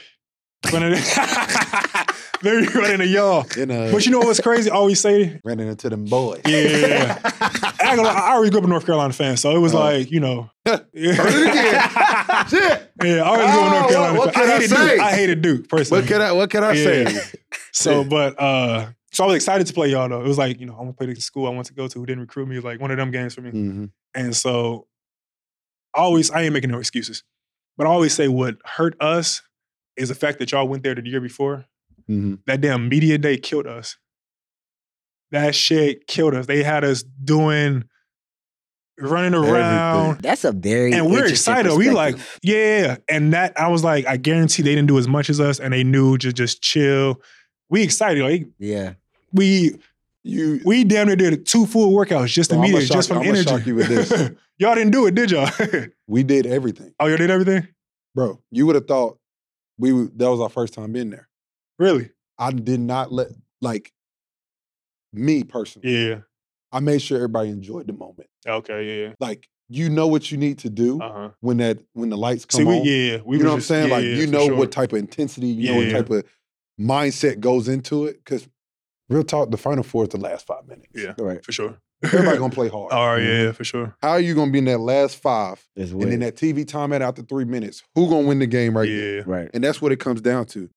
[0.71, 0.95] run into,
[2.41, 3.43] then we run into y'all.
[3.43, 4.69] But you know what's crazy?
[4.69, 6.41] I always say running into them boys.
[6.47, 7.19] Yeah.
[7.81, 9.79] I, I always grew up a North Carolina fan, so it was Oh.
[9.79, 10.49] like, you know.
[10.65, 12.47] Heard it again.
[12.49, 12.91] Shit.
[13.03, 14.43] Yeah, I always grew up a Oh, North Carolina what fan.
[14.45, 14.87] can I hated say?
[14.95, 14.99] Duke.
[15.01, 16.01] I hated Duke, personally.
[16.01, 16.31] What can I?
[16.31, 17.19] What can I say?
[17.71, 20.21] So, but uh, so I was excited to play y'all though.
[20.21, 21.87] It was like, you know, I want to play the school I want to go
[21.87, 22.55] to who didn't recruit me.
[22.55, 23.51] It was like one of them games for me.
[23.51, 24.88] hmm And so I
[25.99, 27.23] always, I ain't making no excuses.
[27.77, 29.41] But I always say what hurt us
[29.95, 31.65] is the fact that y'all went there the year before.
[32.07, 33.97] hmm That damn media day killed us.
[35.31, 36.47] That shit killed us.
[36.47, 37.85] They had us doing
[38.97, 39.95] running around.
[39.99, 40.21] Everything.
[40.21, 41.71] That's a very And we're excited.
[41.77, 42.97] We like, yeah.
[43.07, 45.71] And that I was like, I guarantee they didn't do as much as us, and
[45.73, 47.21] they knew to just chill.
[47.69, 48.23] We excited.
[48.23, 48.93] Like yeah.
[49.31, 49.75] we
[50.23, 53.29] You we damn near did two full workouts just So I'ma immediately, just from I'ma
[53.29, 53.43] energy.
[53.49, 54.31] shock you with this.
[54.60, 55.49] y'all didn't do it, did y'all?
[56.07, 57.68] we did everything, oh, y'all did everything?
[58.16, 58.39] bro.
[58.51, 59.18] You would have thought
[59.78, 61.28] we would, that was our first time being there.
[61.78, 62.12] Really?
[62.38, 63.28] I did not let
[63.62, 63.91] like
[65.14, 66.07] me personally.
[66.07, 66.20] Yeah.
[66.72, 68.30] I made sure everybody enjoyed the moment.
[68.47, 69.03] Okay.
[69.03, 69.14] Yeah.
[69.20, 71.30] Like you know what you need to do Uh huh.
[71.41, 72.84] when that when the lights come See, we on.
[72.86, 73.89] yeah, we you know what I'm saying?
[73.89, 74.55] yeah, like you for know sure.
[74.55, 75.93] what type of intensity, you know what Yeah.
[75.93, 76.24] type of
[76.80, 78.18] mindset goes into it.
[78.24, 78.47] Because
[79.10, 80.89] real talk, the final four is the last five minutes.
[80.93, 81.14] Yeah.
[81.18, 81.43] Right.
[81.45, 81.78] for sure.
[82.03, 82.91] Everybody gonna play hard.
[82.93, 83.23] All right.
[83.23, 83.95] Yeah, for sure.
[84.01, 87.01] How are you gonna be in that last five It's and then that TV timeout
[87.01, 87.83] after three minutes?
[87.95, 89.15] Who gonna win the game right there?
[89.17, 89.21] yeah.
[89.25, 89.49] Right.
[89.53, 90.69] And that's what it comes down to.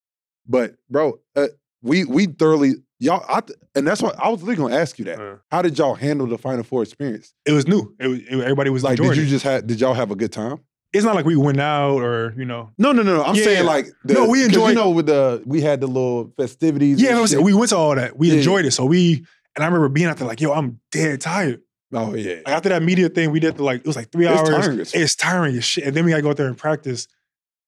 [0.46, 1.48] But bro, uh,
[1.82, 3.24] we we thoroughly y'all.
[3.28, 3.42] I,
[3.74, 5.20] and that's what I was literally gonna ask you that.
[5.20, 7.32] Uh, How did y'all handle the Final Four experience?
[7.46, 7.94] it was new.
[8.00, 9.66] It was it, everybody was Like, enjoying did you just have?
[9.66, 10.58] Did y'all have a good time?
[10.92, 12.70] It's not like we went out or you know.
[12.76, 13.16] No, no, no.
[13.16, 13.24] no.
[13.24, 13.44] I'm Yeah.
[13.44, 17.00] saying like, the, No, we enjoyed- You know, with the we had the little festivities.
[17.00, 18.18] Yeah, I'm saying, we went to all that.
[18.18, 18.34] We Yeah.
[18.34, 18.72] enjoyed it.
[18.72, 19.24] So we
[19.56, 21.60] and I remember being out there like, yo, I'm dead tired.
[21.92, 22.36] Oh yeah.
[22.46, 24.48] Like after that media thing, we did the like it was like three It's hours.
[24.66, 24.80] tiring.
[24.80, 25.84] It's tiring as shit.
[25.84, 27.06] And then we gotta go out there and practice.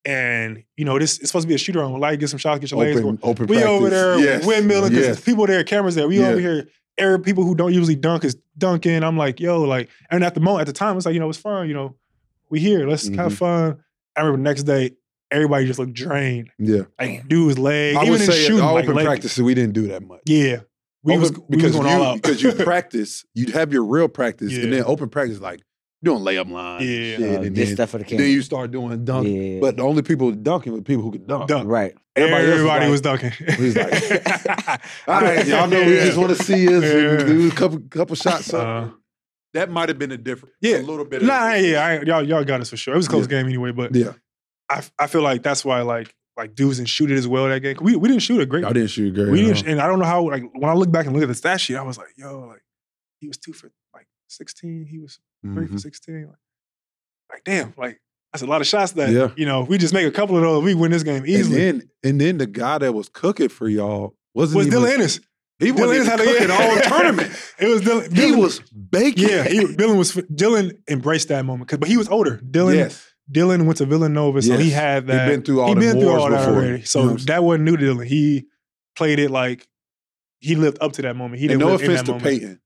[0.06, 2.60] And you know, this it's supposed to be a shooter on light, get some shots,
[2.60, 3.00] get your legs.
[3.00, 3.18] Open, going.
[3.22, 3.70] open We practice.
[3.70, 4.44] over there yes.
[4.46, 5.20] windmilling because Yes.
[5.20, 6.06] people there, cameras there.
[6.08, 6.28] We Yeah.
[6.28, 9.02] over here every people who don't usually dunk is dunking.
[9.02, 11.28] I'm like, yo, like, and at the moment, at the time, it's like, you know,
[11.28, 11.66] it's fun.
[11.66, 11.96] You know,
[12.50, 12.86] we here.
[12.86, 13.36] Let's have Mhm.
[13.36, 13.76] fun.
[14.16, 14.92] I remember the next day,
[15.30, 16.50] everybody just looked drained.
[16.58, 16.82] Yeah.
[17.00, 19.54] Like, dude's leg, I even would in say shooting, all like, open leg- practices, we
[19.54, 20.20] didn't do that much.
[20.26, 20.60] Yeah,
[21.04, 23.72] we Open- was we was because going you, all out because you practice, you'd have
[23.72, 24.64] your real practice, Yeah.
[24.64, 25.60] and then open practice like
[26.02, 27.16] doing layup lines, Yeah.
[27.16, 29.28] shit, Uh, and get then, stuff for the then you start doing dunk.
[29.28, 29.58] yeah.
[29.60, 31.48] But the only people dunking were people who could dunk.
[31.48, 31.68] dunk.
[31.68, 31.94] right.
[32.16, 33.32] Everybody Everybody, else was was dunking.
[33.56, 33.92] He's like,
[35.08, 37.20] All right, y'all know we just want to see us Yeah.
[37.20, 38.52] and do a couple couple shots.
[38.54, 38.90] Uh,
[39.54, 40.78] that might have been a different, Yeah.
[40.78, 41.22] a little bit.
[41.22, 42.94] Of Nah, yeah, I, y'all y'all got us for sure.
[42.94, 43.38] It was a close Yeah.
[43.38, 44.12] game anyway, but yeah.
[44.70, 47.60] I I feel like that's why like like dudes didn't shoot it as well that
[47.60, 47.76] game.
[47.80, 48.62] We we didn't shoot it great.
[48.62, 49.28] Y'all didn't shoot great.
[49.30, 50.28] we didn't, and I don't know how.
[50.28, 52.40] Like when I look back and look at the stat sheet, I was like, yo,
[52.48, 52.62] like
[53.20, 54.86] he was two for like sixteen.
[54.86, 55.80] He was 3 for Mhm.
[55.80, 56.26] sixteen.
[56.26, 56.36] Like,
[57.32, 58.00] like damn, like
[58.32, 58.92] that's a lot of shots.
[58.92, 59.30] That Yeah.
[59.36, 61.28] you know, if we just make a couple of those, we win this game And
[61.28, 61.56] easily.
[61.58, 65.20] then, and then the guy that was cooking for y'all wasn't was even, Dylan Ennis?
[65.60, 67.30] He Dylan Ennis had a- cooking all tournament.
[67.60, 68.12] It was Dylan.
[68.12, 68.58] He Dylan- was
[68.90, 69.28] baking.
[69.28, 70.12] Yeah, he, Dylan was.
[70.12, 72.38] Dylan embraced that moment, 'cause- but he was older.
[72.38, 72.74] Dylan.
[72.74, 73.06] yes.
[73.30, 74.74] Dylan went to Villanova, so he Yes.
[74.74, 75.28] had He'd that.
[75.28, 76.54] been through all he the been through wars all that before.
[76.62, 76.82] already.
[76.84, 78.06] So what that wasn't new to Dylan.
[78.06, 78.44] He
[78.96, 79.66] played it like
[80.40, 81.40] he lived up to that moment.
[81.40, 82.24] He didn't no live in offense that to moment.
[82.40, 82.60] Payton.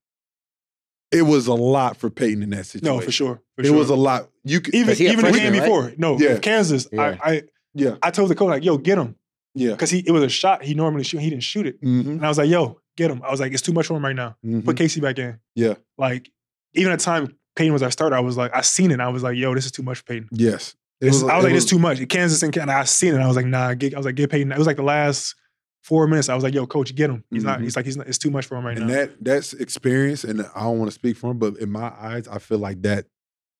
[1.10, 2.96] It was a lot for Payton in that situation.
[2.96, 3.40] No, for sure.
[3.56, 3.76] For It sure.
[3.76, 4.28] was a lot.
[4.44, 5.62] You could, even Because he a even the game right?
[5.62, 5.92] before.
[5.96, 6.38] No, Yeah.
[6.38, 6.86] Kansas.
[6.92, 7.16] Yeah.
[7.22, 7.42] I, I
[7.74, 9.14] yeah, I told the coach like, "Yo, get him,"
[9.54, 9.70] yeah.
[9.70, 11.18] because he it was a shot he normally shoot.
[11.20, 12.10] He didn't shoot it, Mm-hmm.
[12.10, 14.04] and I was like, "Yo, get him." I was like, "It's too much for him
[14.04, 14.36] right now.
[14.64, 15.74] Put Casey back in." Yeah.
[15.96, 16.30] Like
[16.74, 19.00] even at time Payton was our starter, I was like, I seen it.
[19.00, 20.74] I was like, "Yo, this is too much for Payton." Yes.
[21.00, 23.14] It This- I was it like, "This is too much." Kansas and Canada, I seen
[23.14, 23.18] it.
[23.20, 25.34] I was like, "Nah." Get, I was like, "Get Payton." It was like the last
[25.82, 26.28] four minutes.
[26.28, 27.24] I was like, "Yo, coach, get him.
[27.30, 27.58] He's not.
[27.60, 27.64] Mhm.
[27.64, 28.06] He's like, he's not.
[28.08, 30.78] It's too much for him right and now." And that that's experience, and I don't
[30.78, 33.06] want to speak for him, but in my eyes, I feel like that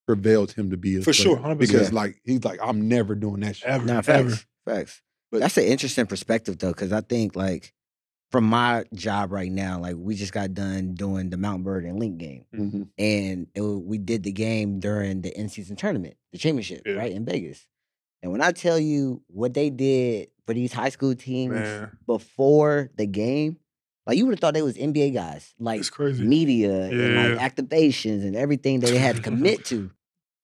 [0.07, 1.13] prevailed him to be a For player.
[1.13, 1.57] sure, 100%.
[1.59, 3.67] because like he's like I'm never doing that shit.
[3.69, 3.85] Ever.
[3.85, 4.03] Nah, ever.
[4.29, 4.45] facts.
[4.65, 5.01] Facts.
[5.31, 7.73] But- That's an interesting perspective though, because I think like
[8.31, 11.99] from my job right now, like we just got done doing the Mount Bird and
[11.99, 12.87] Link game, Mhm.
[12.97, 16.93] and it, we did the game during the in season tournament, the championship, Yeah.
[16.93, 17.65] right in Vegas.
[18.21, 22.91] And when I tell you what they did for these high school teams Man, before
[22.97, 23.57] the game,
[24.05, 26.23] like you would have thought they was NBA guys, like it's crazy.
[26.25, 29.89] media and like activations and everything that they had to commit to.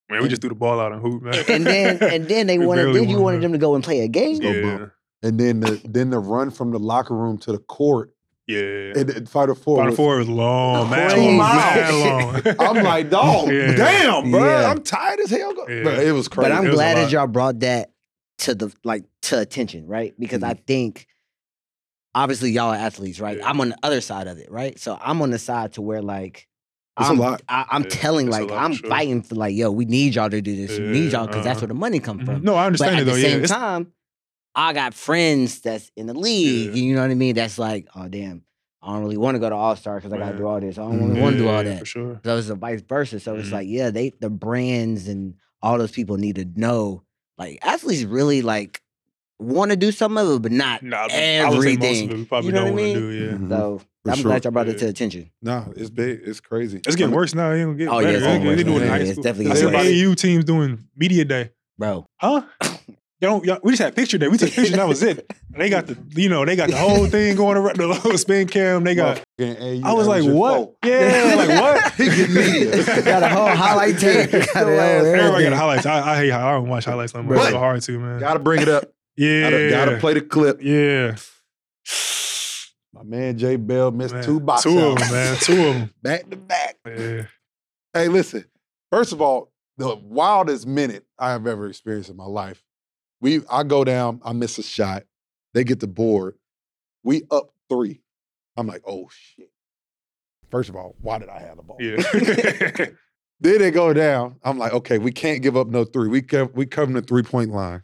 [0.09, 1.33] Man, we just threw the ball out and hoop, man.
[1.49, 4.07] And then and then they wanted then you wanted them to go and play a
[4.07, 4.41] game.
[4.41, 4.88] yeah.
[5.26, 8.13] And then the then the run from the locker room to the court
[8.47, 8.59] yeah.
[8.95, 9.78] and, and Final Four.
[9.78, 11.09] Final was- four was long, man.
[11.09, 11.26] Crazy.
[11.26, 12.55] long, man long.
[12.78, 13.76] I'm like, dog, Yeah.
[13.76, 14.45] damn, bro.
[14.45, 14.69] Yeah.
[14.69, 15.53] I'm tired as hell.
[15.67, 15.84] Yeah.
[15.84, 16.49] But it was crazy.
[16.49, 17.91] But I'm It was a glad that y'all brought that
[18.39, 20.13] to the like to attention, right?
[20.19, 21.07] Because I think
[22.13, 23.38] obviously y'all are athletes, right?
[23.38, 23.49] Yeah.
[23.49, 24.78] I'm on the other side of it, right?
[24.80, 26.47] So I'm on the side to where like
[26.99, 27.41] It's a I'm, lot.
[27.49, 28.89] I, I'm Yeah, telling like lot, I'm sure.
[28.89, 30.78] fighting for like, yo, we need y'all to do this.
[30.78, 31.61] we need y'all because that's uh-huh.
[31.61, 32.43] where the money come from.
[32.43, 33.17] no, I But understand at it the though.
[33.17, 33.91] same Yeah, It's- time,
[34.56, 36.76] I got friends that's in the league.
[36.76, 36.82] Yeah.
[36.84, 37.36] You know what I mean?
[37.36, 38.43] That's like, oh damn,
[38.82, 40.60] I don't really want to go to All Star because I got to do all
[40.60, 40.78] this.
[40.78, 41.80] I don't really want to do all that.
[41.80, 42.22] for sure.
[42.24, 43.20] So it's a vice versa.
[43.20, 43.53] So it's Mhm.
[43.53, 47.03] like, yeah, they the brands and all those people need to know.
[47.38, 48.82] Like athletes really like
[49.39, 52.12] want to do some of it, but not Nah, I would say most everything.
[52.12, 53.12] of it probably You know don't what I want to mean?
[53.12, 53.26] do.
[53.26, 53.49] Yeah, Mhm.
[53.49, 54.24] So For I'm sure.
[54.30, 55.32] glad y'all brought it to attention.
[55.41, 56.22] No, it's big.
[56.24, 56.78] It's crazy.
[56.86, 57.51] it's getting worse now.
[57.51, 58.18] It ain't gonna get Oh, yeah, better.
[58.18, 58.88] it's They- getting worse, doing man.
[58.88, 59.24] high It's school.
[59.24, 59.88] definitely I see getting worse.
[59.88, 62.06] AAU teams doing media day, Bro.
[62.22, 62.43] huh?
[63.26, 64.28] Y'all don't, y'all, we just had picture day.
[64.28, 64.76] We took pictures.
[64.76, 65.26] That was it.
[65.57, 67.78] They got the, you know, they got the whole thing going around.
[67.78, 68.84] The little spin cam.
[68.84, 69.23] They got.
[69.39, 70.57] motherfucking I was like, averaging what?
[70.57, 70.76] four.
[70.84, 71.93] Yeah, like what?
[71.93, 73.01] He get media.
[73.05, 74.32] got a whole highlight tape.
[74.32, 75.49] Got it Everybody got everything.
[75.51, 75.86] the highlights.
[75.86, 76.32] I, I hate.
[76.34, 77.36] I don't watch highlights no more.
[77.36, 78.19] But- It's so hard to man.
[78.19, 78.91] Gotta bring it up.
[79.15, 80.61] yeah, Gotta, gotta play the clip.
[80.61, 81.15] Yeah,
[82.93, 85.38] My man Jay Bell missed Man, two box Two of them, man.
[85.39, 85.93] Two of them.
[86.03, 86.76] Back to back.
[86.86, 87.28] Yeah.
[87.93, 88.43] Hey, listen.
[88.91, 92.61] First of all, the wildest minute I have ever experienced in my life.
[93.22, 95.03] We I go down, I miss a shot.
[95.53, 96.36] They get the board.
[97.03, 98.01] We up three.
[98.57, 99.49] I'm like, oh shit.
[100.51, 101.78] First of all, why did I have the ball?
[101.80, 102.86] Yeah.
[103.41, 104.38] Then they go down.
[104.43, 106.07] I'm like, okay, we can't give up no three.
[106.07, 107.84] We co- we come the three point line.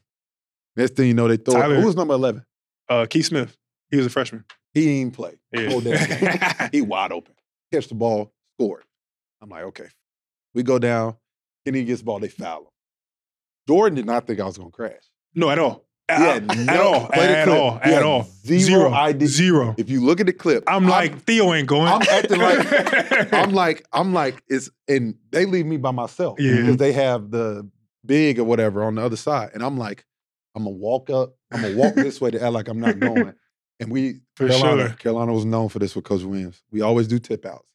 [0.77, 1.55] Next thing you know, they throw.
[1.55, 1.61] it.
[1.61, 2.45] Tyler- Who was number eleven?
[2.88, 3.57] uh, Keith Smith.
[3.89, 4.45] He was a freshman.
[4.73, 5.38] He didn't play.
[5.51, 5.69] Yeah.
[5.69, 6.69] Whole damn game.
[6.71, 7.34] he wide open.
[7.73, 8.86] Catch the ball, scored.
[9.41, 9.88] I'm like, okay.
[10.53, 11.17] We go down.
[11.65, 12.19] Kenny gets the ball.
[12.19, 12.67] They foul him.
[13.67, 15.03] Jordan did not think I was gonna crash.
[15.36, 15.86] No, at all.
[16.09, 17.05] He At, had at no- all.
[17.13, 17.47] At clip.
[17.57, 17.79] all.
[17.84, 18.27] He At all.
[18.45, 19.27] zero idea.
[19.29, 19.75] Zero.
[19.77, 21.88] If you look at the clip, I'm like, Theo ain't going.
[21.88, 26.57] I'm acting like- I'm like, I'm like, it's and they leave me by myself Yeah.
[26.57, 27.69] because they have the
[28.05, 30.05] big or whatever on the other side, and I'm like,
[30.55, 33.34] I'm gonna walk up, I'm gonna walk this way to act like I'm not going.
[33.79, 34.97] And we For Carolina, sure.
[34.97, 36.61] Carolina was known for this with Coach Williams.
[36.71, 37.65] We always do tip outs.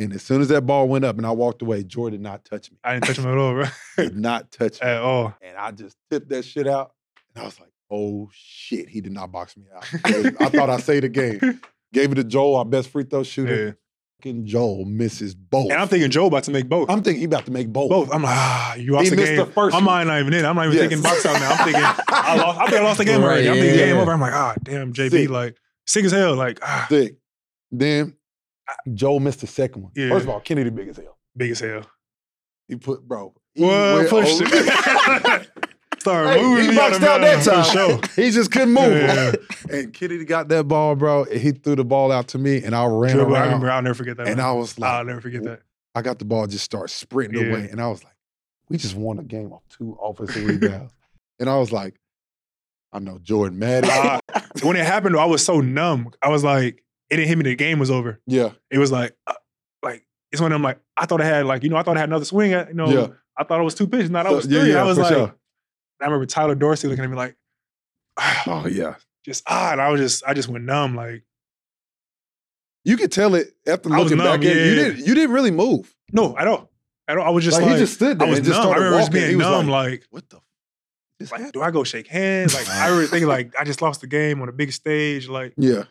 [0.00, 2.44] And as soon as that ball went up and I walked away, Jordan did not
[2.44, 2.78] touch me.
[2.82, 3.64] I didn't touch him at all, bro.
[3.98, 4.88] Did not touch me.
[4.88, 5.34] at all.
[5.42, 6.92] And I just tipped that shit out.
[7.34, 9.84] And I was like, oh shit, he did not box me out.
[10.40, 11.60] I thought I saved the game.
[11.92, 13.64] Gave it to Joel, our best free throw shooter.
[13.66, 13.72] Yeah.
[14.20, 15.70] fucking Joel misses both.
[15.70, 16.88] And I'm thinking Joe about to make both.
[16.88, 17.90] I'm thinking he about to make both.
[17.90, 18.12] both.
[18.14, 19.36] I'm like, ah, you lost He the missed game.
[19.38, 19.84] the first My one.
[19.84, 20.44] mind not even in.
[20.46, 20.88] I'm not even Yes.
[20.88, 21.50] thinking box out now.
[21.50, 22.58] I'm thinking I lost.
[22.60, 23.48] I think I lost the game already.
[23.48, 23.86] I'm thinking yeah.
[23.86, 24.12] game over.
[24.12, 25.30] I'm like, ah, damn, JB, Sick.
[25.30, 26.36] like sick as hell.
[26.36, 27.16] Like, ah, Sick.
[27.72, 28.14] Then
[28.94, 29.92] Joel missed the second one.
[29.94, 30.08] Yeah.
[30.10, 31.18] First of all, Kennedy big as hell.
[31.36, 31.82] big as hell.
[32.68, 33.34] He put bro.
[33.54, 35.50] he Well, went pushed it.
[36.00, 37.64] Start Hey, moving he out boxed out that time.
[37.64, 38.00] sure.
[38.24, 38.92] he just couldn't move.
[38.92, 39.32] Yeah.
[39.70, 41.24] And Kennedy got that ball, bro.
[41.24, 43.44] And he threw the ball out to me, and I ran Dribble, I around.
[43.46, 43.70] remember.
[43.70, 44.26] I'll never forget that.
[44.28, 44.40] and.
[44.40, 45.60] I was like, I'll never forget that.
[45.94, 47.50] I got the ball, just start sprinting Yeah.
[47.52, 48.14] away, and I was like,
[48.68, 50.92] we just won a game of two offensive rebounds.
[51.38, 51.96] And I was like,
[52.92, 53.90] I know Jordan Madden.
[53.90, 54.18] Uh,
[54.62, 56.10] when it happened, I was so numb.
[56.22, 57.44] I was like, it didn't hit me.
[57.44, 58.20] The game was over.
[58.26, 59.34] yeah, It was like, uh,
[59.82, 60.62] like it's one of them.
[60.62, 62.52] Like I thought I had, like you know, I thought I had another swing.
[62.52, 63.06] At, you know, Yeah.
[63.36, 64.10] I thought it was two pitches.
[64.10, 64.70] Not So- was three.
[64.72, 65.34] yeah, I was like, sure.
[66.00, 67.36] I remember Tyler Dorsey looking at me like,
[68.46, 68.94] oh yeah.
[69.24, 70.94] just ah, and I was just, I just went numb.
[70.96, 71.24] Like
[72.84, 74.66] You could tell it after I looking back numb, at it.
[74.66, 75.06] You didn't.
[75.06, 75.94] You didn't really move.
[76.12, 76.70] no, at all,
[77.08, 77.26] at all.
[77.26, 78.72] I was just like, like, he just stood there I was and just numb.
[78.72, 79.20] I remember walking.
[79.20, 79.68] He being numb.
[79.68, 80.36] like, Like, what the?
[80.36, 80.42] f-
[81.20, 81.52] just like, happened?
[81.54, 82.54] do I go shake hands?
[82.54, 85.52] Like I remember thinking like I just lost the game on a big stage, like
[85.58, 85.84] Yeah,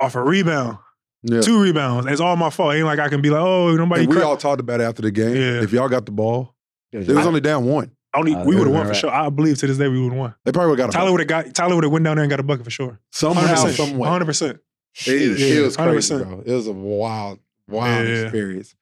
[0.00, 0.78] off a rebound,
[1.22, 1.40] yeah.
[1.40, 2.06] two rebounds.
[2.10, 2.74] It's all my fault.
[2.74, 4.02] It ain't like I can be like, oh, nobody.
[4.02, 5.34] And we cra- all talked about it after the game.
[5.36, 5.62] Yeah.
[5.62, 6.54] If y'all got the ball,
[6.92, 7.90] it was I- only down one.
[8.14, 9.10] Only, Uh, we would have right, won for sure.
[9.10, 10.34] I believe to this day we would have won.
[10.46, 11.54] They probably got Tyler would have got.
[11.54, 12.98] Tyler would have went down there and got a bucket for sure.
[13.12, 13.96] somehow, Hundred some percent.
[13.98, 14.08] way.
[14.08, 14.58] Hundred percent.
[15.06, 16.24] It, it was crazy, 100%.
[16.26, 16.42] bro.
[16.46, 18.22] It was a wild, wild Yeah.
[18.22, 18.74] experience.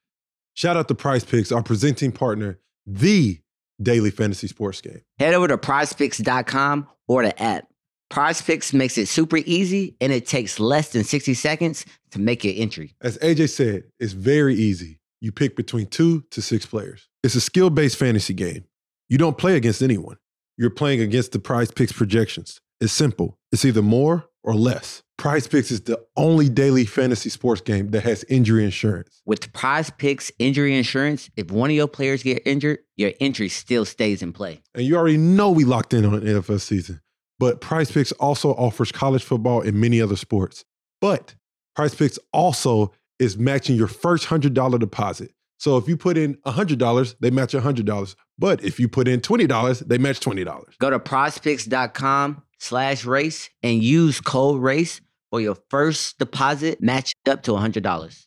[0.52, 3.40] Shout out to PrizePicks, our presenting partner, the
[3.82, 5.00] daily fantasy sports game.
[5.18, 7.66] Head over to prizepicks.com or the app.
[8.14, 12.54] PrizePicks makes it super easy and it takes less than 60 seconds to make your
[12.56, 12.94] entry.
[13.00, 15.00] As AJ said, it's very easy.
[15.20, 17.08] You pick between two to six players.
[17.24, 18.66] It's a skill based fantasy game.
[19.08, 20.18] You don't play against anyone,
[20.56, 22.60] you're playing against the prize picks projections.
[22.80, 25.02] It's simple, it's either more or less.
[25.16, 29.22] Prize Picks is the only daily fantasy sports game that has injury insurance.
[29.24, 34.22] With PrizePicks injury insurance, if one of your players get injured, your entry still stays
[34.22, 34.60] in play.
[34.74, 37.00] And you already know we locked in on an NFL season.
[37.39, 40.64] But PrizePicks also offers college football and many other sports.
[41.01, 41.35] But
[41.76, 45.32] PrizePicks also is matching your first $100 deposit.
[45.59, 48.14] So if you put in $100, they match $100.
[48.39, 50.78] But if you put in $20, they match $20.
[50.78, 57.43] Go to prizepicks.com slash race and use code race for your first deposit matched up
[57.45, 58.26] to $100.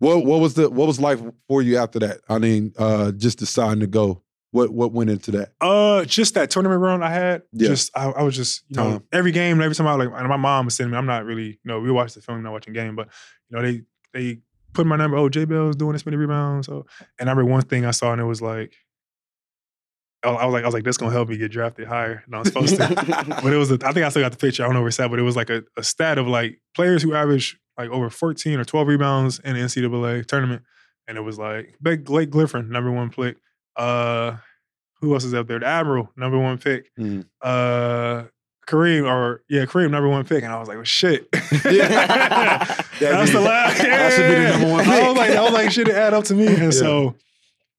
[0.00, 2.20] What what was the what was life for you after that?
[2.28, 4.23] I mean, uh, just deciding to go.
[4.54, 5.52] What what went into that?
[5.60, 7.42] Uh, just that tournament run I had.
[7.52, 7.70] Yeah.
[7.70, 9.02] Just I, I was just you know Time.
[9.12, 10.96] every game, every time I like, and my mom was sending me.
[10.96, 13.08] I'm not really you know we watch the film, not watching game, but
[13.50, 13.82] you know they
[14.12, 14.38] they
[14.72, 15.16] put my number.
[15.16, 16.68] Oh, J Bell's doing this many rebounds.
[16.68, 16.86] So
[17.18, 18.76] and I remember one thing I saw and it was like.
[20.22, 22.38] I I was like, I was like, this gonna help me get drafted higher than
[22.38, 23.34] I'm supposed to.
[23.42, 24.62] but it was, a, I think I still got the picture.
[24.62, 26.60] I don't know where it's at, but it was like a, a stat of like
[26.76, 30.62] players who average like over 14 or 12 rebounds in the NCAA tournament.
[31.08, 33.36] And it was like Blake, Griffin, number one pick.
[33.76, 34.36] Uh,
[35.00, 35.58] who else is up there?
[35.58, 36.90] The Admiral, number one pick.
[36.98, 37.26] Mhm.
[37.42, 38.24] Uh,
[38.66, 40.42] Kareem, or yeah, Kareem, number one pick.
[40.42, 41.28] And I was like, well, shit.
[41.64, 43.12] Yeah.
[43.12, 43.78] That's the last.
[43.82, 43.96] Yeah.
[43.98, 46.14] That should be the number one I was like, I was like, shit, it add
[46.14, 46.46] up to me.
[46.46, 46.70] And Yeah.
[46.70, 47.16] so,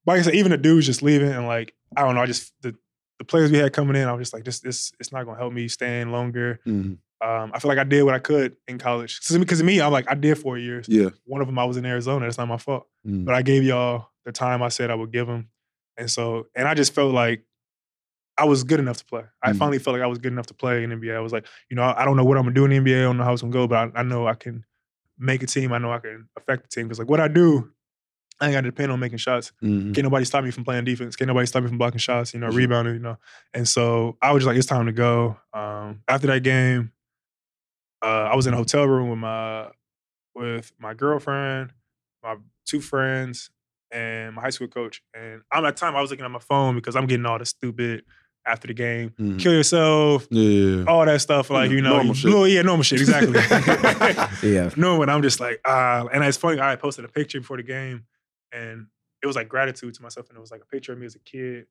[0.06, 2.54] like I said, even the dudes just leaving and like, I don't know, I just
[2.62, 2.76] the
[3.18, 5.38] the players we had coming in, I was just like, this this it's not gonna
[5.40, 6.60] help me staying longer.
[6.68, 6.98] Mhm.
[7.26, 9.20] Um, I feel like I did what I could in college.
[9.30, 10.86] Because to me, I'm like, I did four years.
[10.90, 11.10] Yeah.
[11.24, 12.26] One of them I was in Arizona.
[12.26, 12.88] That's not my fault.
[13.08, 13.24] Mhm.
[13.26, 15.48] But I gave y'all the time I said I would give them.
[15.98, 17.44] And so, and I just felt like
[18.38, 19.24] I was good enough to play.
[19.42, 19.58] I Mhm.
[19.58, 21.16] finally felt like I was good enough to play in NBA.
[21.16, 23.00] I was like, you know, I don't know what I'm gonna do in the NBA.
[23.00, 24.66] I don't know how it's gonna go, but I, I know I can
[25.18, 25.72] make a team.
[25.72, 26.88] I know I can affect the team.
[26.88, 27.72] Because like what I do,
[28.42, 29.54] I ain't got to depend on making shots.
[29.64, 29.94] Mhm.
[29.96, 31.16] Can't nobody stop me from playing defense.
[31.16, 32.56] Can't nobody stop me from blocking shots, you know, Mhm.
[32.56, 33.18] rebounding, you know.
[33.54, 35.40] And so I was just like, it's time to go.
[35.54, 36.92] Um, after that game,
[38.02, 39.72] uh, I was in a hotel room with my
[40.36, 41.72] with my girlfriend,
[42.22, 42.36] my
[42.66, 43.52] two friends,
[43.96, 45.02] and my high school coach.
[45.14, 47.46] And I'm at time I was looking at my phone because I'm getting all the
[47.46, 48.04] stupid
[48.48, 49.40] after the game, Mhm.
[49.40, 50.84] kill yourself, Yeah.
[50.88, 51.50] all that stuff.
[51.50, 52.32] Like, you know, normal you- shit.
[52.34, 53.40] Oh, yeah, normal shit, exactly.
[54.44, 54.70] Yeah.
[54.78, 56.60] no, and I'm just like, ah, and it's funny.
[56.60, 58.06] I posted a picture before the game,
[58.52, 58.88] and
[59.24, 61.16] it was like gratitude to myself, and it was like a picture of me as
[61.16, 61.66] a kid,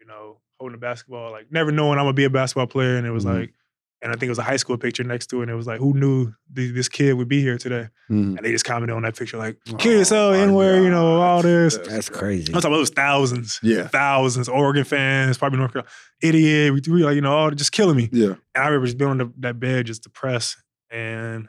[0.00, 3.06] you know, holding a basketball, like never knowing I'm gonna be a basketball player, and
[3.06, 3.34] it was Mhm.
[3.40, 3.52] like,
[4.00, 5.66] and I think it was a high school picture next to it, and it was
[5.66, 7.88] like, who knew th- this kid would be here today?
[8.10, 8.36] Mhm.
[8.36, 11.20] And they just commented on that picture, like, Oh, kill yourself my anywhere, you know,
[11.20, 11.76] all this.
[11.76, 12.52] That's That's crazy.
[12.52, 13.88] I'm talking about it was thousands, Yeah.
[13.88, 15.90] thousands, Oregon fans, probably North Carolina,
[16.22, 18.08] idiot, we, we like, you know, all just killing me.
[18.12, 18.26] Yeah.
[18.54, 20.56] And I remember just being on the, that bed, just depressed.
[20.90, 21.48] And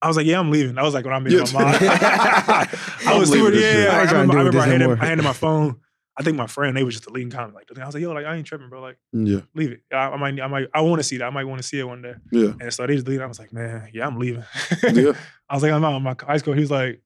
[0.00, 0.78] I was like, yeah, I'm leaving.
[0.78, 1.44] I was like, when I made Yeah.
[1.52, 1.76] my mind.
[3.06, 3.88] I was leaving doing, yeah.
[3.92, 4.98] I I, ain't trying to remember, I, remember I, handed.
[5.00, 5.76] I handed my phone.
[6.18, 7.54] I think my friend, they was just deleting comments.
[7.54, 8.82] Like, I was like, yo, like, I ain't tripping, bro.
[8.82, 9.40] Like, Yeah.
[9.54, 9.80] leave it.
[9.92, 11.24] I, I might, I might, I want to see that.
[11.26, 12.14] I might want to see it one day.
[12.30, 12.52] Yeah.
[12.60, 13.24] And so they just deleted.
[13.24, 14.44] I was like, man, yeah, I'm leaving.
[14.92, 15.12] Yeah.
[15.48, 15.94] I was like, I'm out.
[15.94, 16.52] Of my high school.
[16.54, 17.00] He was like,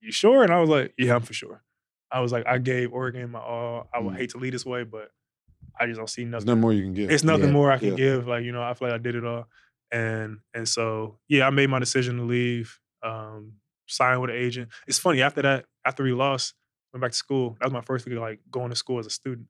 [0.00, 0.42] you sure?
[0.44, 1.62] And I was like, yeah, I'm for sure.
[2.10, 3.88] I was like, I gave Oregon my all.
[3.92, 4.18] I would Mm.
[4.18, 5.10] hate to lead this way, but
[5.80, 6.46] I just don't see There's nothing.
[6.46, 7.10] nothing more you can get.
[7.10, 7.52] It's nothing Yeah.
[7.52, 7.94] more I can Yeah.
[7.96, 8.28] give.
[8.28, 9.48] Like, you know, I feel like I did it all.
[9.90, 13.54] And and so, yeah, I made my decision to leave, um,
[13.88, 14.70] sign with an agent.
[14.86, 16.54] It's funny, after that, after we lost,
[16.92, 17.56] went back to school.
[17.60, 19.46] That was my first week of like going to school as a student.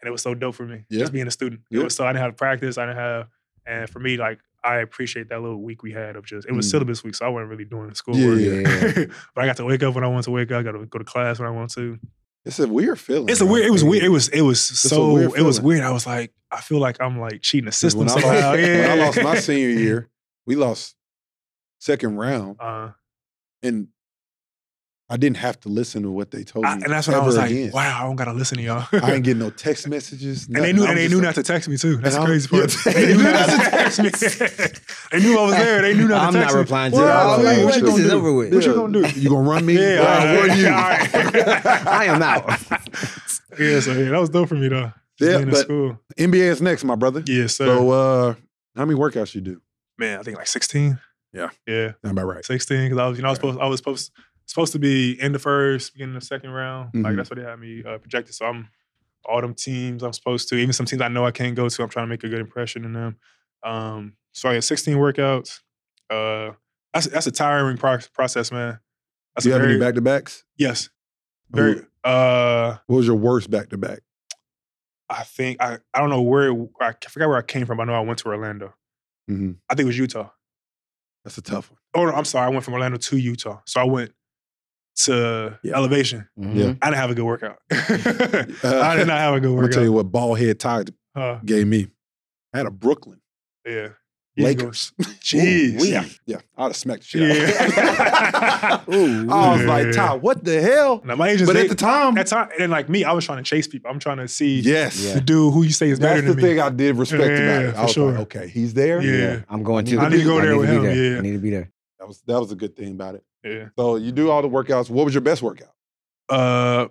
[0.00, 0.84] And it was so dope for me.
[0.88, 1.00] Yeah.
[1.00, 1.62] Just being a student.
[1.70, 2.78] It was so I didn't have to practice.
[2.78, 3.28] I didn't have
[3.66, 6.66] and for me, like I appreciate that little week we had of just it was
[6.66, 6.70] Mhm.
[6.70, 8.26] syllabus week, so I wasn't really doing school Yeah,
[8.62, 8.96] work.
[8.96, 9.04] yeah.
[9.34, 10.60] but I got to wake up when I wanted to wake up.
[10.60, 11.98] I got to go to class when I want to.
[12.44, 13.28] It's a weird feeling.
[13.28, 13.66] It's a weird.
[13.66, 14.02] It was weird.
[14.02, 14.28] It was.
[14.28, 15.16] It was a so.
[15.18, 15.82] it was weird.
[15.82, 18.28] I was like, I feel like I'm like cheating the system When I, somehow.
[18.50, 18.80] lost, yeah.
[18.80, 20.08] when I lost my senior year,
[20.46, 20.94] we lost
[21.80, 22.92] second round, Uh,
[23.62, 23.88] and
[25.12, 26.70] I didn't have to listen to what they told me.
[26.70, 27.72] I- and that's when I was like, again.
[27.74, 28.86] wow, I don't gotta listen to y'all.
[28.92, 30.46] I ain't getting no text messages.
[30.46, 30.84] and they knew.
[30.84, 31.96] I'm And they knew like- not to text me too.
[31.96, 32.74] That's the crazy part.
[32.86, 34.10] yeah, they knew not to text me.
[35.12, 35.82] they knew I was there.
[35.82, 36.60] They knew not I'm to not text me.
[36.60, 37.10] replying to Well, it.
[37.10, 38.16] I was I'm like, like, what you this gonna is do?
[38.16, 38.54] over with.
[38.54, 39.20] What you gonna do?
[39.20, 39.74] You gonna run me?
[39.74, 40.66] Yeah, Wow, all right, where are you?
[40.68, 41.86] all right.
[41.86, 42.48] I am out.
[43.58, 44.92] yeah, so yeah, that was dope for me though.
[45.18, 45.98] Just Yeah, being but- school.
[46.18, 47.22] NBA is next, my brother.
[47.26, 47.66] Yes, sir.
[47.66, 48.34] So, uh,
[48.76, 49.60] how many workouts you do?
[49.98, 50.98] Man, I think like 16.
[51.32, 51.50] Yeah.
[51.66, 51.92] Yeah.
[52.04, 52.44] Sound about right.
[52.44, 54.10] 16 because I was, you know, I was supposed, I was supposed,
[54.50, 56.90] supposed to be in the first, beginning of the second round.
[56.94, 57.16] Like Mhm.
[57.16, 58.34] that's what they had me uh, projected.
[58.34, 58.68] So I'm
[59.24, 61.82] all them teams I'm supposed to, even some teams I know I can't go to.
[61.82, 63.16] I'm trying to make a good impression in them.
[63.62, 65.60] Um, so I had 16 workouts.
[66.08, 66.52] Uh,
[66.92, 68.80] that's that's a tiring pro- process, man.
[69.34, 70.44] That's Do you have very any back to backs?
[70.56, 70.88] yes,
[71.50, 71.82] very.
[72.02, 74.00] Uh, What was your worst back to back?
[75.08, 77.78] I think I I don't know where it, I forgot where I came from.
[77.80, 78.74] I know I went to Orlando.
[79.30, 79.56] Mhm.
[79.68, 80.30] I think it was Utah.
[81.24, 81.78] That's a tough one.
[81.94, 82.46] Oh no, I'm sorry.
[82.46, 83.60] I went from Orlando to Utah.
[83.66, 84.12] So I went
[85.04, 85.76] to Yeah.
[85.76, 86.28] elevation.
[86.38, 86.78] Mhm.
[86.82, 87.58] I didn't have a good workout.
[87.70, 89.50] I did not have a good workout.
[89.50, 90.84] I'm gonna tell you what ball head Ty
[91.14, 91.88] Uh, gave me.
[92.54, 93.20] I had a Brooklyn
[93.66, 93.88] yeah.
[94.36, 94.92] You can go- Lakers.
[95.22, 95.84] Jeez.
[95.88, 96.36] yeah, yeah.
[96.56, 97.22] I'd have smacked the shit
[97.60, 98.84] out.
[98.88, 98.94] Yeah.
[98.94, 99.92] Ooh, I was like, Yeah.
[99.92, 101.02] Ty, what the hell?
[101.04, 103.24] Now my agents, But they, at the time, that time, and like me, I was
[103.24, 103.90] trying to chase people.
[103.90, 105.14] I'm trying to see yes, Yeah.
[105.14, 106.42] the dude who you say is better that's the than me.
[106.50, 107.72] thing I did respect Yeah, about it.
[107.72, 108.10] for I was sure.
[108.12, 109.02] like, okay, he's there.
[109.02, 109.40] Yeah.
[109.48, 109.98] I'm going to.
[109.98, 110.94] I need to go there with him, there.
[111.12, 111.18] yeah.
[111.18, 111.70] I need to be there.
[111.98, 113.24] that was that was a good thing about it.
[113.44, 113.68] Yeah.
[113.78, 114.90] So you do all the workouts.
[114.90, 115.72] What was your best workout?
[116.28, 116.88] Uh,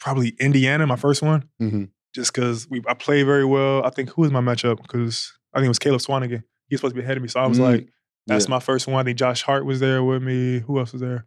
[0.00, 1.48] probably Indiana, my first one.
[1.60, 1.84] Mm-hmm.
[2.14, 3.84] just because we I played very well.
[3.84, 4.80] I think who was my matchup?
[4.82, 6.42] Because I think it was Caleb Swanigan.
[6.68, 7.88] He was supposed to be ahead of me, so I was Mm, like,
[8.26, 8.50] "That's yeah.
[8.50, 10.60] my first one." I think Josh Hart was there with me.
[10.60, 11.26] Who else was there?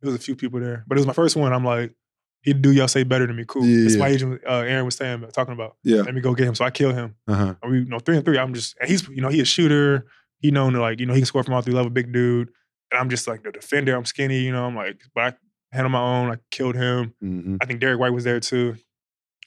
[0.00, 1.52] There was a few people there, but it was my first one.
[1.52, 1.94] I'm like,
[2.42, 3.64] "He'd do y'all say better than me." Cool.
[3.64, 4.00] Yeah, That's yeah.
[4.00, 5.76] my agent, uh, Aaron, was saying talking about.
[5.82, 6.02] Yeah.
[6.02, 6.54] Let me go get him.
[6.54, 7.14] So I kill him.
[7.26, 7.54] Uh huh.
[7.62, 8.38] And we, you know, three and three.
[8.38, 10.06] I'm just, and he's, you know, he a shooter.
[10.38, 12.50] He known to like, you know, he can score from all three level, big dude.
[12.90, 13.96] And I'm just like the defender.
[13.96, 14.64] I'm skinny, you know.
[14.64, 15.34] I'm like, but
[15.72, 16.30] I handled my own.
[16.30, 17.14] I killed him.
[17.22, 17.56] Mm-hmm.
[17.60, 18.76] I think Derrick White was there too.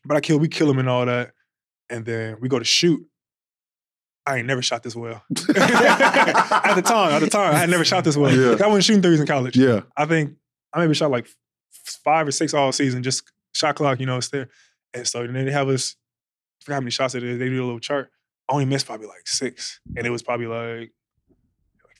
[0.05, 1.31] But I killed, we kill him and all that.
[1.89, 3.05] And then we go to shoot.
[4.25, 5.23] I ain't never shot this well.
[5.31, 8.35] at the time, at the time, I had never shot this well.
[8.35, 8.63] Yeah.
[8.63, 9.57] I wasn't shooting threes in college.
[9.57, 9.81] Yeah.
[9.97, 10.35] I think
[10.71, 11.27] I maybe shot like
[11.71, 13.23] five or six all season, just
[13.53, 14.49] shot clock, you know, it's there.
[14.93, 15.95] And so then they have us,
[16.61, 17.39] I forgot how many shots it is.
[17.39, 18.11] They do a little chart.
[18.47, 19.79] I only missed probably like six.
[19.95, 20.91] And it was probably like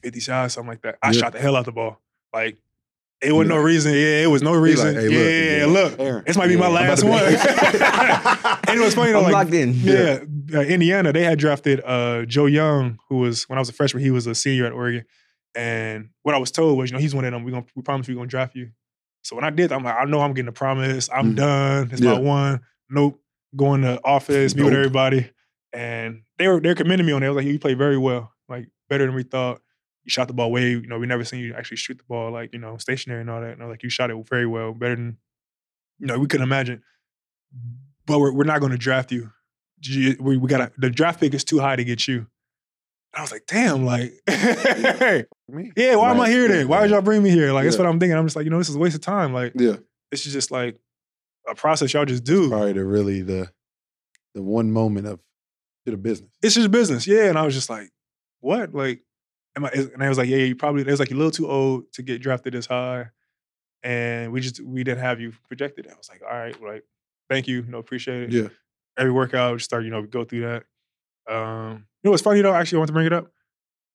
[0.03, 0.97] 50 shots, something like that.
[1.01, 1.19] I Yeah.
[1.19, 1.99] shot the hell out the ball.
[2.33, 2.57] Like,
[3.21, 3.91] it wasn't no reason.
[3.93, 4.93] Yeah, it was no reason.
[4.95, 5.99] like, hey, yeah, look, look.
[5.99, 7.21] Aaron, This might be my Yeah, last one.
[8.67, 9.73] and it was funny though, I'm like, locked in.
[9.73, 10.19] yeah,
[10.53, 14.03] uh, Indiana, they had drafted uh, Joe Young, who was when I was a freshman,
[14.03, 15.05] he was a senior at Oregon.
[15.55, 17.43] And what I was told was, you know, he's one of them.
[17.43, 18.69] We gonna we promise we're gonna draft you.
[19.23, 21.09] So when I did, I'm like, I know I'm getting a promise.
[21.13, 21.35] I'm Mhm.
[21.35, 21.89] done.
[21.91, 22.13] It's Yeah.
[22.13, 22.61] my one.
[22.89, 23.19] Nope.
[23.55, 25.29] Going to office, meet with everybody.
[25.73, 27.25] And they were they're commending me on it.
[27.25, 29.59] I was like, you played very well, like better than we thought.
[30.09, 32.31] You shot the ball way, you know, we never seen you actually shoot the ball
[32.31, 33.59] like, you know, stationary and all that.
[33.59, 35.17] Was like, you shot it very well, better than,
[35.99, 36.81] you know, we couldn't imagine.
[38.07, 39.29] But we're, we're not going to draft you.
[39.83, 42.25] You- We, we got the draft pick is too high to get you.
[43.13, 44.13] I was like, damn, like,
[45.47, 45.71] Me?
[45.75, 46.67] yeah, why am I here yeah, then?
[46.67, 47.51] Why would y'all bring me here?
[47.53, 48.17] Like, that's what I'm thinking.
[48.17, 49.33] I'm just like, you know, this is a waste of time.
[49.33, 49.75] Like, Yeah.
[50.11, 50.79] this is just like
[51.47, 52.49] a process y'all just do.
[52.49, 53.51] Probably the really the
[54.35, 55.19] the one moment of
[55.85, 56.29] to the business.
[56.41, 57.05] It's just business.
[57.07, 57.25] Yeah.
[57.29, 57.89] And I was just like,
[58.41, 58.73] what?
[58.75, 59.01] Like,
[59.59, 61.31] am I, and I was like, yeah, you probably, it was like, you're a little
[61.31, 63.07] too old to get drafted this high.
[63.83, 65.87] And we just, we didn't have you projected.
[65.87, 66.83] I was like, all right, like,
[67.29, 67.57] thank you.
[67.63, 68.31] You know, appreciate it.
[68.31, 68.49] Yeah.
[68.97, 70.63] Every workout, just start, you know, go through that.
[71.33, 72.53] Um, you know what's funny though?
[72.53, 73.27] Actually, I want to bring it up.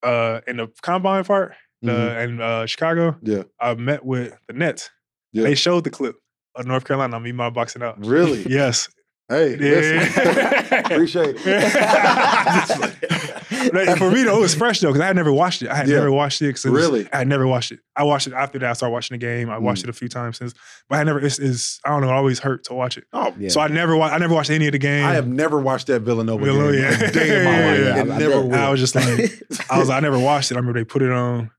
[0.02, 2.24] Uh, in the combine part, the, Mhm.
[2.24, 3.42] in uh, Chicago, Yeah.
[3.60, 4.90] I met with the Nets.
[5.32, 5.42] Yeah.
[5.42, 6.16] They showed the clip
[6.54, 7.18] of North Carolina.
[7.20, 8.04] Me, my boxing out.
[8.04, 8.42] Really?
[8.48, 8.88] Yes.
[9.28, 10.22] Hey, listen.
[10.24, 10.78] Yeah.
[10.92, 13.30] Appreciate it.
[13.72, 15.68] Like, for me though, it was fresh though because I had never watched it.
[15.68, 15.96] I had Yeah.
[15.96, 16.52] never watched it.
[16.52, 17.08] 'cause it was- Really?
[17.12, 17.80] I had never watched it.
[17.96, 18.70] I watched it after that.
[18.70, 19.48] I started watching the game.
[19.50, 19.84] I watched Mm.
[19.84, 20.54] it a few times since,
[20.88, 21.20] but I never.
[21.20, 22.08] It's, it's I don't know.
[22.08, 23.04] It always hurt to watch it.
[23.12, 23.48] Oh, Yeah.
[23.48, 23.96] So I never.
[23.96, 25.04] wa- I never watched any of the game.
[25.04, 27.10] I have never watched that Villanova, Villanova, game yeah.
[27.10, 27.80] day in my life.
[27.80, 28.44] Yeah, It I- I never bet.
[28.44, 28.54] will.
[28.54, 29.32] I was just like,
[29.70, 29.90] I was.
[29.90, 30.54] I never watched it.
[30.54, 31.50] I remember they put it on.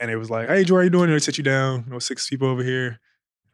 [0.00, 1.82] and it was like, "Hey, Joe, how are you doing?" And they sit you down.
[1.86, 3.00] You know, six people over here.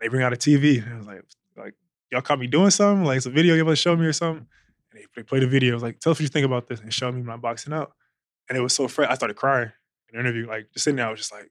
[0.01, 0.85] They bring out a TV.
[0.85, 1.23] And I was like,
[1.57, 1.75] "Like,
[2.13, 3.05] y'all caught me doing something?
[3.07, 4.47] Like, it's a video you able to show me or something?"
[5.17, 5.73] And they, they play the video.
[5.73, 7.73] I was like, "Tell us what you think about this," and show me my boxing
[7.73, 7.93] out.
[8.49, 9.11] And it was so fresh.
[9.11, 9.73] I started crying
[10.13, 10.47] in the interview.
[10.47, 11.51] Like, just sitting there, I was just like,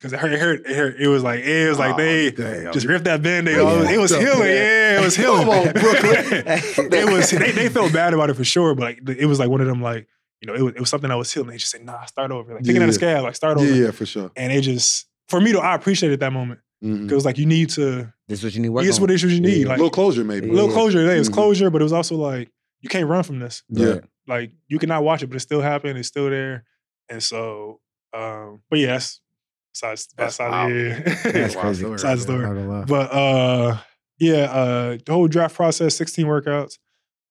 [0.00, 0.96] because it hurt, it hurt, it hurt.
[1.00, 2.72] It was like, it was like they Oh, damn.
[2.72, 3.62] just ripped that band-aid Yeah.
[3.62, 3.90] off.
[3.90, 4.48] It was healing.
[4.48, 5.40] Yeah, it was healing.
[5.46, 6.44] Come on, Brooklyn.
[6.92, 9.48] it was they, they felt bad about it for sure, but like it was like
[9.50, 10.06] one of them like
[10.40, 11.50] you know it was, it was something that was healing.
[11.50, 12.90] They just said nah, start over, like picking at Yeah.
[12.90, 13.66] a scab, like start over.
[13.74, 14.30] yeah, for sure.
[14.36, 18.12] And they just for me though, I appreciated that moment because like you need to
[18.28, 19.02] This is what you need to work here's on.
[19.02, 19.68] what it is you need, Yeah.
[19.68, 20.48] like a little closure, maybe.
[20.48, 21.02] a little closure.
[21.02, 21.34] Yeah, it was Mhm.
[21.34, 22.50] closure, but it was also like
[22.80, 23.62] you can't run from this.
[23.68, 23.86] Yeah.
[23.86, 24.04] Right.
[24.26, 25.98] Like you cannot watch it, but it still happened.
[25.98, 26.64] It's still there,
[27.08, 27.80] and so.
[28.12, 29.20] um But yeah, that's
[29.72, 30.72] besides That's besides wild.
[30.72, 30.98] yeah.
[31.32, 31.80] That's Wild crazy.
[31.84, 32.18] story, Side man.
[32.18, 32.62] story.
[32.64, 32.86] Not.
[32.86, 33.78] But uh
[34.18, 36.78] yeah, uh the whole draft process, 16 workouts.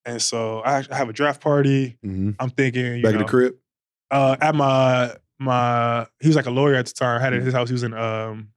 [0.05, 1.97] And so I actually have a draft party.
[2.05, 2.35] Mhm.
[2.39, 3.55] I'm thinking, you Back know, in the crib.
[4.11, 7.19] uh at my my he was like a lawyer at the time.
[7.19, 7.45] I had it at Mm-hmm.
[7.45, 7.69] his house.
[7.69, 8.49] He was in um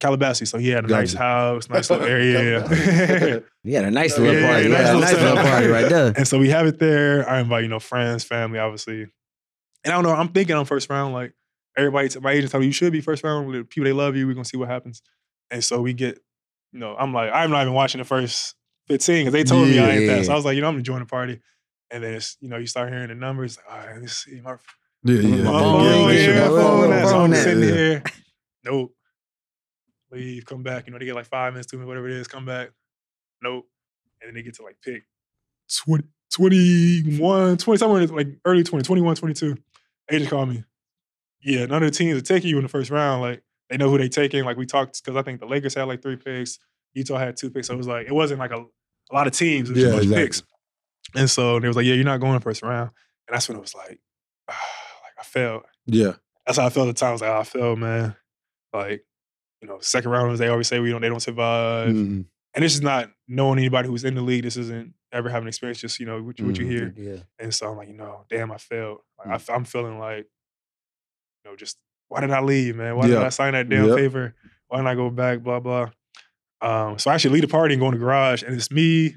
[0.00, 0.50] Calabasas.
[0.50, 2.60] So he had a nice house, nice little area.
[2.68, 4.68] Yeah, he had a nice little yeah, party.
[4.68, 6.12] yeah, Yeah, nice little nice little party right there.
[6.16, 7.28] and so we have it there.
[7.28, 9.02] I invite, you know, friends, family, obviously.
[9.02, 9.10] And
[9.86, 11.32] I don't know, I'm thinking on first round, like
[11.76, 13.48] everybody, my agent told me you should be first round.
[13.48, 14.26] with People, they love you.
[14.26, 15.02] We're gonna see what happens.
[15.50, 16.18] And so we get,
[16.72, 18.54] you know, I'm like, I'm not even watching the first
[18.88, 20.16] 15 because they told me I ain't Yeah.
[20.18, 20.26] that.
[20.26, 21.40] So I was like, you know, I'm gonna join the party.
[21.90, 24.06] And then it's, you know, you start hearing the numbers, like, all right, let me
[24.08, 24.40] see.
[24.42, 24.56] My,
[25.04, 25.20] Yeah, yeah.
[25.22, 25.42] My yeah.
[25.42, 27.04] phone, yeah, make yeah, my my phone, phone, that.
[27.06, 27.42] So phone I'm that.
[27.44, 27.74] sitting Yeah.
[27.74, 28.02] here.
[28.64, 28.94] Nope.
[30.10, 30.86] Leave, come back.
[30.86, 32.70] You know, they get like five minutes to me, whatever it is, come back.
[33.42, 33.66] Nope.
[34.20, 35.04] And then they get to like pick
[35.84, 39.56] 20, 21, 20, somewhere like early 20, 21, 22.
[40.10, 40.64] Agent called me.
[41.42, 43.20] Yeah, none of the teams are taking you in the first round.
[43.22, 44.44] Like, they know who they taking.
[44.44, 46.58] Like, we talked, because I think the Lakers had like three picks.
[46.94, 47.68] Utah had two picks.
[47.68, 49.68] So it was like, it wasn't like a, a lot of teams.
[49.70, 50.24] It was Yeah, just a bunch exactly.
[50.24, 50.42] picks.
[51.14, 52.90] And so they was like, yeah, you're not going first round.
[53.28, 54.00] And that's when it was like,
[54.48, 54.56] like
[55.18, 55.62] I failed.
[55.86, 56.14] Yeah.
[56.46, 57.10] That's how I felt at the time.
[57.10, 58.16] I was like, oh, I failed, man.
[58.72, 59.04] Like,
[59.60, 61.88] you know, second rounders, they always say we don't, they don't survive.
[61.90, 62.24] Mhm.
[62.54, 64.44] And this is not knowing anybody who's in the league.
[64.44, 65.80] This isn't ever having experience.
[65.80, 66.70] Just you know what you, what you Mhm.
[66.70, 66.94] hear.
[66.96, 67.20] Yeah.
[67.38, 68.98] And so I'm like, you know, damn, I failed.
[69.18, 69.32] Like, Mm.
[69.32, 70.26] I f- I'm feeling like,
[71.44, 71.78] you know, just
[72.08, 72.96] why did I leave, man?
[72.96, 73.22] Why did Yeah.
[73.24, 73.96] I sign that damn Yep.
[73.96, 74.34] paper?
[74.68, 75.40] Why didn't I go back?
[75.40, 75.90] Blah blah.
[76.60, 79.16] Um, so I actually lead a party and go in the garage, and it's me,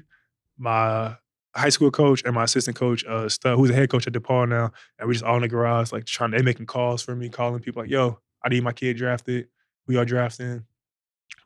[0.58, 1.16] my
[1.56, 4.70] high school coach, and my assistant coach, uh, who's a head coach at DePaul now,
[4.98, 6.30] and we're just all in the garage, like trying.
[6.30, 9.48] They making calls for me, calling people like, "Yo, I need my kid drafted.
[9.86, 10.64] Who y'all drafting?"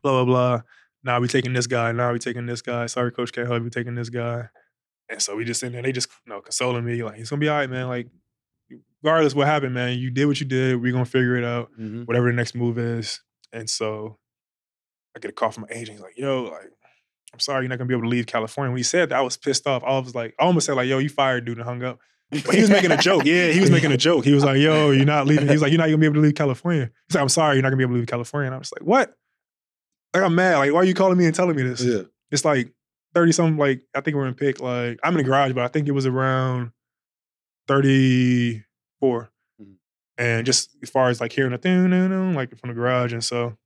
[0.03, 0.61] Blah blah blah.
[1.03, 1.91] Now we taking this guy.
[1.91, 2.85] Now we taking this guy.
[2.87, 3.63] Sorry, coach can't help.
[3.63, 4.49] We taking this guy.
[5.09, 5.81] And so we just in there.
[5.81, 7.87] They just you know consoling me like it's gonna be all right, man.
[7.87, 8.07] Like
[9.03, 10.81] regardless what happened, man, you did what you did.
[10.81, 11.71] We're gonna figure it out.
[11.79, 12.05] Mhm.
[12.07, 13.21] Whatever the next move is.
[13.53, 14.17] And so
[15.15, 15.97] I get a call from my agent.
[15.97, 16.71] He's like, "Yo, like."
[17.33, 18.71] I'm sorry, you're not gonna be able to leave California.
[18.71, 19.83] When he said that, I was pissed off.
[19.83, 21.99] I was like, I almost said like, "Yo, you fired, dude," and hung up.
[22.29, 23.23] But he was making a joke.
[23.25, 24.25] Yeah, he was making a joke.
[24.25, 26.15] He was like, "Yo, you're not leaving." He was like, "You're not gonna be able
[26.15, 28.47] to leave California." He's like, "I'm sorry, you're not gonna be able to leave California."
[28.47, 29.13] And I was like, "What?"
[30.13, 30.57] Like I'm mad.
[30.57, 31.81] Like, why are you calling me and telling me this?
[31.81, 32.01] Yeah.
[32.31, 32.73] It's like
[33.13, 33.57] thirty something.
[33.57, 34.59] Like I think we're in pick.
[34.59, 36.71] Like I'm in the garage, but I think it was around
[37.67, 38.63] thirty
[38.99, 39.29] four.
[39.61, 39.75] Mhm.
[40.17, 43.57] And just as far as like hearing a thing, like from the garage, and so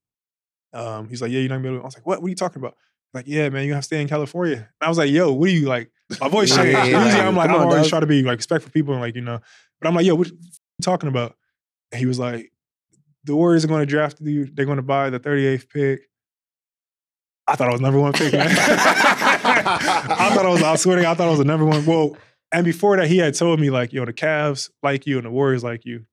[0.73, 1.83] um, he's like, "Yeah, you're not gonna be able." To.
[1.83, 2.21] I was like, "What?
[2.21, 2.75] What are you talking about?"
[3.13, 5.49] Like, "Yeah, man, you have to stay in California." And I was like, "Yo, what
[5.49, 5.89] are you like?"
[6.19, 7.89] My voice Yeah, yeah, Usually like, I'm like, on, always dog.
[7.89, 9.39] trying to be like respectful people and like you know,
[9.79, 10.37] but I'm like, "Yo, what you
[10.81, 11.35] talking about?"
[11.91, 12.51] And he was like,
[13.23, 14.45] "The Warriors are going to draft you.
[14.45, 16.01] They're going to buy the 38th pick."
[17.47, 18.47] I thought I was number one pick, man.
[18.49, 20.63] I thought I was.
[20.63, 21.85] I swear to God, I thought I was the number one.
[21.85, 22.17] Well,
[22.53, 25.31] and before that, he had told me like, "Yo, the Cavs like you and the
[25.31, 26.05] Warriors like you,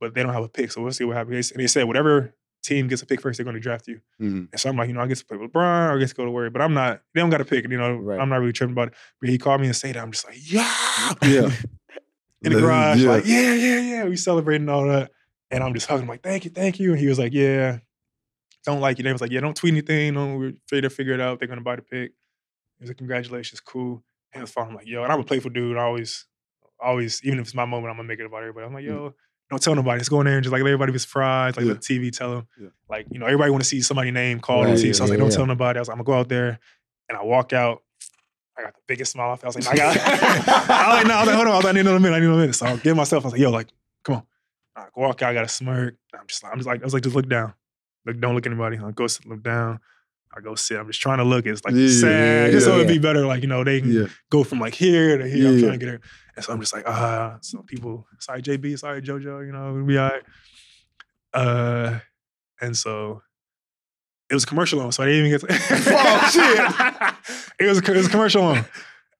[0.00, 0.70] but they don't have a pick.
[0.72, 2.34] So we'll see what happens." And he said, "Whatever
[2.68, 4.48] team gets a pick first, they're going to draft you." Mhm.
[4.52, 6.08] And so I'm like, you know, I get to play with LeBron, or I get
[6.10, 7.02] to go to Warriors, but I'm not.
[7.14, 7.68] They don't got a pick.
[7.68, 8.20] You know, Right.
[8.20, 8.94] I'm not really tripping about it.
[9.20, 10.02] But he called me and said that.
[10.02, 11.50] I'm just like, yeah, Yeah.
[12.42, 13.10] in the garage, Yeah.
[13.10, 14.04] like, yeah, yeah, yeah.
[14.04, 15.10] We celebrating all that.
[15.50, 16.90] And I'm just hugging him, like, thank you, thank you.
[16.92, 17.78] And he was like, yeah,
[18.64, 19.04] don't like you.
[19.04, 20.14] They was like, yeah, don't tweet anything.
[20.14, 21.38] Don't we're to figure it out.
[21.38, 22.12] They're gonna buy the pick.
[22.78, 24.04] He was like, congratulations, cool.
[24.32, 24.68] And it's fun.
[24.68, 25.76] I'm like, yo, and I'm a playful dude.
[25.78, 26.26] I always,
[26.78, 28.66] always, even if it's my moment, I'm gonna make it about everybody.
[28.66, 29.14] I'm like, yo,
[29.50, 29.98] don't tell nobody.
[29.98, 31.56] Just go in there and just like let everybody be surprised.
[31.56, 32.46] Like let the TV tell them.
[32.60, 32.68] Yeah.
[32.88, 34.86] Like, you know, everybody want to see somebody name called Right, on TV.
[34.86, 35.36] yeah, So I was like, don't yeah.
[35.36, 35.78] tell nobody.
[35.78, 36.58] I was like, I'm gonna go out there
[37.08, 37.82] and I walk out.
[38.58, 39.30] I got the biggest smile.
[39.30, 39.44] off.
[39.44, 39.96] I was like, I got.
[40.00, 41.52] I was like, no, I was like, hold on.
[41.52, 42.16] I was like, I need another minute.
[42.16, 42.54] I need another minute.
[42.56, 43.24] So I give myself.
[43.24, 43.68] I was like, yo, like,
[44.04, 44.22] come on.
[44.76, 45.30] I walk out.
[45.30, 45.94] I got a smirk.
[46.12, 47.54] I'm just, I'm just like, I was like, just look down.
[48.04, 48.78] Like, don't look at anybody.
[48.78, 49.80] I go sit, look down.
[50.36, 50.78] I go sit.
[50.78, 51.46] I'm just trying to look.
[51.46, 52.82] It's like Yeah, sad, yeah, just so yeah.
[52.82, 53.26] it'd be better.
[53.26, 54.06] Like you know, they can Yeah.
[54.30, 55.48] go from like here to here.
[55.48, 56.00] I'm trying to get her.
[56.36, 59.84] And so I'm just like, ah, so people, sorry JB, sorry JoJo, you know, we'll
[59.86, 60.22] be all right.
[61.34, 61.98] Uh,
[62.60, 63.22] and so
[64.30, 65.48] it was a commercial on, so I didn't even get to
[65.96, 67.14] Oh, shit.
[67.58, 68.64] it was it was a commercial on.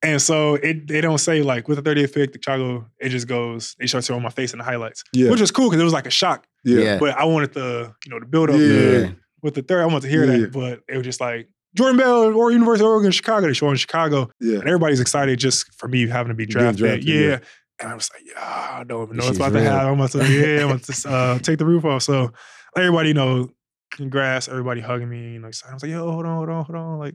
[0.02, 3.26] And so it they don't say like with the 30th pick, the Chicago, it just
[3.26, 5.02] goes, It they start showing my face in the highlights.
[5.12, 5.30] Yeah.
[5.30, 6.46] Which was cool because it was like a shock.
[6.64, 6.80] Yeah.
[6.82, 6.98] Yeah.
[6.98, 8.66] But I wanted the, you know, the build up Yeah.
[8.68, 9.82] the- with the third.
[9.82, 10.38] I want to hear Yeah.
[10.38, 10.52] that.
[10.52, 13.42] But it was just like Jordan Bell or University of Oregon, Chicago.
[13.42, 14.30] They're showing Chicago.
[14.40, 14.58] Yeah.
[14.58, 16.78] And everybody's excited just for me having to be drafted.
[16.78, 17.20] drafted, yeah.
[17.20, 17.38] yeah.
[17.80, 19.86] And I was like, yeah, I don't even know what's about to happen.
[19.88, 22.02] I'm about to, yeah, I'm about to uh, take the roof off.
[22.02, 22.32] So
[22.76, 23.50] everybody, you know,
[23.92, 25.70] congrats, everybody hugging me, you know, excited.
[25.70, 26.98] I was like, yo, hold on, hold on, hold on.
[26.98, 27.14] Like,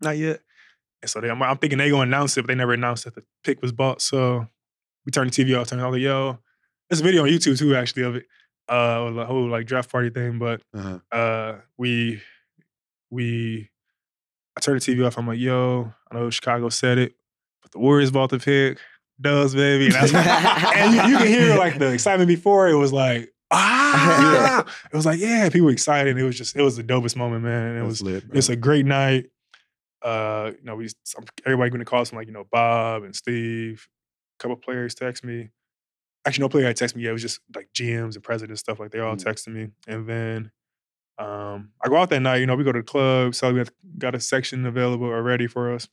[0.00, 0.40] not yet.
[1.02, 3.14] And so they, I'm, I'm thinking they gonna announce it, but they never announced that
[3.14, 4.00] the pick was bought.
[4.00, 4.46] So
[5.04, 6.38] we turned the TV off, turned it off, like, yo,
[6.88, 8.26] there's a video on YouTube too, actually, of it.
[8.72, 10.98] Uh, the whole like draft party thing, but Uh-huh.
[11.12, 12.20] uh, we
[13.10, 13.68] we
[14.56, 15.18] I turned the TV off.
[15.18, 17.14] I'm like, yo, I know Chicago said it,
[17.62, 18.78] but the Warriors bought the pick.
[19.20, 20.14] Does baby, and, that's
[20.76, 22.68] and you, you can hear like the excitement before.
[22.68, 26.16] It was like ah, it was like yeah, people were excited.
[26.18, 27.62] It was just it was the dopest moment, man.
[27.68, 29.26] And it That's was lit, it's a great night.
[30.00, 30.88] Uh, you know, we
[31.44, 33.86] everybody going to call some like you know Bob and Steve.
[34.38, 35.50] A couple players text me.
[36.24, 37.10] Actually, no player had texted me yet.
[37.10, 39.24] It was just like GMs and presidents stuff like they all Mhm.
[39.24, 39.68] texted me.
[39.88, 40.50] And then
[41.18, 42.36] um, I go out that night.
[42.38, 43.34] You know, we go to the club.
[43.34, 45.88] So we got, got a section available already for us.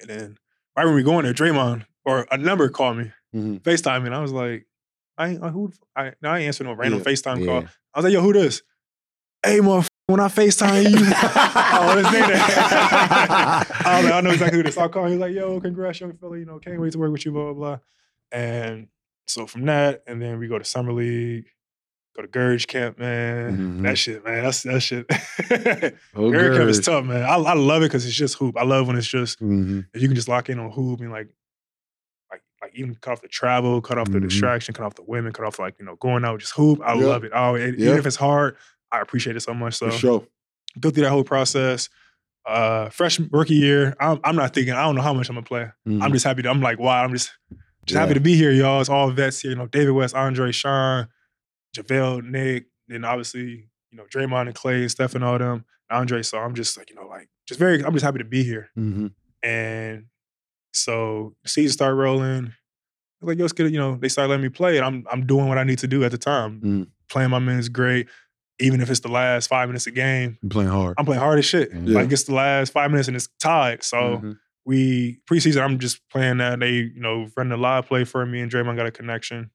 [0.00, 0.38] And then
[0.76, 3.60] right when we go in there, Draymond or a number called me, Mhm.
[3.62, 4.66] FaceTime, me, and I was like,
[5.18, 7.04] I ain't uh, who I no, I answering no random Yeah.
[7.12, 7.60] FaceTime call.
[7.62, 7.68] Yeah.
[7.94, 8.62] I was like, yo, who this?
[9.44, 12.24] Hey, motherfucker, when I FaceTime you, oh, his name.
[12.32, 14.76] I like, I know exactly who this.
[14.78, 15.12] I'll call him.
[15.12, 16.38] He's like, yo, congrats, young fella.
[16.38, 17.78] You know, can't wait to work with you, blah, blah, blah.
[18.32, 18.88] And
[19.26, 21.46] so from that, and then we go to Summer League,
[22.16, 23.56] go to Gurge Camp, man.
[23.56, 23.82] Mhm.
[23.82, 24.42] That shit, man.
[24.44, 25.06] That's that shit.
[26.14, 27.22] Oh, Gurge Camp is tough, man.
[27.22, 28.56] I, I love it because it's just hoop.
[28.58, 29.86] I love when it's just Mhm.
[29.94, 31.28] if you can just lock in on hoop and like
[32.32, 34.28] like like even cut off the travel, cut off the Mhm.
[34.28, 36.80] distraction, cut off the women, cut off like, you know, going out, just hoop.
[36.84, 37.06] I Yeah.
[37.06, 37.32] love it.
[37.34, 37.86] Oh, it- Yeah.
[37.88, 38.56] even if it's hard,
[38.92, 39.74] I appreciate it so much.
[39.76, 40.26] So For sure.
[40.78, 41.88] go through that whole process.
[42.46, 45.44] Uh freshman rookie year, I'm, I'm not thinking, I don't know how much I'm gonna
[45.46, 45.68] play.
[45.86, 46.12] I'm Mhm.
[46.12, 47.30] just happy to, I'm like, wow, I'm just
[47.90, 48.80] just happy to be here, y'all.
[48.80, 51.08] It's all vets here, you know, David West, Andre, Sean,
[51.76, 56.22] JaVale, Nick, then obviously, you know, Draymond and Klay and Steph and all them, Andre.
[56.22, 58.70] So I'm just like, you know, like just very, I'm just happy to be here.
[58.78, 59.12] Mhm.
[59.42, 60.06] And
[60.72, 62.46] so the season started rolling.
[62.46, 64.84] I was like, yo, let's get it, you know, they started letting me play and
[64.86, 66.60] I'm I'm doing what I need to do at the time.
[66.60, 66.86] Mm.
[67.10, 68.08] Playing my minutes great.
[68.60, 70.94] Even if it's the last five minutes of a game, You playing hard.
[70.98, 71.70] I'm playing hard as shit.
[71.72, 71.94] Yeah.
[71.94, 73.82] Like it's the last five minutes and it's tied.
[73.82, 74.38] So Mhm.
[74.64, 76.60] We preseason, I'm just playing that.
[76.60, 79.50] They, you know, running a live play for me and Draymond got a connection.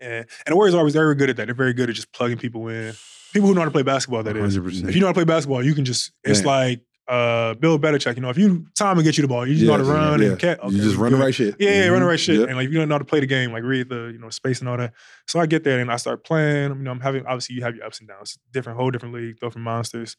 [0.00, 1.46] And and the Warriors are always very good at that.
[1.46, 2.94] They're very good at just plugging people in.
[3.32, 4.56] People who know how to play basketball, that is.
[4.58, 4.88] 100%.
[4.88, 6.46] If you know how to play basketball, you can just, it's Yeah.
[6.46, 9.54] like uh Bill Belichick, you know, if you time and get you the ball, you
[9.54, 10.28] just know how to run yeah.
[10.28, 10.58] and catch.
[10.70, 11.56] you just run the right shit.
[11.58, 12.08] Yeah, yeah, run the Mhm.
[12.10, 12.38] right shit.
[12.40, 12.48] Yep.
[12.48, 14.28] And like you don't know how to play the game, like read the, you know,
[14.28, 14.92] space and all that.
[15.26, 16.68] So I get there and I start playing.
[16.70, 18.38] You know, I'm having obviously you have your ups and downs.
[18.52, 20.16] Different, whole different league, different monsters.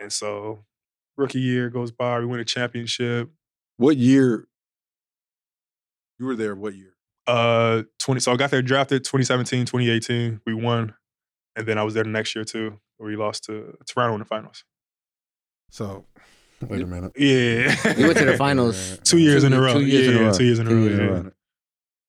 [0.00, 0.64] And so
[1.16, 3.30] rookie year goes by, we win a championship.
[3.76, 4.46] What year?
[6.18, 6.54] You were there.
[6.54, 6.94] What year?
[7.26, 8.20] Uh 20.
[8.20, 10.40] So I got there drafted 2017, 2018.
[10.46, 10.94] We won.
[11.56, 14.18] And then I was there the next year too, where we lost to Toronto in
[14.20, 14.64] the finals.
[15.70, 16.04] So,
[16.66, 17.12] wait a minute.
[17.16, 17.74] Yeah.
[17.96, 18.98] We went to the finals.
[19.04, 19.72] two years Two in a row.
[19.74, 20.32] two years in a yeah, row.
[20.32, 20.82] two years in a Two row.
[20.82, 21.14] years in a yeah.
[21.18, 21.30] row.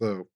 [0.02, 0.28] So,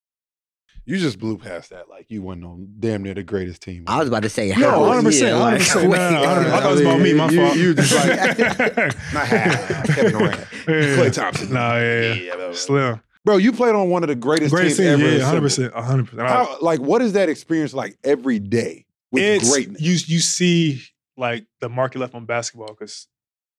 [0.88, 3.84] you just blew past that like you wasn't on damn near the greatest team.
[3.88, 5.22] I was about to say, No, how- 100%.
[5.22, 5.84] yeah, like, 100%.
[5.84, 6.28] No, no, no, wait, 100%.
[6.28, 7.58] I thought it was about me, my You- fault.
[7.58, 8.38] you just like,
[9.14, 10.36] not half, Kevin Durant,
[10.68, 10.98] Yeah.
[10.98, 11.54] Klay Thompson.
[11.54, 12.26] Nah, yeah, yeah.
[12.30, 12.56] blah, blah, blah.
[12.56, 13.02] Slim.
[13.26, 15.06] Bro, you played on one of the greatest, Greatest teams team.
[15.06, 15.18] ever.
[15.18, 15.74] Yeah, hundred assembled.
[15.74, 15.86] percent.
[15.86, 16.28] hundred percent.
[16.30, 19.82] How like what is that experience like every day with It's greatness?
[19.82, 19.92] you.
[20.16, 20.82] You see
[21.18, 23.08] like the market left on basketball because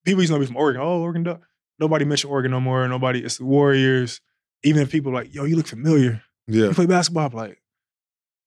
[0.06, 0.80] people used to know me from Oregon.
[0.80, 1.22] Oh, Oregon.
[1.24, 1.42] Duck.
[1.78, 2.88] Nobody mentioned Oregon no more.
[2.88, 3.22] Nobody.
[3.22, 4.22] It's the Warriors.
[4.64, 6.22] Even if people are like, yo, you look familiar.
[6.48, 6.66] Yeah.
[6.66, 7.26] You play basketball.
[7.26, 7.62] I'm like,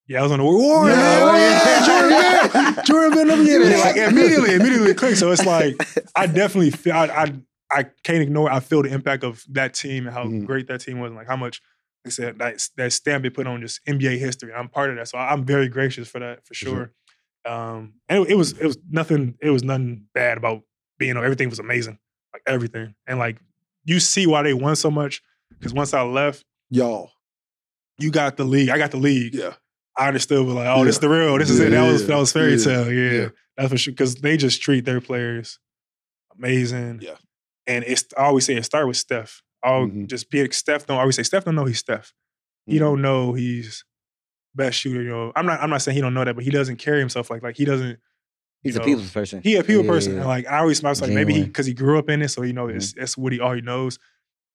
[0.07, 0.97] yeah, I was on the Warriors.
[0.97, 1.85] Yeah, Yeah, yeah.
[1.85, 2.09] Jordan
[2.73, 2.83] Bell.
[2.85, 3.39] Jordan Bell.
[3.47, 3.79] It.
[3.79, 5.15] Like immediately, immediately click.
[5.15, 5.75] So it's like
[6.15, 6.93] I definitely feel.
[6.93, 7.33] I, I
[7.73, 8.51] I can't ignore.
[8.51, 10.45] I feel the impact of that team and how Mhm.
[10.45, 11.61] great that team was, and like how much.
[12.03, 14.51] Like I said that that stamp they put on just NBA history.
[14.53, 16.91] I'm part of that, so I'm very gracious for that for sure.
[17.45, 17.53] sure.
[17.53, 19.35] Um, and it, it was it was nothing.
[19.41, 20.63] It was nothing bad about
[20.97, 21.23] being on.
[21.23, 21.99] Everything was amazing,
[22.33, 22.95] like everything.
[23.07, 23.37] And like
[23.85, 25.21] you see why they won so much
[25.51, 27.11] because once I left, Y'all.
[28.01, 28.69] You got the league.
[28.69, 29.33] I got the league.
[29.35, 29.53] Yeah.
[29.97, 30.45] I understood.
[30.45, 31.37] Was like, oh, this is the real.
[31.37, 31.69] This is Yeah, it.
[31.71, 32.91] That yeah, was that was fairy yeah, tale.
[32.91, 33.27] Yeah, yeah.
[33.57, 33.91] that's for sure.
[33.91, 35.59] Because they just treat their players
[36.37, 36.99] amazing.
[37.01, 37.15] Yeah.
[37.67, 39.41] and it's I always say it start with Steph.
[39.63, 40.07] I'll Mhm.
[40.07, 40.85] just be Steph.
[40.87, 42.13] Don't I always say Steph don't know he's Steph.
[42.65, 42.79] He Mhm.
[42.79, 43.83] don't know he's
[44.55, 45.01] best shooter.
[45.03, 45.61] You know, I'm not.
[45.61, 47.65] I'm not saying he don't know that, but he doesn't carry himself like like he
[47.65, 47.99] doesn't.
[48.63, 49.41] He's you a know, people's person.
[49.43, 50.11] He a people Yeah, person.
[50.13, 50.29] yeah, And yeah.
[50.35, 52.41] like I always, I was like maybe he because he grew up in it, so
[52.43, 53.97] you know it's it's what he all he knows.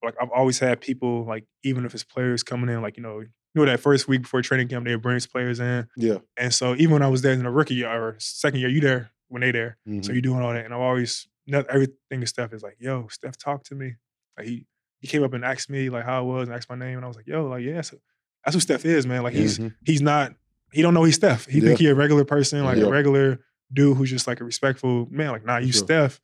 [0.02, 3.20] Like I've always had people like even if it's players coming in, like you know,
[3.20, 6.18] you know that first week before training camp they bring players in, Yeah.
[6.36, 8.80] and so even when I was there in the rookie year or second year, you
[8.80, 10.14] there when they there, so Mhm.
[10.14, 13.36] you doing all that, and I've always not everything is Steph is like, yo, Steph,
[13.38, 13.94] talk to me.
[14.36, 14.66] Like he
[15.00, 17.04] he came up and asked me like how I was and asked my name, and
[17.04, 17.98] I was like, yo, like yeah, so
[18.44, 19.22] that's who Steph is, man.
[19.22, 19.74] Like he's Mhm.
[19.84, 20.34] he's not
[20.72, 21.46] he don't know he's Steph.
[21.46, 22.84] He think he a regular person, like Yeah.
[22.84, 23.40] a regular
[23.72, 25.30] dude who's just like a respectful man.
[25.30, 25.84] Like nah, you Sure.
[25.84, 26.20] Steph.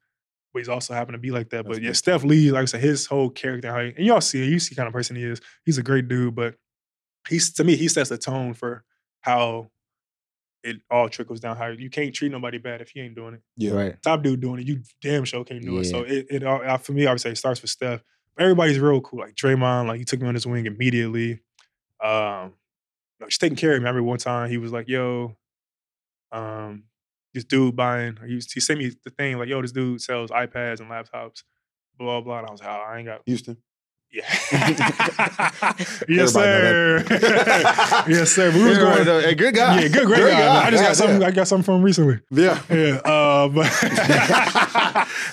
[0.52, 1.64] But he's also happen to be like that.
[1.64, 1.92] That's but yeah.
[1.92, 4.58] Steph Lee, like I said, his whole character, how he, and y'all see it, you
[4.58, 5.40] see the kind of person he is.
[5.64, 6.56] He's a great dude, but
[7.28, 8.84] he's to me, he sets the tone for
[9.22, 9.70] how
[10.62, 11.56] it all trickles down.
[11.56, 13.42] How you can't treat nobody bad if he ain't doing it.
[13.56, 13.72] Yeah.
[13.72, 14.02] Right.
[14.02, 15.84] Top dude doing it, you damn sure can't do it.
[15.84, 18.02] So it, it all uh, for me, I would say it starts with Steph.
[18.36, 19.20] But everybody's real cool.
[19.20, 21.40] Like Draymond, like he took me on his wing immediately.
[22.02, 22.54] Um,
[23.18, 23.86] you know, just taking care of me.
[23.86, 25.36] I remember one time he was like, "Yo,
[26.32, 26.84] um,
[27.34, 30.80] this dude buying." He, he sent me the thing like, "Yo, this dude sells iPads
[30.80, 31.42] and laptops."
[31.98, 32.38] Blah blah.
[32.38, 33.56] And I was like, oh, "I ain't got." Houston.
[34.12, 34.24] Yeah.
[36.08, 37.02] yes, sir.
[38.08, 38.50] yes, sir.
[38.52, 39.04] We was going.
[39.22, 39.80] Hey, good guy.
[39.82, 40.66] Yeah, good, great, guy.
[40.66, 41.22] I just got something.
[41.24, 42.20] I got something from him recently.
[42.30, 42.60] Yeah.
[42.70, 43.66] Yeah, uh, but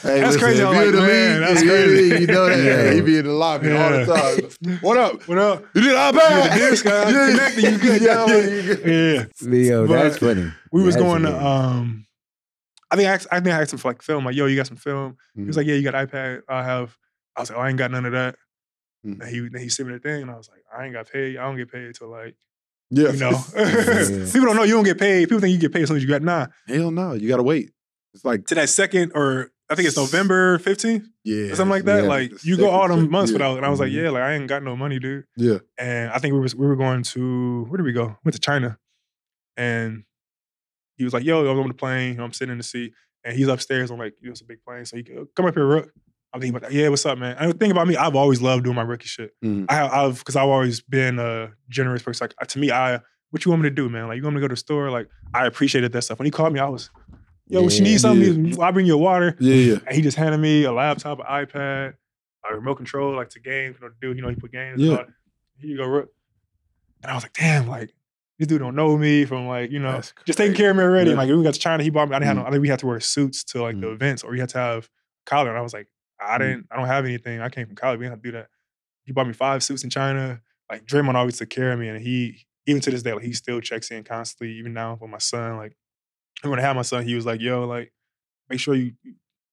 [0.01, 0.63] Hey, That's listen, crazy.
[0.63, 2.09] I'm you're in like, man, league, that's if you're in the crazy.
[2.11, 2.63] league, you know that.
[2.63, 2.93] Yeah.
[2.93, 4.77] He be in the lobby all the time.
[4.81, 5.27] What up?
[5.27, 5.65] what up?
[5.75, 6.13] You did iPad?
[6.15, 8.49] Yeah, the disc, uh, Yeah, connected, you good, Yeah, yeah, man,
[8.85, 9.13] you.
[9.13, 10.51] Yeah, Leo, But that's funny.
[10.71, 11.45] we was That's going to.
[11.45, 12.05] Um,
[12.91, 14.23] I think I, asked, I think I asked him for like film.
[14.25, 15.17] Like, yo, you got some film?
[15.35, 15.57] He was Mhm.
[15.59, 16.41] like, yeah, you got iPad.
[16.47, 16.95] I have.
[17.35, 18.35] I was like, oh, I ain't got none of that.
[19.03, 21.37] And he he sent me the thing, and I was like, I ain't got paid.
[21.37, 22.35] I don't get paid till like
[22.89, 23.11] Yeah.
[23.11, 23.31] you know.
[23.55, 24.25] Yeah.
[24.31, 25.27] People don't know you don't get paid.
[25.29, 26.47] People think you get paid as soon as you got nah.
[26.67, 27.13] Hell no.
[27.13, 27.71] You got to wait.
[28.13, 31.51] It's like, To that second or I think it's November fifteenth yeah.
[31.51, 32.03] or something like that.
[32.03, 33.35] yeah, like you go all them months yeah.
[33.35, 33.57] without.
[33.57, 34.03] And I was like, Mhm.
[34.03, 35.25] yeah, like I ain't got no money, dude.
[35.37, 35.59] Yeah.
[35.77, 38.17] And I think we was we were going to where did we go?
[38.25, 38.79] Went to China,
[39.55, 40.03] and
[40.97, 42.13] he was like, "Yo, I'm on the plane.
[42.13, 42.93] You know, I'm sitting in the seat,
[43.23, 44.85] and he's upstairs on like you know, it's a big plane.
[44.85, 45.91] So he go, come up here, Rook.
[46.33, 46.75] I'm thinking about that.
[46.75, 47.35] Yeah, what's up, man?
[47.39, 49.31] And the thing about me, I've always loved doing my rookie shit.
[49.43, 49.65] Mhm.
[49.69, 52.29] I, I've because I've always been a generous person.
[52.39, 52.99] Like to me, I
[53.31, 54.07] what you want me to do, man?
[54.07, 54.91] Like you want me to go to the store?
[54.91, 56.19] Like I appreciated that stuff.
[56.19, 56.89] When he called me, I was,
[57.47, 57.79] yo, Yeah.
[57.83, 58.61] need something?
[58.61, 59.35] I'll bring you a water.
[59.39, 59.77] Yeah, yeah.
[59.87, 61.93] And he just handed me a laptop, an iPad,
[62.49, 64.79] a remote control, like to game, you know, do, you know, he put games.
[64.81, 64.91] Yeah.
[64.91, 65.03] Yeah.
[65.57, 66.09] Here you go, Rook.
[67.03, 67.91] And I was like, damn, like,
[68.37, 71.11] this dude don't know me from like, you know, just taking care of me already.
[71.11, 71.17] Yeah.
[71.17, 72.41] Like, when we got to China, he bought me, I didn't have Mhm.
[72.43, 73.93] no, I think we had to wear suits to like the Mhm.
[73.93, 74.89] events or you had to have
[75.25, 75.49] collar.
[75.49, 75.87] And I was like,
[76.21, 76.39] I Mhm.
[76.39, 77.41] didn't, I don't have anything.
[77.41, 77.99] I came from college.
[77.99, 78.49] We didn't have to do that.
[79.05, 80.41] He bought me five suits in China.
[80.71, 81.89] Like, Draymond always took care of me.
[81.89, 85.09] And he, even to this day, like, he still checks in constantly, even now with
[85.11, 85.57] my son.
[85.57, 85.77] Like,
[86.43, 87.93] when I had my son, he was like, yo, like,
[88.49, 88.93] make sure you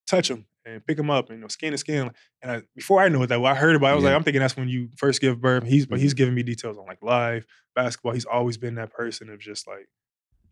[0.07, 2.11] touch him and pick him up and you know, skin to skin.
[2.41, 3.91] And I, before I knew what that was, I heard about it.
[3.91, 4.09] I was Yeah.
[4.09, 5.65] like, I'm thinking that's when you first give birth.
[5.65, 6.01] He's but Mm-hmm.
[6.01, 7.45] he's giving me details on like life,
[7.75, 8.13] basketball.
[8.13, 9.87] He's always been that person of just like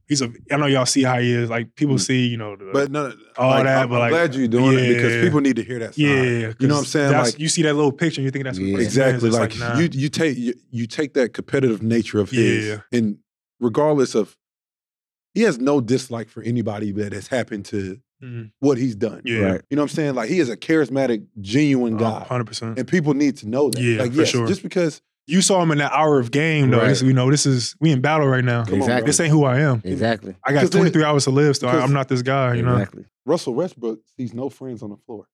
[0.07, 1.49] he's a I know y'all see how he is.
[1.49, 1.99] Like people Mm.
[2.01, 4.47] see, you know, the But no, All like, that, I'm, but I'm like, glad you're
[4.47, 5.95] doing it because people need to hear that.
[5.95, 6.01] Side.
[6.01, 7.11] yeah, You know what I'm saying?
[7.11, 8.77] that's- Like- you see that little picture, and you think that's what Yeah.
[8.79, 9.29] Exactly.
[9.29, 9.77] It's Like, nah.
[9.79, 12.81] you you take you, you take that competitive nature of his, Yeah.
[12.91, 13.17] and
[13.59, 14.35] regardless of,
[15.33, 18.51] he has no dislike for anybody that has happened to Mhm.
[18.59, 19.21] what he's done.
[19.25, 19.61] yeah, Right.
[19.69, 20.15] You know what I'm saying?
[20.15, 22.79] Like he is a charismatic, genuine guy, hundred percent.
[22.79, 23.81] and people need to know that.
[23.81, 24.47] Yeah, like for yes, sure.
[24.47, 26.77] just because You saw him in that hour of game though.
[26.79, 26.89] Right.
[26.89, 28.63] This, you know, this is we in battle right now.
[28.63, 29.01] Come on, Exactly.
[29.01, 29.05] bro.
[29.07, 29.81] This ain't who I am.
[29.83, 30.35] Exactly.
[30.43, 32.61] I got Because they- 23 hours to live so I, I'm not this guy, you
[32.61, 32.73] know.
[32.73, 33.05] Exactly.
[33.25, 35.27] Russell Westbrook sees no friends on the floor.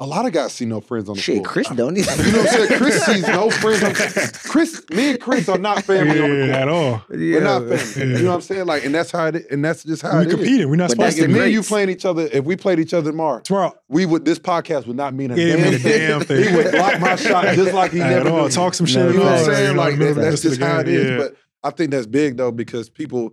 [0.00, 1.46] A lot of guys see no friends on the Shit, floor.
[1.46, 2.26] Chris don't even.
[2.26, 2.78] You know what I'm saying?
[2.80, 6.50] Chris sees no friends on Chris, me and Chris are not family on the court.
[6.50, 7.04] at all.
[7.08, 7.76] We're not family.
[8.12, 8.18] Yeah.
[8.18, 8.66] You know what I'm saying?
[8.66, 9.46] Like, and that's how it.
[9.52, 10.34] And that's just how we it is.
[10.34, 10.68] competing.
[10.68, 11.22] We're not But Like, supposed that's to.
[11.24, 13.72] if the me and you playing each other, if we played each other tomorrow, Tomorrow,
[13.88, 14.24] we would.
[14.24, 15.98] This podcast would not mean a Yeah, damn, mean a thing.
[16.08, 16.48] damn thing.
[16.50, 18.48] He would block my shot just like he At never all.
[18.48, 19.12] Talk some shit.
[19.12, 19.76] You know what I'm saying?
[19.76, 21.22] Like that, that's just how it is.
[21.22, 23.32] But I think that's big though because people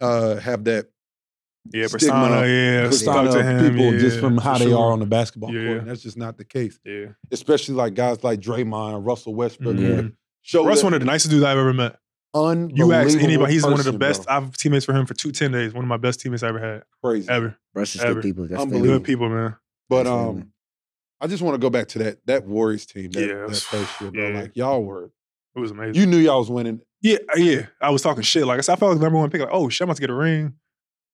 [0.00, 0.86] uh, have that
[1.72, 3.70] yeah stigma, persona, yeah, persona stuck to him.
[3.70, 4.78] people yeah, just from how they sure.
[4.78, 5.66] are on the basketball Yeah.
[5.66, 5.78] court.
[5.80, 6.78] And that's just not the case.
[6.84, 7.06] Yeah.
[7.30, 9.76] Especially like guys like Draymond and Russell Westbrook.
[9.76, 9.96] who Mhm.
[9.96, 11.96] would Show Russ that one of the nicest dudes I've ever met.
[12.32, 12.76] unbelievable.
[12.78, 14.24] You ask anybody, he's one of the best.
[14.26, 14.36] bro.
[14.36, 15.74] I've teammates for him for two ten days.
[15.74, 17.28] One of my best teammates I ever had, Crazy.
[17.28, 17.56] ever.
[17.74, 18.14] Russ is Ever.
[18.14, 18.46] good people.
[18.48, 18.98] That's Unbelievable.
[19.00, 19.56] Good people, man.
[19.88, 20.44] But That's um, family.
[21.20, 23.56] I just want to go back to that that Warriors team that, Yeah, it that
[23.56, 24.28] first year, bro.
[24.30, 24.40] yeah.
[24.40, 25.10] Like y'all were,
[25.54, 25.96] It was amazing.
[25.96, 26.80] you knew y'all was winning.
[27.02, 27.66] yeah, yeah.
[27.82, 28.46] I was talking shit.
[28.46, 29.40] Like I said, I felt like the number one pick.
[29.42, 30.54] Like, oh shit, I'm about to get a ring.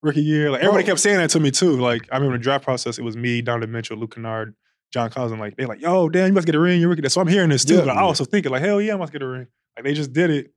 [0.02, 0.50] Rookie year.
[0.50, 1.78] Like everybody kept saying that to me too.
[1.80, 4.54] Like I remember the draft process, it was me, Donovan Mitchell, Luke Kennard,
[4.92, 5.32] John Collins.
[5.32, 6.80] and, Like they're like, yo, damn, you must get a ring.
[6.80, 7.08] You're rookie.
[7.08, 7.76] So I'm hearing this too.
[7.76, 7.84] Yeah.
[7.86, 9.46] but I also thinking like, hell yeah, I must get a ring.
[9.76, 10.52] Like they just did it.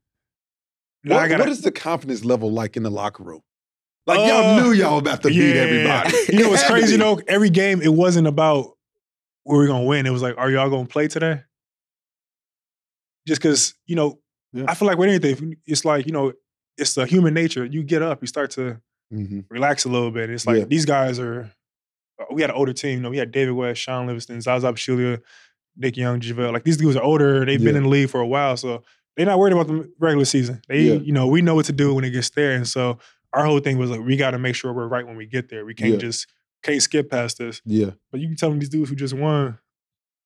[1.03, 3.41] Now What, I gotta, what is the confidence level like in the locker room?
[4.05, 6.15] Like Uh, y'all knew y'all about to beat everybody.
[6.29, 7.21] You know what's It had to crazy though?
[7.27, 8.77] Every game, it wasn't about
[9.43, 10.05] where we're gonna win.
[10.05, 11.41] It was like, are y'all gonna play today?
[13.27, 14.19] Just because, you know,
[14.53, 14.65] Yeah.
[14.67, 16.33] I feel like with anything, it's like, you know,
[16.77, 17.65] it's a human nature.
[17.65, 18.79] You get up, you start to
[19.13, 19.45] Mhm.
[19.49, 20.29] relax a little bit.
[20.29, 20.65] It's like Yeah.
[20.65, 21.51] these guys are
[22.19, 22.97] uh, we had an older team.
[22.97, 25.21] You know, we had David West, Sean Livingston, Zaza Pachulia,
[25.77, 26.51] Nick Young, JaVale.
[26.51, 27.45] Like these dudes are older.
[27.45, 28.57] They've been in the league for a while.
[28.57, 28.83] So
[29.15, 30.61] they're not worried about the regular season.
[30.67, 30.93] They, Yeah.
[30.95, 32.51] you know, we know what to do when it gets there.
[32.51, 32.99] And so
[33.33, 35.49] our whole thing was like, we got to make sure we're right when we get
[35.49, 35.65] there.
[35.65, 35.97] We can't Yeah.
[35.99, 36.27] just
[36.63, 37.61] can't skip past this.
[37.65, 37.91] Yeah.
[38.11, 39.57] But you can tell them these dudes who just won,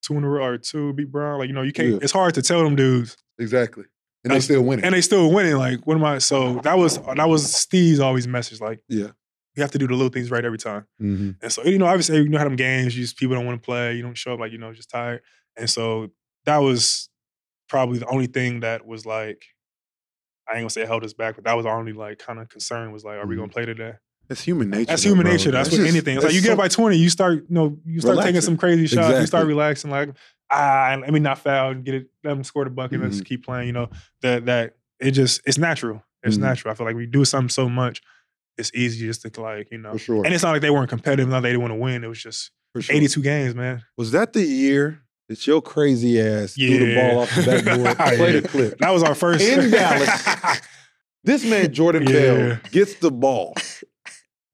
[0.01, 1.38] two in a row or two beat Brown.
[1.39, 1.89] Like you know, you can't.
[1.89, 1.99] Yeah.
[2.01, 3.84] It's hard to tell them dudes, Exactly.
[4.23, 4.85] And they still winning.
[4.85, 5.55] and they still winning.
[5.57, 6.17] Like what am I?
[6.19, 8.61] So that was that was Steve's always message.
[8.61, 9.07] Like yeah.
[9.55, 10.85] you have to do the little things right every time.
[10.99, 12.95] hmm And so you know, obviously you know how them games.
[12.95, 13.95] You just people don't want to play.
[13.95, 15.21] You don't show up like you know just tired.
[15.57, 16.09] And so
[16.45, 17.09] that was
[17.69, 19.45] probably the only thing that was like.
[20.45, 22.37] I ain't gonna say it held us back, but that was our only like kind
[22.37, 23.93] of concern was like, are we gonna play today?
[24.27, 24.85] That's human nature.
[24.85, 25.31] That's human bro.
[25.31, 25.51] nature.
[25.51, 26.15] That's, with just- anything.
[26.15, 28.41] It's like that's you get up by 20, you start, you know, you start taking
[28.41, 30.09] some crazy shots, you start relaxing, like,
[30.53, 33.09] ah, let me not foul and get it, let them score the bucket, Mm-hmm.
[33.09, 33.89] let's keep playing, you know.
[34.21, 36.03] That that it just it's natural.
[36.23, 36.41] It's Mhm.
[36.41, 36.71] natural.
[36.71, 38.01] I feel like we do something so much,
[38.57, 39.91] it's easy just to like, you know.
[39.93, 40.25] For sure.
[40.25, 42.03] And it's not like they weren't competitive, not they didn't want to win.
[42.03, 42.95] It was just For sure.
[42.95, 43.84] 82 games, man.
[43.97, 47.97] Was that the year that your crazy ass threw the ball off the backboard?
[48.17, 48.39] Play Yeah.
[48.39, 48.77] the clip.
[48.80, 50.61] That was our first In Dallas.
[51.23, 52.11] This man, Jordan Yeah.
[52.11, 53.55] Bell, gets the ball,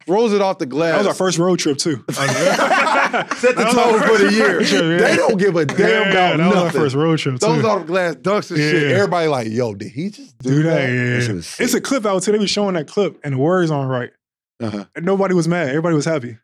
[0.05, 0.93] throws it off the glass.
[0.93, 2.03] that was our first road trip too.
[2.11, 4.63] Set the tone for the year.
[4.99, 7.45] They don't give a damn about that that was our first road trip too.
[7.45, 8.91] Throws off the glass, dunks and shit.
[8.91, 10.87] Everybody like, yo, did he just do, do that.
[10.87, 10.93] that?
[10.93, 11.15] Yeah.
[11.17, 12.31] That shit was It's a clip out too.
[12.31, 14.11] They was showing that clip and the words aren't right.
[14.61, 14.85] Uh-huh.
[14.95, 15.69] And nobody was mad.
[15.69, 16.37] Everybody was happy.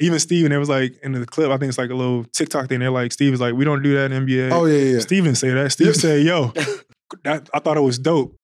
[0.00, 2.68] Even Steven, it was like in the clip, I think it's like a little TikTok
[2.68, 2.80] thing.
[2.80, 4.50] They're like, Steve is like, we don't do that in NBA.
[4.50, 4.98] Oh yeah, yeah.
[4.98, 5.70] Steve didn't say that.
[5.70, 5.92] Steve Yeah.
[5.92, 6.46] said, yo,
[7.24, 8.34] that, I thought it was dope.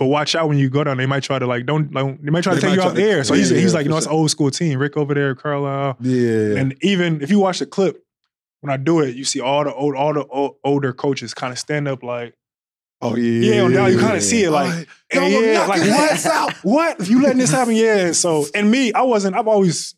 [0.00, 0.96] But watch out when you go down.
[0.96, 2.92] They might try to like, don't, like, they might try to take you out try
[2.94, 3.22] the to- air.
[3.22, 4.14] So yeah, he's, yeah, he's like, you know, it's sure.
[4.14, 4.78] old school team.
[4.78, 5.98] Rick over there, Carlisle.
[6.00, 6.56] Yeah.
[6.56, 8.02] And even if you watch the clip,
[8.62, 11.52] when I do it, you see all the old, all the old, older coaches kind
[11.52, 12.34] of stand up like,
[13.02, 13.56] oh yeah.
[13.56, 16.26] yeah, on down, you kind of see it like, Oh, yeah, like his what?
[16.26, 16.52] out.
[16.62, 17.06] What?
[17.06, 17.76] You letting this happen?
[17.76, 18.06] Yeah.
[18.06, 19.36] And so, and me, I wasn't.
[19.36, 19.94] I've always.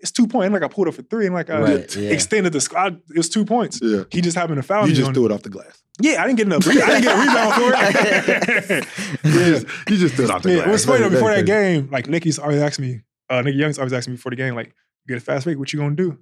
[0.00, 0.52] It's two point.
[0.52, 2.10] Like I pulled up for three, and like I Right, yeah.
[2.10, 3.00] extended the squad.
[3.10, 3.80] It was two points.
[3.82, 4.04] Yeah.
[4.10, 4.94] He just happened to foul You me.
[4.94, 5.82] just on threw it off the glass.
[6.00, 6.66] Yeah, I didn't get enough.
[6.66, 8.86] I didn't get a rebound for it.
[9.24, 10.66] You just, you just threw it off the yeah, glass.
[10.68, 11.10] it was funny though.
[11.10, 13.00] Before that game, like Nicky's always asked me.
[13.28, 14.68] Uh, Nicky Young's always asking me before the game, like,
[15.06, 15.58] "You get a fast break?
[15.58, 16.18] What you gonna do?"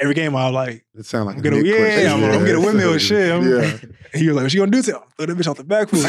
[0.00, 2.10] Every game, I was like, It sounded like I'm gonna- Nick yeah, question.
[2.10, 3.30] I'm gonna- I'm gonna windmill and shit.
[3.30, 3.78] I'm- yeah.
[3.82, 5.00] and he was like, "What you gonna do?" To him?
[5.18, 6.04] Throw that bitch off the backboard.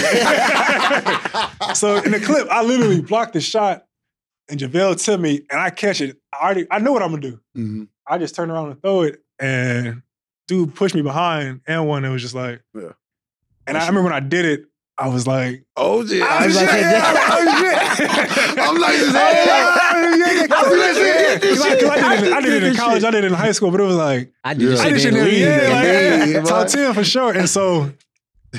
[1.75, 3.85] so in the clip, I literally blocked the shot,
[4.51, 6.17] and JaVale to me, and I catch it.
[6.33, 7.39] I already, I know what I'm gonna do.
[7.57, 7.87] Mhm.
[8.07, 10.01] I just turned around and throw it, and
[10.47, 12.03] dude pushed me behind and one.
[12.05, 12.89] It was just like, Yeah.
[13.65, 14.65] And I remember when I did it,
[14.97, 16.21] I was like, Oh shit!
[16.21, 16.67] I Oh, was shit.
[16.67, 17.57] like, Oh,
[17.95, 18.59] shit.
[18.59, 21.41] I'm like, this I I feel this shit.
[21.41, 23.33] Cause I, 'cause I did it, I did it in college, I did it in
[23.33, 24.83] high school, but it was like I did Yeah.
[24.83, 25.41] I did shit in in the the league.
[25.41, 27.31] yeah, like, yeah, top ten for sure.
[27.37, 27.91] And so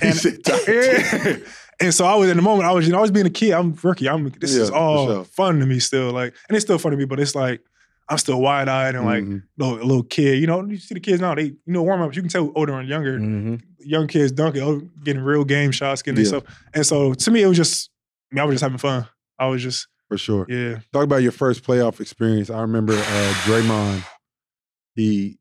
[0.01, 1.37] He said, top yeah.
[1.83, 2.69] And so I was in the moment.
[2.69, 3.53] I was, you know, I was being a kid.
[3.53, 4.09] I'm rookie.
[4.09, 4.29] I'm.
[4.41, 5.25] This Yeah, is all sure.
[5.25, 6.13] fun to me still.
[6.13, 7.05] Like, and it's still fun to me.
[7.05, 7.61] But it's like
[8.09, 9.43] I'm still wide eyed and like Mhm.
[9.59, 10.39] little, a little kid.
[10.41, 11.35] You know, you see the kids now.
[11.35, 12.15] They, you know, warm ups.
[12.17, 13.19] You can tell older and younger.
[13.19, 13.61] Mhm.
[13.81, 16.29] Young kids dunking, oh, getting real game shots, getting Yeah.
[16.29, 16.45] stuff.
[16.75, 17.91] And so to me, it was just.
[18.31, 19.07] I mean, I was just having fun.
[19.39, 20.47] I was just, for sure.
[20.49, 20.79] yeah.
[20.93, 22.49] Talk about your first playoff experience.
[22.49, 24.05] I remember uh, Draymond.
[24.95, 25.39] He.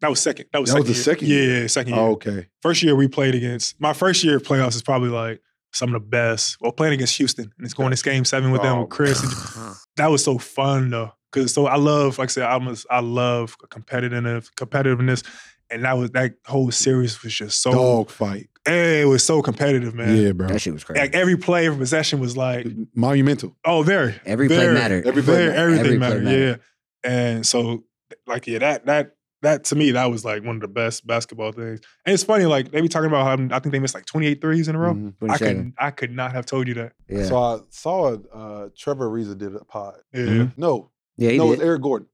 [0.00, 0.46] That was second.
[0.52, 1.02] That was That was second the year.
[1.04, 1.60] second Yeah, year?
[1.62, 2.02] yeah, second year.
[2.02, 2.46] Oh, okay.
[2.60, 3.80] First year we played against.
[3.80, 5.40] My first year of playoffs is probably like
[5.72, 6.56] some of the best.
[6.60, 9.22] Well, playing against Houston and it's going to game seven with them Oh, with Chris.
[9.22, 12.76] and- that was so fun though, because so I love, like I said, I'm a,
[12.90, 15.24] I love competitive competitiveness,
[15.70, 17.72] and that was that whole series was just so.
[17.72, 18.48] Dog fight.
[18.64, 20.14] Hey, it was so competitive, man.
[20.16, 20.46] Yeah, bro.
[20.46, 21.00] That shit was crazy.
[21.00, 23.56] Like every play, every possession was like, Monumental.
[23.64, 25.04] oh, very Every play mattered.
[25.06, 26.24] Every play very- everything Every play mattered.
[26.24, 26.60] mattered.
[27.04, 27.84] Yeah, and so
[28.26, 31.52] like yeah, that that that to me that was like one of the best basketball
[31.52, 31.80] things.
[32.06, 34.40] And it's funny, like they be talking about how I think they missed like 28
[34.40, 34.94] threes in a row.
[34.94, 35.14] Mhm.
[35.30, 36.92] I could I could not have told you that.
[37.08, 37.24] Yeah.
[37.24, 39.96] So I saw uh, Trevor Ariza did a pod.
[40.12, 40.20] Yeah.
[40.20, 40.52] Mhm.
[40.56, 42.08] No, yeah, he no, it was Eric Gordon.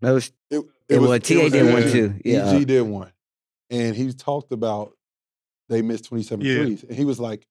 [0.00, 2.14] That was, It, it was, TA did one too.
[2.24, 2.52] Yeah.
[2.52, 3.12] EG did one,
[3.70, 4.92] and he talked about
[5.68, 6.54] they missed 27 Yeah.
[6.62, 7.46] threes, and he was like,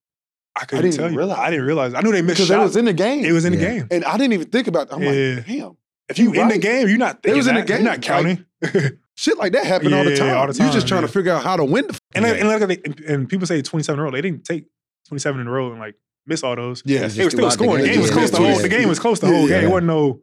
[0.56, 1.18] I couldn't didn't tell you.
[1.18, 1.38] realize.
[1.38, 1.94] I didn't realize.
[1.94, 3.24] I knew they missed because it was in the game.
[3.26, 3.88] it was in the game.
[3.92, 4.88] and I didn't even think about.
[4.88, 4.94] It.
[4.94, 5.36] I'm Yeah.
[5.36, 5.78] like, damn,
[6.10, 7.92] If you You in the game, you're not They thinking was in the game, You're
[7.92, 8.46] not counting.
[9.16, 10.38] shit like that happened all the Yeah, time.
[10.38, 11.08] all the You just trying yeah.
[11.08, 12.00] to figure out how to win the.
[12.16, 12.36] and, game.
[12.36, 14.12] and, look at the, and, and people say 27 in a row.
[14.12, 14.66] They didn't take
[15.08, 16.82] 27 in a row and like miss all those.
[16.86, 17.82] yes, They were still scoring.
[17.84, 18.58] The game, game was close the whole.
[18.60, 19.64] The game was close the whole game.
[19.66, 20.22] It wasn't no.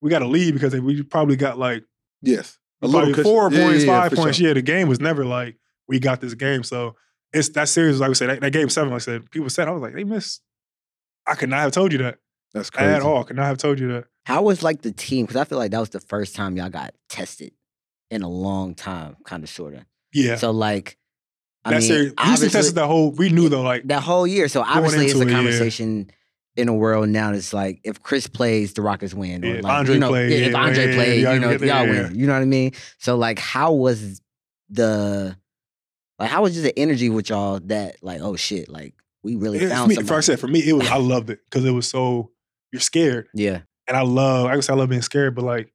[0.00, 1.84] We got a lead because we probably got like
[2.20, 3.24] yes, a probably cushion.
[3.24, 4.36] four points, yeah, yeah, five points.
[4.38, 4.48] sure.
[4.48, 5.56] Yeah, the game was never like
[5.88, 6.62] we got this game.
[6.62, 6.94] So
[7.32, 8.00] it's that series.
[8.00, 8.90] Like we said, that, that game seven.
[8.90, 10.42] Like I said, people said I was like they missed.
[11.26, 12.18] I could not have told you that
[12.54, 12.90] That's crazy.
[12.92, 13.24] at all.
[13.24, 14.04] Can I could not have told you that.
[14.24, 15.26] How was like the team?
[15.26, 17.52] Because I feel like that was the first time y'all got tested
[18.10, 19.84] in a long time, kind of, sort of.
[20.12, 20.96] Yeah, So like,
[21.64, 22.02] I that mean, series.
[22.04, 23.10] Houston obviously- tested the whole.
[23.10, 24.48] We knew though, like that whole year.
[24.48, 25.36] So obviously, it's into a it, yeah.
[25.36, 26.10] conversation
[26.56, 27.32] in a world now.
[27.32, 29.44] It's like if Chris plays, the Rockets win.
[29.44, 31.34] Or Yeah, if like, Andre you know, played, yeah, if yeah, Andre yeah, played, y'all
[31.34, 32.02] you know, get y'all yeah.
[32.08, 32.14] win.
[32.18, 32.72] You know what I mean?
[32.98, 34.20] So like, how was
[34.68, 35.36] the
[36.18, 36.30] like?
[36.30, 39.72] How was just the energy with y'all that like, oh shit, like we really it's
[39.72, 40.08] found me, somebody.
[40.08, 42.30] for I said for me, it was I loved it because it was so
[42.74, 44.46] you're scared, yeah, and I love.
[44.46, 45.72] I guess I love being scared, but like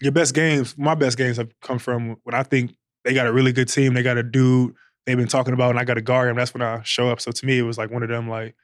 [0.00, 2.74] your best games, my best games have come from when I think
[3.04, 3.92] they got a really good team.
[3.92, 4.74] They got a dude
[5.06, 6.36] they've been talking about, and I got to guard him.
[6.36, 7.20] That's when I show up.
[7.20, 8.54] So to me, it was like one of them, like,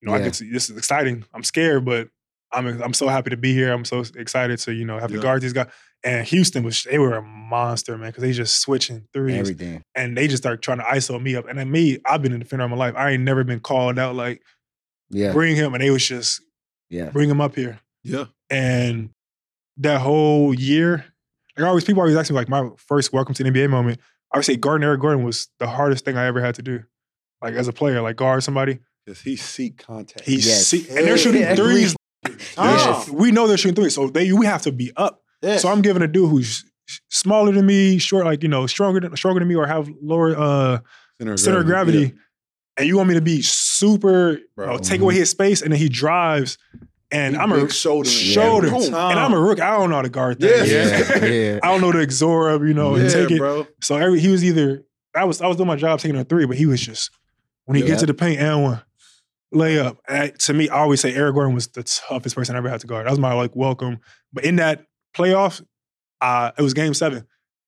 [0.00, 0.24] you know, I Yeah.
[0.24, 1.24] get to, this is exciting.
[1.34, 2.08] I'm scared, but
[2.52, 3.70] I'm I'm so happy to be here.
[3.72, 5.18] I'm so excited to you know have Yeah.
[5.18, 5.68] to guard these guys.
[6.02, 9.82] And Houston was they were a monster, man, because they just switching threes Everything.
[9.94, 11.46] and they just start trying to ISO me up.
[11.48, 12.94] And then me, I've been a defender all my life.
[12.96, 14.40] I ain't never been called out like
[15.10, 15.32] Yeah.
[15.32, 16.40] bring him, and they was just
[16.90, 17.10] Yeah.
[17.10, 17.80] bring him up here.
[18.02, 18.26] Yeah.
[18.50, 19.10] And
[19.78, 21.04] that whole year,
[21.56, 24.00] like always, people always ask me like my first welcome to the NBA moment.
[24.32, 26.82] I would say guarding Eric Gordon was the hardest thing I ever had to do.
[27.42, 28.78] Like as a player, like guard somebody.
[29.04, 30.24] Because he seek contact.
[30.26, 30.66] He's Yes.
[30.66, 31.54] see- and they're shooting Yeah.
[31.54, 31.94] threes.
[32.58, 33.06] Yes.
[33.06, 35.22] They're- We know they're shooting threes, so they we have to be up.
[35.42, 35.62] Yes.
[35.62, 36.64] So I'm giving a dude who's
[37.10, 40.36] smaller than me, short, like you know, stronger than stronger than me, or have lower
[40.36, 40.78] uh
[41.20, 42.14] center of center of gravity,
[42.76, 43.40] and you want me to be
[43.78, 44.66] super, you Bro.
[44.72, 46.58] know, take away his space, and then he drives,
[47.10, 48.08] and He I'm a shoulder.
[48.08, 49.10] shoulder, Yeah.
[49.10, 49.60] and I'm a rook.
[49.60, 50.68] I don't know how to guard that.
[50.68, 51.26] Yeah.
[51.26, 51.58] yeah.
[51.62, 53.38] I don't know the exora, you know, Yeah, and take it.
[53.38, 53.66] bro.
[53.82, 54.84] So every he was either
[55.14, 57.10] I was I was doing my job taking a three, but he was just
[57.64, 57.88] when he Yeah.
[57.88, 58.82] gets to the paint and one
[59.54, 59.96] layup.
[60.08, 62.80] And to me, I always say Eric Gordon was the toughest person I ever had
[62.80, 63.06] to guard.
[63.06, 63.98] That was my like welcome.
[64.32, 64.84] But in that
[65.16, 65.62] playoff,
[66.20, 67.24] uh, it was game seven.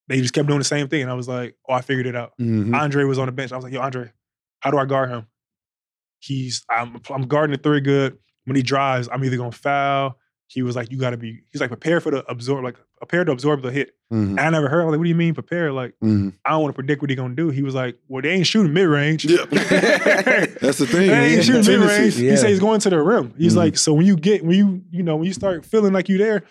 [0.09, 2.17] They just kept doing the same thing, and I was like, oh, I figured it
[2.17, 2.33] out.
[2.41, 2.75] Mhm.
[2.77, 3.53] Andre was on the bench.
[3.53, 4.11] I was like, yo, Andre,
[4.61, 5.27] how do I guard him?
[6.21, 8.17] He's I'm I'm guarding the three good.
[8.45, 10.17] When he drives, I'm either gonna foul.
[10.47, 11.43] He was like, you gotta be.
[11.53, 13.93] He's like, prepare for the absorb, like prepare to absorb the hit.
[14.13, 14.31] Mhm.
[14.31, 14.83] And I never heard.
[14.83, 15.73] I was like, what do you mean prepare?
[15.73, 16.35] Like, Mhm.
[16.45, 17.51] I don't want to predict what he gonna do.
[17.51, 19.25] He was like, well, they ain't shooting mid range.
[19.25, 19.45] Yeah.
[19.51, 21.03] That's the thing.
[21.03, 21.31] They man.
[21.33, 22.17] ain't shooting mid range.
[22.19, 22.33] Yeah.
[22.33, 23.33] He said he's going to the rim.
[23.39, 23.59] He's Mhm.
[23.59, 26.19] like, so when you get when you you know when you start feeling like you
[26.19, 26.43] there,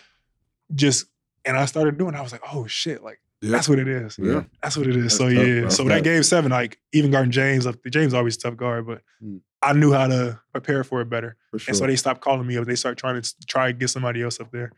[0.74, 1.06] just
[1.44, 2.14] and I started doing.
[2.14, 3.50] I was like, oh shit, like Yeah.
[3.52, 4.18] that's what it is.
[4.18, 4.44] Yeah.
[4.62, 5.02] That's what it is.
[5.04, 5.60] That's so tough, yeah.
[5.60, 5.68] bro.
[5.70, 8.86] So That's that game seven, like even guarding James, like James always a tough guard,
[8.86, 9.40] but Mm.
[9.62, 11.36] I knew how to prepare for it better.
[11.50, 11.70] For sure.
[11.72, 12.64] And so they stopped calling me up.
[12.64, 14.72] They start trying to try and get somebody else up there.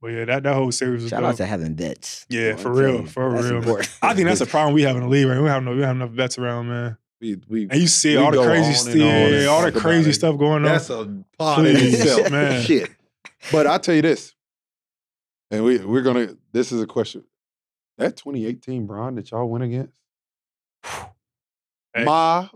[0.00, 1.30] But yeah, that, that whole series was Shout dope.
[1.32, 2.24] out to having vets.
[2.30, 3.56] Yeah, I'm for telling real, for that's real.
[3.58, 3.90] important.
[4.02, 5.40] I think that's a problem we have in the league, right?
[5.40, 6.96] We have no, we have enough vets around, man.
[7.20, 9.62] we, we, And you see We all the crazy stuff, and on and yeah, all
[9.62, 10.14] the crazy it.
[10.14, 10.62] stuff going on.
[10.62, 12.30] that's a pod in Please, itself.
[12.30, 12.62] man.
[12.66, 12.90] Shit.
[13.52, 14.34] But I tell you this,
[15.50, 16.34] and we we're gonna.
[16.52, 17.24] This is a question.
[17.98, 19.92] That 2018 Bron that y'all went against,
[21.94, 22.04] Hey.
[22.04, 22.48] my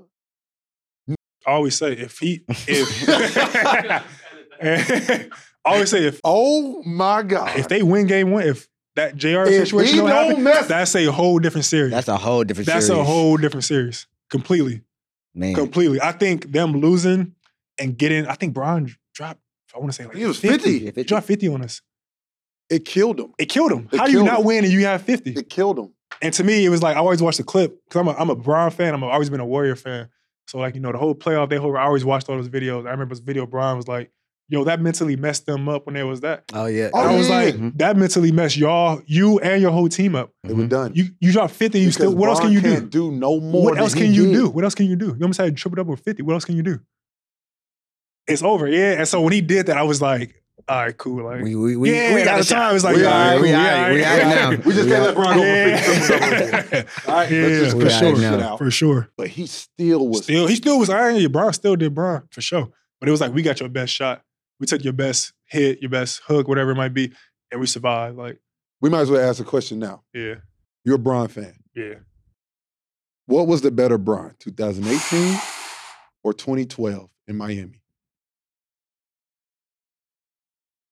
[1.47, 3.09] I always say if he if
[4.61, 5.31] I
[5.65, 9.55] always say if oh my god, if they win game one, if that JR If
[9.69, 11.93] situation don't don't happen, mess- that's a whole different series.
[11.93, 12.75] That's a whole different series.
[12.75, 13.01] That's series.
[13.01, 14.07] a whole different series.
[14.31, 14.83] Completely.
[15.35, 15.55] man.
[15.55, 16.01] Completely.
[16.01, 17.35] I think them losing
[17.79, 19.41] and getting, I think Bron dropped,
[19.75, 20.91] I want to say like He was 50.
[20.91, 21.81] He dropped 50 on us.
[22.71, 23.33] It killed him.
[23.39, 23.89] It killed him.
[23.93, 24.45] It How do you not him.
[24.47, 25.33] win and you have 50?
[25.33, 25.93] It killed him.
[26.21, 28.31] And to me, it was like I always watched the clip because I'm a, I'm
[28.31, 28.93] a Bron fan.
[28.95, 30.09] I'm a, always been a Warrior fan.
[30.49, 32.87] So like you know the whole playoff, they whole I always watched all those videos.
[32.87, 34.11] I remember this video Bron was like,
[34.49, 36.89] "Yo, that mentally messed them up when there was that." Oh yeah.
[36.95, 37.37] Oh, I was yeah.
[37.37, 37.77] like, Mhm.
[37.79, 40.33] "That mentally messed y'all, you and your whole team up.
[40.45, 40.69] It was Mhm.
[40.71, 40.93] done.
[40.95, 41.79] You you dropped 50.
[41.81, 42.73] You still Because what else can you do?
[42.73, 43.63] can't do no more.
[43.65, 44.33] What than else he can you did.
[44.33, 44.49] do?
[44.49, 45.07] What else can you do?
[45.09, 46.23] You almost had triple double with 50.
[46.23, 46.81] What else can you do?
[48.27, 48.67] It's over.
[48.69, 48.93] Yeah.
[48.99, 51.25] And so when he did that, I was like, all right, cool.
[51.25, 52.55] Like, We we we, yeah, we got the a shot.
[52.57, 54.65] time, it's like, We yeah, alright, cool, we yeah, alright, we alright, alright now.
[54.67, 56.73] We just can't let Bron go for 50 triple doubles.
[56.73, 58.13] Yeah, All right, Yeah, let's just for sure.
[58.17, 58.59] that shit out.
[58.59, 59.09] for sure.
[59.17, 60.25] But he still was.
[60.25, 61.17] Still, he still was iron.
[61.17, 62.69] Yeah, Bron still did Bron for sure.
[63.01, 64.23] But it was like we got your best shot.
[64.61, 67.13] We took your best hit, your best hook, whatever it might be,
[67.53, 68.17] and we survived.
[68.19, 68.39] Like,
[68.81, 70.03] we might as well ask a question now.
[70.13, 70.35] yeah,
[70.85, 71.55] You're a Bron fan.
[71.75, 71.95] yeah.
[73.27, 75.39] What was the better Bron, 2018
[76.25, 77.78] or 2012 in Miami?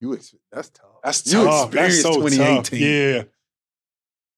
[0.07, 0.87] You ex- that's tough.
[1.03, 1.71] That's You tough.
[1.71, 2.63] That's experienced so 2018.
[2.63, 2.73] tough.
[2.79, 3.23] Yeah.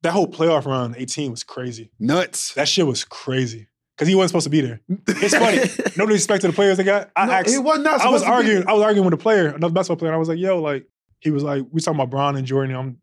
[0.03, 1.90] That whole playoff run 18 was crazy.
[1.99, 2.55] nuts.
[2.55, 3.69] That shit was crazy.
[3.97, 4.81] Because he wasn't supposed to be there.
[5.09, 5.57] It's funny.
[5.97, 7.11] no disrespect to the players they got.
[7.16, 8.01] I No, asked, he was not.
[8.01, 8.70] I was to arguing, there.
[8.70, 10.86] I was arguing with a player, another basketball player, and I was like, yo, like,
[11.19, 12.77] he was like, we talking about Bron and Jordan.
[12.77, 12.99] I'm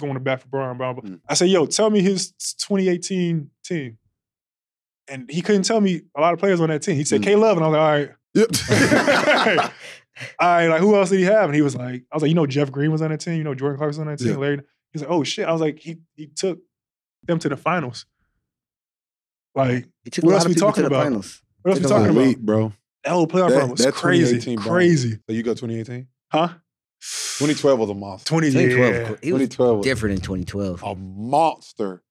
[0.00, 1.02] going to bat for Bron, blah, blah.
[1.10, 1.20] Mm.
[1.28, 2.30] I said, yo, tell me his
[2.60, 3.98] 2018 team.
[5.08, 6.94] And he couldn't tell me a lot of players on that team.
[6.94, 7.24] He said Mm.
[7.24, 8.10] K Love, and I was like, all right.
[9.64, 9.72] Yep.
[10.38, 11.44] All right, like who else did he have?
[11.46, 13.34] And he was like, I was like, you know, Jeff Green was on that team.
[13.36, 14.28] You know, Jordan Clarkson on that team.
[14.32, 14.36] Yeah.
[14.36, 14.60] Larry.
[14.92, 15.46] He's like, oh shit.
[15.46, 16.58] I was like, he he took
[17.24, 18.06] them to the finals.
[19.54, 21.02] Like, He took What else lot we talking about?
[21.04, 21.42] finals.
[21.62, 22.22] what else we talking them about?
[22.24, 22.72] Elite, bro.
[23.04, 26.06] That whole playoff That- run was that crazy, 2018 crazy, So you go 2018?
[26.32, 26.48] huh?
[27.38, 28.28] 2012 was a monster.
[28.28, 28.94] 20, 2012.
[28.94, 29.08] yeah.
[29.30, 30.82] 2012 was different in 2012.
[30.82, 32.02] a monster.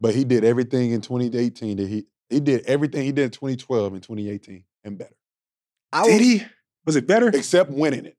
[0.00, 3.92] But he did everything in 2018 that he he did everything he did in 2012
[3.92, 5.14] and 2018 and better.
[5.92, 6.42] I Did was, he?
[6.86, 7.28] Was it better?
[7.28, 8.16] Except winning it.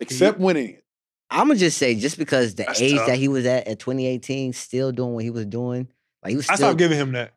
[0.00, 0.84] Except winning it.
[1.30, 3.08] I'm gonna just say, just because the That's age tough.
[3.08, 5.88] that he was at at 2018, still doing what he was doing,
[6.22, 6.68] like he was I still.
[6.68, 7.34] stopped giving him that.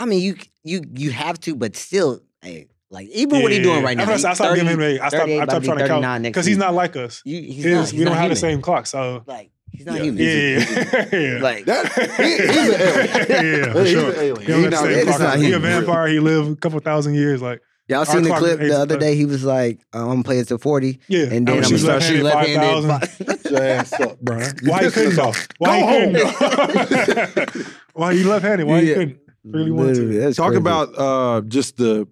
[0.00, 3.84] I mean, you you you have to, but still, hey, like even what he doing
[3.84, 4.06] right now.
[4.06, 5.00] That's why I he stopped giving him that.
[5.02, 7.22] I stopped, I stopped trying to count because he's not like us.
[7.24, 9.86] You, he's His- not, he's we don't not have the same clock, so Like He's
[9.86, 10.02] not Yeah.
[10.02, 10.22] human.
[10.24, 11.42] Yeah, yeah, yeah.
[11.42, 13.64] Like That he, he's an alien.
[13.66, 14.10] yeah, for He's sure.
[14.12, 14.36] an alien.
[14.40, 15.20] He He don't not- have the same it's clock.
[15.20, 15.62] not He a human.
[15.62, 16.06] vampire.
[16.08, 17.40] He lived a couple thousand years.
[17.40, 19.14] Like y'all seen the clip the other day?
[19.16, 22.02] He was like, "I'm gonna play it to 40, yeah, and then I'm gonna start
[22.02, 22.88] shooting left-handed, left-handed."
[23.18, 23.26] 5,000.
[23.42, 24.38] Shut your ass up, bro.
[24.62, 25.54] Why he pissing couldn't us though?
[25.58, 26.12] Why Go he home.
[26.14, 27.62] couldn't though?
[27.94, 28.66] Why he left-handed?
[28.66, 28.94] Why he Yeah.
[28.94, 29.18] couldn't?
[29.44, 30.20] Really wanted to.
[30.20, 30.58] That's Talk crazy.
[30.58, 32.06] about uh, just the,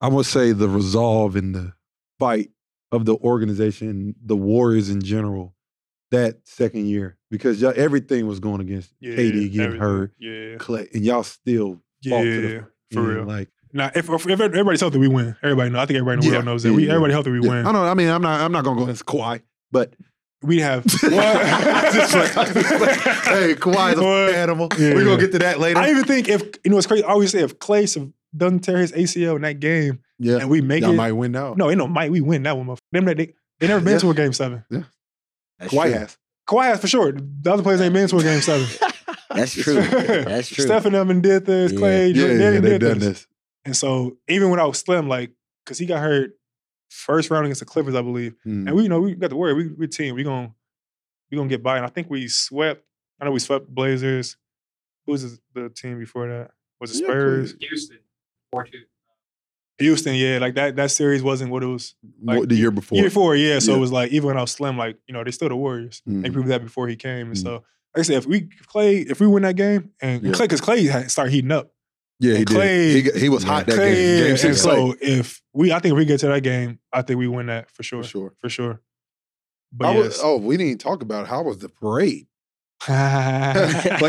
[0.00, 1.72] I would say the resolve and the
[2.18, 2.50] fight
[2.92, 5.54] of the organization, the Warriors in general,
[6.10, 9.80] that second year because y'all, everything was going against Yeah, KD getting everything.
[9.80, 13.24] hurt, Yeah, Klay, and y'all still fought to yeah, the for end, real.
[13.24, 15.36] Like Now, if, if everybody's healthy, we win.
[15.42, 15.78] Everybody know.
[15.80, 16.70] I think everybody in the Yeah, world knows that.
[16.70, 17.48] yeah, we everybody healthy, we yeah.
[17.50, 17.66] win.
[17.66, 17.84] I don't.
[17.86, 18.40] I mean, I'm not.
[18.40, 19.42] I'm not gonna go against Kawhi,
[19.72, 19.94] but
[20.42, 20.84] We have.
[20.86, 21.12] Just like-
[21.92, 24.06] just like, hey, Kawhi's What?
[24.30, 24.68] an animal.
[24.78, 24.94] Yeah.
[24.94, 25.78] We're gonna get to that later.
[25.80, 27.04] I even think if you know what's crazy.
[27.04, 30.50] I always say if Klay have doesn't tear his ACL in that game yeah, and
[30.50, 31.54] we make y'all it, might win now.
[31.56, 32.66] no, ain't no might we win that one.
[32.66, 32.78] motherfucker.
[32.92, 33.98] Them that they they never been Yeah.
[34.00, 34.64] to a game seven.
[34.70, 35.92] That's Kawhi true.
[35.92, 36.18] has.
[36.48, 37.12] Kawhi has for sure.
[37.12, 38.66] The other players ain't been to a game seven.
[39.30, 39.74] That's true.
[39.82, 40.64] That's true.
[40.64, 41.72] Steph and them and did this.
[41.72, 41.78] Yeah.
[41.78, 43.08] Klay, Yeah, Jordan, yeah, they they've did done this.
[43.08, 43.26] this.
[43.64, 45.30] And so even when I was Slim, like,
[45.66, 46.32] cause he got hurt
[46.90, 48.34] first round against the Clippers, I believe.
[48.46, 48.66] Mm.
[48.68, 49.54] And we you know we got the worry.
[49.54, 50.14] We we team.
[50.14, 50.54] We gonna
[51.30, 51.76] we gonna get by.
[51.76, 52.84] And I think we swept.
[53.20, 54.36] I know we swept Blazers.
[55.06, 56.50] Who was the- the team before that?
[56.80, 57.54] Was it Yeah, Spurs?
[57.60, 57.98] Houston,
[58.50, 58.82] four two.
[59.78, 60.38] Houston, yeah.
[60.38, 62.96] Like that that series wasn't what it was like, What- the year before.
[62.96, 63.58] year before, yeah.
[63.58, 63.78] So Yeah.
[63.78, 66.02] it was like even when I was Slim, like you know they still the Warriors.
[66.06, 66.32] They Mhm.
[66.32, 67.28] proved that before he came.
[67.28, 67.42] And Mhm.
[67.42, 67.62] so like
[67.96, 70.32] I said, if we if Klay, if we win that game, and Yeah.
[70.32, 71.70] Klay, because Klay had start heating up.
[72.20, 73.14] Yeah, he And did.
[73.14, 74.26] He, he was hot that Klay, game.
[74.28, 74.62] Game six.
[74.62, 77.46] so if we, I think if we get to that game, I think we win
[77.46, 78.32] that for sure, for sure.
[78.40, 78.80] for sure.
[79.72, 80.04] But yes.
[80.04, 82.26] was, oh, we didn't talk about how was the parade.
[82.84, 82.92] Play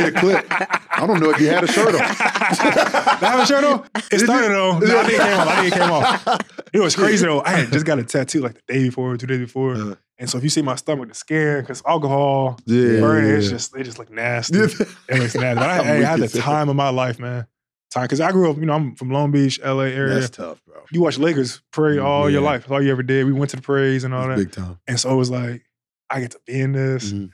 [0.10, 0.46] the clip.
[0.50, 2.02] I don't know if you had a shirt on.
[2.02, 3.88] I have a shirt on.
[4.12, 4.80] It started though.
[4.80, 5.48] No, I think it came off.
[5.48, 6.68] I think it came off.
[6.74, 7.42] It was crazy though.
[7.42, 10.30] I had just got a tattoo like the day before, two days before, Uh, and
[10.30, 13.74] so if you see my stomach, the skin because alcohol, yeah, burning, yeah, it's just
[13.74, 14.58] they just look nasty.
[14.60, 14.62] It
[15.10, 15.40] looks nasty.
[15.40, 17.48] But I, hey, I had the time of my life, man.
[17.92, 18.58] Time because I grew up.
[18.58, 20.16] You know, I'm from Long Beach, LA area.
[20.16, 20.82] That's tough, bro.
[20.92, 22.62] you watch Lakers parade all your life.
[22.62, 23.26] That's all you ever did.
[23.26, 24.38] We went to the parades and all that.
[24.38, 24.80] big time.
[24.88, 25.64] And so it was like,
[26.10, 27.12] I get to be in this.
[27.14, 27.32] Mhm.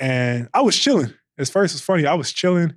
[0.00, 1.12] And I was chilling.
[1.38, 2.06] At first, it's funny.
[2.06, 2.74] I was chilling.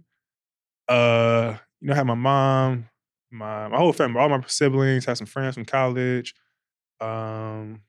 [0.87, 2.89] Uh, you know, I had my mom,
[3.31, 6.33] my my whole family, all my siblings, had some friends from college.
[6.99, 7.81] Um,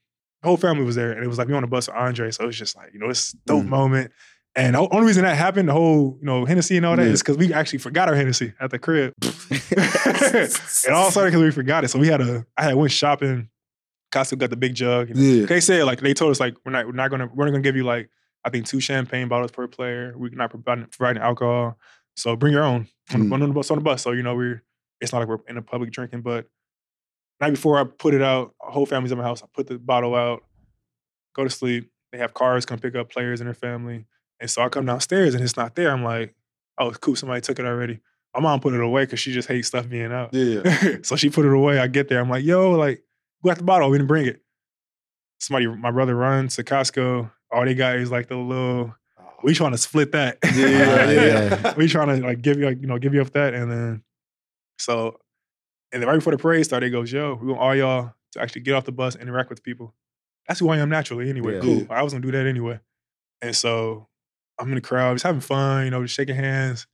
[0.43, 2.31] whole family was there, and it was like me on the bus with Andre.
[2.31, 3.69] So it was just like, you know, this dope Mhm.
[3.69, 4.11] moment.
[4.55, 7.11] And the only reason that happened, the whole, you know, Hennessy and all that, Yeah.
[7.11, 9.13] is because we actually forgot our Hennessy at the crib.
[9.21, 11.89] it all started because we forgot it.
[11.89, 13.49] So we had a, I had went shopping.
[14.11, 15.09] Costco got the big jug.
[15.09, 15.45] You know, Yeah.
[15.45, 17.61] they said like they told us like we're not we're not gonna we're not gonna
[17.63, 18.09] give you like
[18.43, 20.13] I think two champagne bottles per player.
[20.17, 21.77] We're not providing, providing alcohol,
[22.15, 23.29] so bring your own on, Mm.
[23.29, 24.01] the, on the bus on the bus.
[24.01, 24.63] So you know we're
[24.99, 26.21] it's not like we're in a public drinking.
[26.21, 26.47] But
[27.41, 29.43] night before I put it out, whole family's at my house.
[29.43, 30.43] I put the bottle out,
[31.35, 31.91] go to sleep.
[32.11, 34.05] They have cars come pick up players and their family,
[34.39, 35.91] and so I come downstairs and it's not there.
[35.91, 36.35] I'm like,
[36.79, 37.15] oh, it's cool.
[37.15, 37.99] Somebody took it already.
[38.33, 40.33] My mom put it away because she just hates stuff being out.
[40.33, 40.97] Yeah.
[41.01, 41.79] so she put it away.
[41.79, 42.19] I get there.
[42.19, 43.03] I'm like, yo, like,
[43.41, 43.89] who got the bottle?
[43.89, 44.41] We didn't bring it.
[45.39, 47.31] Somebody, my brother runs to Costco.
[47.51, 49.23] All they got is like the little, oh.
[49.43, 50.37] we trying to split that.
[50.43, 51.73] Yeah, yeah.
[51.77, 53.53] we trying to like give you, like, you know, give you up that.
[53.53, 54.03] And then,
[54.77, 55.19] so,
[55.91, 58.41] and then right before the parade started, he goes, yo, we want all y'all to
[58.41, 59.95] actually get off the bus and interact with people.
[60.47, 61.55] That's who I am naturally anyway.
[61.55, 61.61] Yeah.
[61.61, 61.87] Cool.
[61.89, 62.79] I was gonna do that anyway.
[63.41, 64.07] And so
[64.59, 66.87] I'm in the crowd, just having fun, you know, just shaking hands.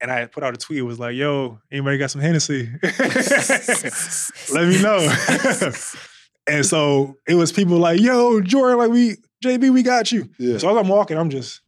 [0.00, 0.78] And I put out a tweet.
[0.78, 2.70] It was like, yo, anybody got some Hennessy?
[4.54, 5.14] Let me know.
[6.46, 10.30] and so it was people like, yo, Jordan, like we, JB, we got you.
[10.38, 10.56] Yeah.
[10.56, 11.60] So as I'm walking, I'm just,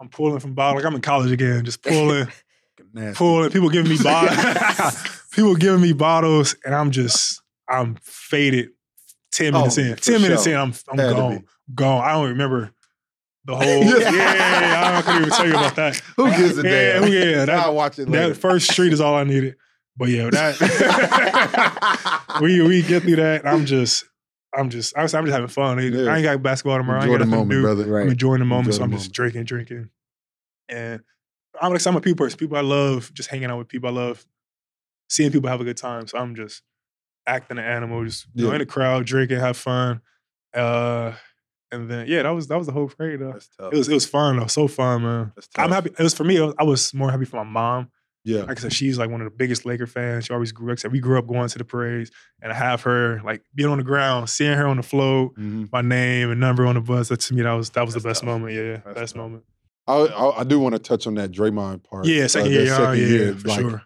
[0.00, 0.76] I'm pulling from bottle.
[0.76, 2.26] Like I'm in college again, just pulling,
[3.14, 3.50] pulling.
[3.50, 5.21] People giving me bottles.
[5.32, 8.70] People giving me bottles, and I'm just, I'm faded.
[9.32, 10.52] Ten oh, minutes Oh, in, ten minutes sure.
[10.52, 11.44] in, I'm, I'm Had gone,
[11.74, 12.04] gone.
[12.04, 12.70] I don't remember
[13.46, 13.82] the whole.
[13.84, 14.10] Yeah.
[14.12, 15.96] yeah, I couldn't even tell you about that.
[16.16, 17.10] Who gives a Yeah, damn?
[17.12, 18.28] yeah, that- I'll watch it later.
[18.28, 19.56] That first street is all I needed.
[19.96, 20.58] But yeah, that
[22.40, 23.46] we we get through that.
[23.46, 24.04] I'm just,
[24.56, 25.78] I'm just, I'm just, I'm just having fun.
[25.78, 25.82] I
[26.16, 27.00] ain't got basketball tomorrow.
[27.00, 27.84] I Enjoy ain't the got to moment, brother.
[27.90, 28.02] Right.
[28.04, 29.14] I'm enjoying the moment, Enjoy so the I'm just moment.
[29.14, 29.90] drinking, drinking.
[30.68, 31.02] And
[31.60, 32.38] I'm like, I'm a people person.
[32.38, 33.90] People I love just hanging out with people.
[33.90, 34.24] I love
[35.12, 36.06] seeing people have a good time.
[36.06, 36.62] So I'm just
[37.26, 38.52] acting an animal, just Yeah.
[38.52, 40.00] in the crowd, drinking, have fun.
[40.54, 41.12] Uh,
[41.70, 43.20] and then yeah, that was that was the whole parade.
[43.20, 43.32] Though.
[43.32, 43.72] That's tough.
[43.72, 45.32] It was it was fun though, so fun, man.
[45.34, 45.64] That's tough.
[45.64, 45.90] I'm happy.
[45.98, 46.38] It was for me.
[46.40, 47.90] Was, I was more happy for my mom.
[48.24, 48.42] Yeah.
[48.42, 50.26] Like I said, she's like one of the biggest Laker fans.
[50.26, 50.78] She always grew up.
[50.78, 52.10] said We grew up going to the parades,
[52.40, 55.70] and I have her like being on the ground, seeing her on the float, Mhm.
[55.72, 57.08] my name and number on the bus.
[57.08, 58.26] That to me, that was that was That's the best tough.
[58.28, 58.54] moment.
[58.54, 59.22] Yeah, That's best tough.
[59.22, 59.44] moment.
[59.88, 62.06] I, I, I do want to touch on that Draymond part.
[62.06, 63.82] Yeah, Uh, second that year, yeah, second yeah, year, for like, sure.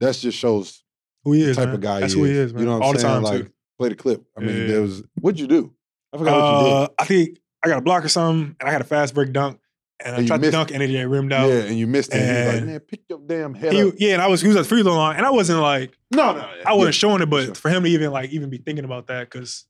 [0.00, 0.82] That just shows
[1.24, 1.74] Who he the is, type man.
[1.74, 2.30] of guy That's he who is.
[2.30, 2.60] he is, man.
[2.60, 3.14] You know what All I'm the saying?
[3.14, 3.52] time like, too.
[3.78, 4.24] play the clip.
[4.36, 4.66] I mean, Yeah.
[4.66, 5.74] there was what'd you do?
[6.12, 8.72] I forgot what you Uh, I think I got a block or something, and I
[8.72, 9.60] had a fast break dunk,
[10.00, 11.48] and I And you tried to missed dunk, and it just rimmed out.
[11.50, 12.20] Yeah, and you missed it.
[12.20, 13.94] He was like, And- man, pick your damn head He, up.
[13.98, 15.98] yeah, and I was he was at the free throw line, and I wasn't like
[16.12, 16.48] No, no.
[16.64, 17.54] I wasn't yeah, showing it, but sure.
[17.56, 19.66] for him to even like even be thinking about that, because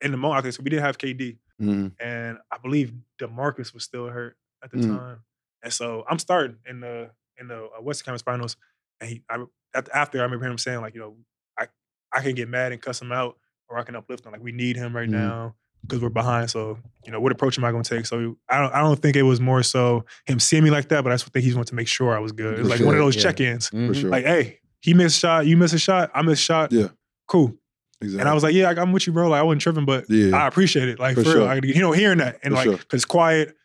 [0.00, 1.92] in the moment, okay, so we didn't have KD, Mhm.
[2.00, 4.96] and I believe Demarcus was still hurt at the Mm.
[4.98, 5.18] time,
[5.62, 8.56] and so I'm starting in the in the uh, Western Conference Finals,
[9.02, 9.44] and he I,
[9.92, 11.16] after I remember him saying like you know
[11.58, 11.66] I
[12.14, 13.36] I can get mad and cuss him out,
[13.68, 15.12] or I can uplift him like we need him right Mhm.
[15.12, 16.48] now because we're behind.
[16.50, 18.06] So you know what approach am I going to take?
[18.06, 21.02] So I don't I don't think it was more so him seeing me like that,
[21.04, 22.54] but I just think he wanted to make sure I was good.
[22.58, 23.22] It was For like one of those yeah.
[23.22, 23.68] check-ins.
[23.68, 24.00] For Mhm.
[24.00, 24.10] sure.
[24.10, 26.72] Like, hey, he missed a shot, you missed a shot, I missed a shot.
[26.72, 26.88] Yeah.
[27.28, 27.54] Cool.
[28.00, 28.20] exactly.
[28.20, 29.28] And I was like, yeah, I'm with you, bro.
[29.28, 30.36] Like, I wasn't tripping, but Yeah.
[30.36, 30.98] I appreciate it.
[30.98, 31.36] Like, For for, real.
[31.38, 31.46] sure.
[31.46, 32.76] Like, you know, hearing that and For like, sure.
[32.78, 33.56] because quiet,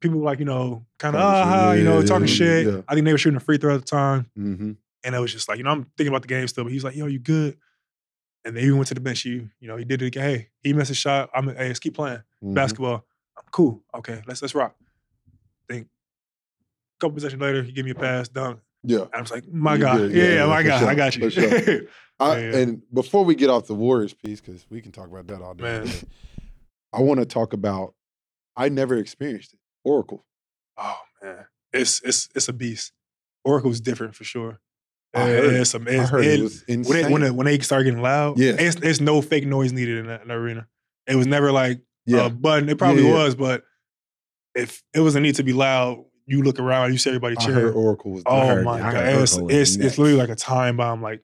[0.00, 1.52] people like, you know, kind of, Talking shit.
[1.60, 2.66] ah, Yeah, you know, yeah, talking yeah, shit.
[2.66, 2.80] yeah.
[2.88, 4.26] I think they were shooting a free throw at the time.
[4.36, 4.72] hmm
[5.04, 6.82] And it was just like, you know, I'm thinking about the game still, but he's
[6.84, 7.58] like, yo, you good?
[8.44, 9.24] And then he went to the bench.
[9.24, 10.22] You, you know, he did it again.
[10.24, 11.30] Hey, he missed a shot.
[11.34, 12.54] I'm, hey, let's keep playing Mm-hmm.
[12.54, 13.04] basketball.
[13.38, 13.82] I'm cool.
[13.94, 14.76] Okay, let's let's rock.
[15.68, 15.86] Think.
[15.86, 18.60] A couple possessions later, he give me a pass, dunk.
[18.82, 19.06] Yeah.
[19.14, 21.30] I was like, my God, yeah, Yeah, yeah, my God, sure, I got for you.
[21.30, 21.80] sure.
[22.20, 25.40] I, And before we get off the Warriors piece, because we can talk about that
[25.42, 25.88] all day, Man.
[26.92, 27.94] I want to talk about.
[28.56, 29.58] I never experienced it.
[29.84, 30.24] Oracle.
[30.76, 32.92] Oh man, it's it's it's a beast.
[33.44, 34.60] Oracle's different for sure.
[35.16, 35.60] I eh, heard it.
[35.60, 37.02] it's, I heard it, it- was when insane.
[37.04, 38.52] they, when, they, when they start getting loud, Yeah.
[38.58, 40.66] it's, it's no fake noise needed in that, in that arena.
[41.06, 42.68] It was never like yeah, a button.
[42.68, 43.24] It probably Yeah, yeah.
[43.24, 43.62] was, but
[44.54, 47.44] if it was a need to be loud, you look around, you see everybody I
[47.44, 47.60] cheering.
[47.60, 48.22] heard Oracle was.
[48.26, 51.02] Oh my god, it's it's, it's literally like a time bomb.
[51.02, 51.22] Like,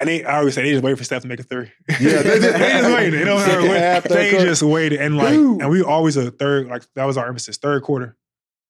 [0.00, 1.70] and they I always say they just wait for Steph to make a three.
[1.88, 3.20] Yeah, they, just, they just waited.
[3.20, 4.02] They don't wait.
[4.08, 5.60] They just waited, and like, Dude.
[5.60, 6.66] and we always a third.
[6.68, 7.58] Like that was our emphasis.
[7.58, 8.16] Third quarter,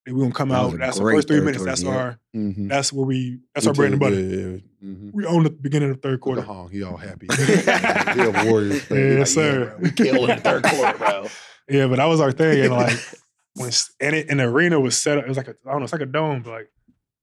[0.07, 0.77] we gonna come That out.
[0.77, 1.57] That's the first three minutes.
[1.57, 1.89] quarter, That's yeah.
[1.95, 2.69] our Mhm.
[2.69, 4.05] that's where we that's Me our bread and too.
[4.05, 4.19] butter.
[4.21, 4.57] Yeah, yeah.
[4.89, 5.11] Mhm.
[5.13, 6.43] We own the beginning of the third Quarter.
[6.43, 6.71] quarter.
[6.71, 7.27] He all happy.
[7.35, 8.97] he a Warriors fan.
[8.97, 9.65] He Yes, like, sir.
[9.65, 11.27] bro, we killed in the third quarter, bro.
[11.69, 12.61] Yeah, but that was our thing.
[12.65, 12.97] And like
[13.55, 15.79] when and it and the arena was set up, it was like a I don't
[15.79, 16.69] know, it's like a dome, but like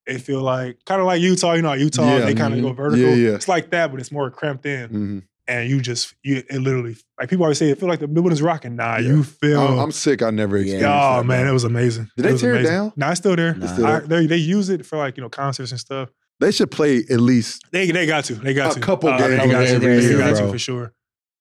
[0.06, 2.60] it feel like kind of like Utah, you know, how Utah, Yeah, they kind of
[2.60, 2.98] go vertical.
[3.06, 3.34] Yeah, yeah.
[3.36, 5.22] It's like that, but it's more cramped in.
[5.48, 8.40] And you just you it literally like people always say it feel like the building's
[8.40, 8.76] rocking.
[8.76, 9.08] Nah, Yeah.
[9.08, 10.22] you feel I'm, I'm sick.
[10.22, 10.76] I never Yeah.
[10.76, 11.50] Oh that, man, bro.
[11.50, 12.08] it was amazing.
[12.16, 12.92] Did they was tear it down?
[12.96, 13.54] Nah, it's still there.
[13.54, 13.66] Nah.
[13.66, 16.10] still I- they, they use it for like you know concerts and stuff.
[16.38, 17.62] They should play at least.
[17.72, 18.34] They they got to.
[18.34, 18.80] They got A to.
[18.80, 19.68] couple Uh, games They got to.
[19.68, 20.92] every They year, got to for sure.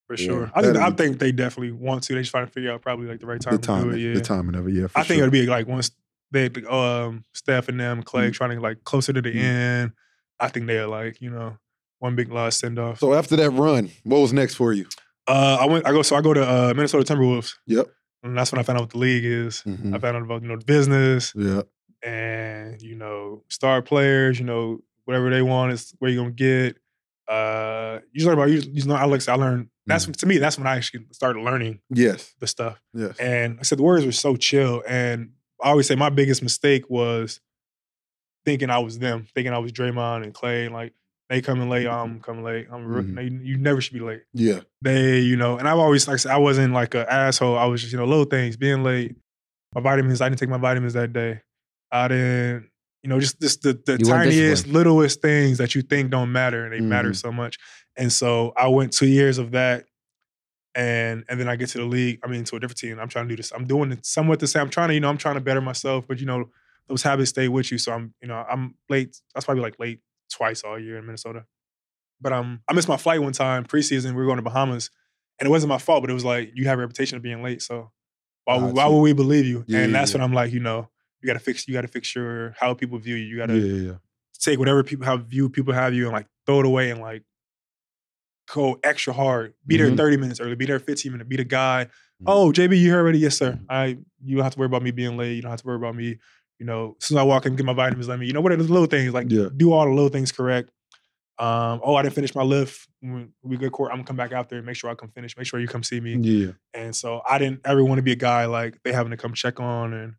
[0.08, 0.26] For Yeah.
[0.26, 0.52] sure.
[0.56, 2.14] I think I think they definitely want to.
[2.16, 4.00] They just trying to figure out probably like the right time, The to do it.
[4.00, 4.14] Yeah.
[4.16, 4.88] the timing of it, yeah.
[4.88, 5.92] For I think it'll be like once
[6.32, 8.34] they um Steph and them Klay Mm.
[8.34, 9.44] trying to like closer to the Mm.
[9.44, 9.92] end.
[10.40, 11.58] I think they're like you know
[12.02, 13.00] one big last send off.
[13.00, 14.86] So after that run, what was next for you?
[15.28, 15.88] uh, I went.
[15.88, 16.02] I go.
[16.02, 17.54] So I go to uh, Minnesota Timberwolves.
[17.68, 17.88] Yep.
[18.24, 19.64] And that's when I found out what the league is.
[19.66, 19.96] Mhm.
[19.96, 21.62] I found out about you know the business Yeah.
[22.04, 24.40] and you know star players.
[24.40, 26.78] You know whatever they want is where you're gonna get.
[27.28, 28.60] Uh, you learn about you.
[28.72, 29.68] You know, like I learned.
[29.88, 30.12] That's Mm-hmm.
[30.14, 30.38] to me.
[30.38, 32.34] That's when I actually started learning Yes.
[32.40, 32.80] the stuff.
[32.94, 33.18] Yes.
[33.20, 34.84] And I said the Warriors were so chill.
[34.88, 37.40] And I always say my biggest mistake was
[38.46, 40.70] thinking I was them, thinking I was Draymond and Klay.
[40.70, 40.94] Like
[41.32, 42.68] they coming late, I'm coming late.
[42.72, 43.16] I'm Mhm.
[43.16, 44.24] they- you never should be late.
[44.34, 44.60] yeah.
[44.82, 47.58] They, you know, and I've always like I said, I wasn't like an asshole.
[47.58, 49.16] I was just, you know, little things, being late.
[49.74, 51.42] My vitamins, I didn't take my vitamins that day.
[51.92, 52.70] I didn't,
[53.04, 56.74] you know, just just the, the tiniest, littlest things that you think don't matter and
[56.74, 57.16] they matter Mhm.
[57.16, 57.58] so much.
[57.96, 59.86] And so I went two years of that
[60.76, 62.20] and and then I get to the league.
[62.24, 63.00] I mean, to a different team.
[63.00, 63.52] I'm trying to do this.
[63.52, 64.64] I'm doing it somewhat the same.
[64.64, 66.50] I'm trying to, you know, I'm trying to better myself, but you know,
[66.88, 67.78] those habits stay with you.
[67.78, 69.16] So I'm, you know, I'm late.
[69.34, 70.00] That's probably like late
[70.32, 71.46] twice all year in Minnesota.
[72.20, 74.10] But um, I missed my flight one time preseason.
[74.10, 74.90] We were going to Bahamas,
[75.40, 76.02] and it wasn't my fault.
[76.04, 77.92] But it was like you have a reputation of being late, so
[78.46, 79.64] why, would- why would we believe you?
[79.68, 80.18] Yeah, and that's yeah.
[80.20, 80.90] when I'm like, you know,
[81.22, 81.68] you got to fix.
[81.68, 83.26] You got to fix your how people view you.
[83.26, 83.94] You got to Yeah.
[84.40, 87.24] take whatever people how view people have you and like throw it away and like
[88.54, 89.54] go extra hard.
[89.66, 89.98] Be there Mhm.
[89.98, 90.56] 30 minutes early.
[90.56, 91.28] Be there 15 minutes.
[91.30, 91.86] Be the guy.
[92.22, 92.26] Mhm.
[92.28, 93.20] Oh, JB, you here already?
[93.20, 93.60] Yes, sir.
[93.70, 95.36] I you don't have to worry about me being late.
[95.36, 96.18] You don't have to worry about me.
[96.62, 98.08] You know, as soon as I walk in, get my vitamins.
[98.08, 98.28] Let me.
[98.28, 98.52] You know what?
[98.52, 99.48] are the little things like Yeah.
[99.58, 100.70] do all the little things correct.
[101.40, 102.88] Um, oh, I didn't finish my lift.
[103.00, 105.10] When we good court, I'm gonna come back out there and make sure I come
[105.10, 105.36] finish.
[105.36, 106.18] Make sure you come see me.
[106.18, 106.52] Yeah.
[106.76, 109.34] And so I didn't ever want to be a guy like they having to come
[109.34, 110.14] check on and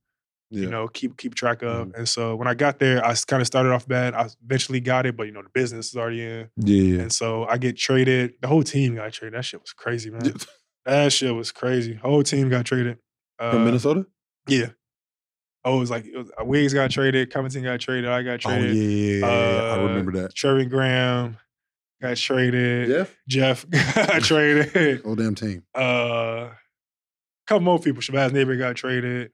[0.50, 0.62] Yeah.
[0.62, 1.86] you know, keep keep track of.
[1.88, 1.98] Mhm.
[1.98, 4.12] And so when I got there, I kind of started off bad.
[4.14, 6.48] I eventually got it, but you know, the business is already in.
[6.56, 6.82] Yeah.
[6.96, 7.00] Yeah.
[7.02, 8.34] And so I get traded.
[8.42, 9.38] The whole team got traded.
[9.38, 10.22] That shit was crazy, man.
[10.86, 11.94] That shit was crazy.
[11.94, 12.98] Whole team got traded.
[13.38, 14.06] Uh, From Minnesota?
[14.48, 14.70] Yeah.
[15.64, 18.44] Oh, it was like it was, uh, Wiggs got traded, Covington got traded, I got
[18.44, 18.76] Oh yeah, traded.
[18.76, 20.34] yeah, yeah, yeah, I Uh, remember that.
[20.34, 21.36] Treveon Graham
[22.00, 22.88] got traded.
[22.88, 23.16] Jeff?
[23.28, 25.02] Jeff got traded.
[25.02, 25.62] Whole damn team.
[25.76, 26.56] Uh, a
[27.46, 28.02] couple more people.
[28.02, 29.30] Shabazz Napier got traded.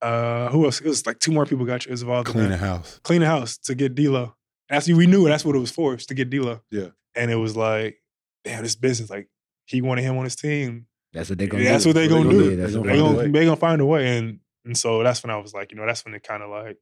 [0.00, 0.80] Uh, who else?
[0.80, 2.28] It was like two more people got was involved.
[2.28, 2.54] in Clean that.
[2.54, 2.98] a house.
[3.04, 4.34] clean the house to get D'Lo.
[4.68, 6.60] That's we knew that's what it was for, was to get D'Lo.
[6.70, 6.88] Yeah.
[7.14, 7.98] And it was like,
[8.42, 9.10] damn, this business.
[9.10, 9.28] Like
[9.66, 10.86] he wanted him on his team.
[11.12, 11.90] That's what they're gonna that's do.
[11.90, 12.44] what they That's gonna what they do.
[12.50, 12.78] gonna That's do.
[12.80, 15.30] what They They're gonna gonna they gonna find a way, and and so that's when
[15.30, 16.78] I was like, you know, that's when it kind of like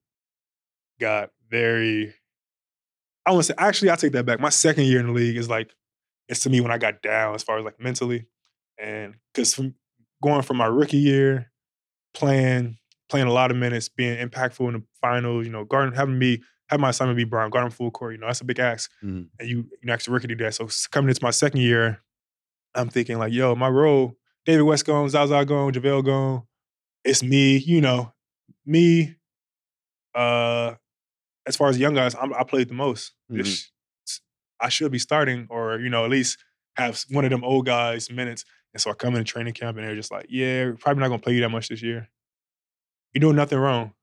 [1.01, 2.15] got very.
[3.27, 4.41] I want to say actually, I take that back.
[4.41, 5.75] My second year in the league is like
[6.29, 8.27] it's to me when I got down as far as like mentally,
[8.79, 9.75] and because from
[10.23, 11.51] going from my rookie year,
[12.15, 12.77] playing
[13.09, 16.41] playing a lot of minutes, being impactful in the finals, you know, guarding having me
[16.69, 19.29] have my assignment be Bron, guarding full court, you know, that's a big ask, Mhm.
[19.39, 20.55] and you you know, ask a rookie do that.
[20.55, 22.01] So coming into my second year,
[22.75, 24.17] I'm thinking like, yo, my role,
[24.47, 26.43] David West gone, Zaza gone, JaVale gone,
[27.05, 28.13] it's me, you know,
[28.67, 29.17] me.
[30.15, 30.75] Uh,
[31.47, 33.13] as far as young guys, I'm, I played the most.
[33.29, 33.71] This-
[34.63, 36.37] I should be starting, or you know, at least
[36.77, 38.45] have one of them old guys minutes.
[38.75, 41.09] And so I come in training camp, and they're just like, "Yeah, we're probably not
[41.09, 42.09] gonna play you that much this year.
[43.15, 43.95] You're doing nothing wrong,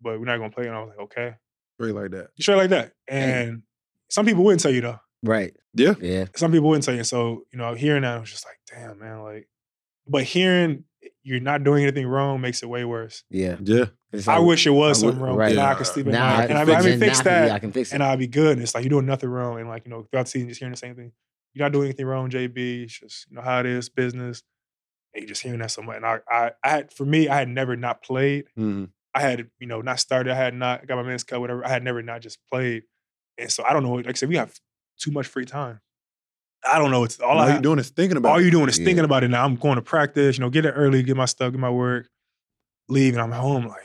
[0.00, 1.34] but we're not gonna play." you." And I was like, "Okay,
[1.80, 2.28] Straight like that.
[2.38, 3.62] straight like that." And
[4.08, 5.00] some people wouldn't tell you though.
[5.24, 5.52] Right.
[5.74, 5.94] Yeah.
[6.00, 6.26] Yeah.
[6.36, 7.02] Some people wouldn't tell you.
[7.02, 9.48] So you know, hearing that, I was just like, "Damn, man!" Like,
[10.06, 10.84] but hearing
[11.22, 13.24] you're not doing anything wrong makes it way worse.
[13.30, 13.56] Yeah.
[13.62, 13.86] Yeah.
[14.12, 15.36] It's I wish it was something wrong.
[15.36, 15.54] right.
[15.54, 16.90] Now I can sleep at now I night, can and I, fix I it.
[16.90, 17.94] mean, fix now I can- that I can fix it.
[17.94, 18.52] and I'll be good.
[18.52, 19.58] And it's like you're doing nothing wrong.
[19.60, 21.12] And like, you know, throughout the season, just hearing the same thing.
[21.54, 22.84] You're not doing anything wrong, JB.
[22.84, 24.42] It's just, you know, how it is, business.
[25.14, 25.96] And you're just hearing that so much.
[25.96, 28.44] And I, I, I had, for me, I had never not played.
[28.58, 28.88] Mhm.
[29.14, 30.32] I had, you know, not started.
[30.32, 31.64] I had not got my minutes cut, whatever.
[31.64, 32.84] I had never not just played.
[33.38, 33.92] And so I don't know.
[33.92, 34.58] Like I said, we have
[34.98, 35.80] too much free time.
[36.64, 37.04] I don't know.
[37.04, 38.32] It's all, All I you have, doing is thinking about it.
[38.32, 38.42] all it.
[38.42, 38.84] you're doing is Yeah.
[38.84, 39.44] thinking about it now.
[39.44, 42.08] I'm going to practice, you know, get it early, get my stuff, get my work,
[42.88, 43.82] leave, and I'm home like,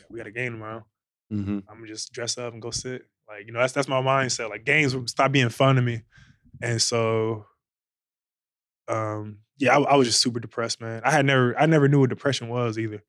[0.00, 0.84] "Yeah, we got a game tomorrow.
[1.32, 1.64] Mhm.
[1.68, 3.06] I'm gonna just dress up and go sit.
[3.28, 4.48] Like, you know, that's that's my mindset.
[4.48, 6.02] Like games will stop being fun to me.
[6.62, 7.44] And so
[8.88, 11.02] um, yeah, I, I was just super depressed, man.
[11.04, 13.02] I had never I never knew what depression was either.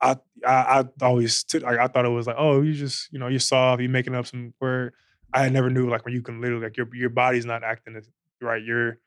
[0.00, 3.38] I I, I always I thought it was like, oh, you just, you know, you're
[3.40, 4.92] soft, you're making up some word.
[5.34, 8.00] I never knew like when you can literally like your your body's not acting
[8.40, 8.98] right, your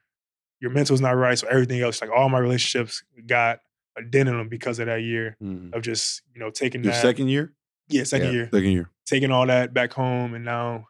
[0.60, 1.38] your mental's not right.
[1.38, 3.60] So everything else, like all my relationships got
[3.98, 5.74] a dent in them because of that year Mhm.
[5.74, 7.54] of just, you know, taking Your that second year?
[7.90, 8.34] yeah, second Yeah.
[8.34, 8.90] year Second year.
[9.06, 10.88] taking all that back home and now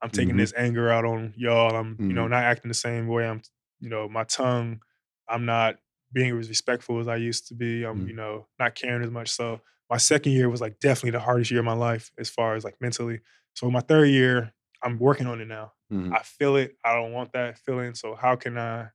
[0.00, 0.38] I'm taking Mhm.
[0.38, 1.74] this anger out on y'all.
[1.74, 2.30] I'm, you know, Mhm.
[2.30, 3.26] not acting the same way.
[3.26, 3.42] I'm,
[3.80, 4.80] you know, my tongue,
[5.28, 5.78] I'm not
[6.12, 7.82] being as respectful as I used to be.
[7.84, 8.08] I'm, Mhm.
[8.08, 9.28] you know, not caring as much.
[9.30, 9.60] So
[9.90, 12.64] my second year was like definitely the hardest year of my life as far as
[12.64, 13.20] like mentally.
[13.54, 14.52] So my third year,
[14.82, 15.72] I'm working on it now.
[15.92, 16.14] Mhm.
[16.14, 16.76] I feel it.
[16.84, 17.94] I don't want that feeling.
[17.94, 18.88] So how can I,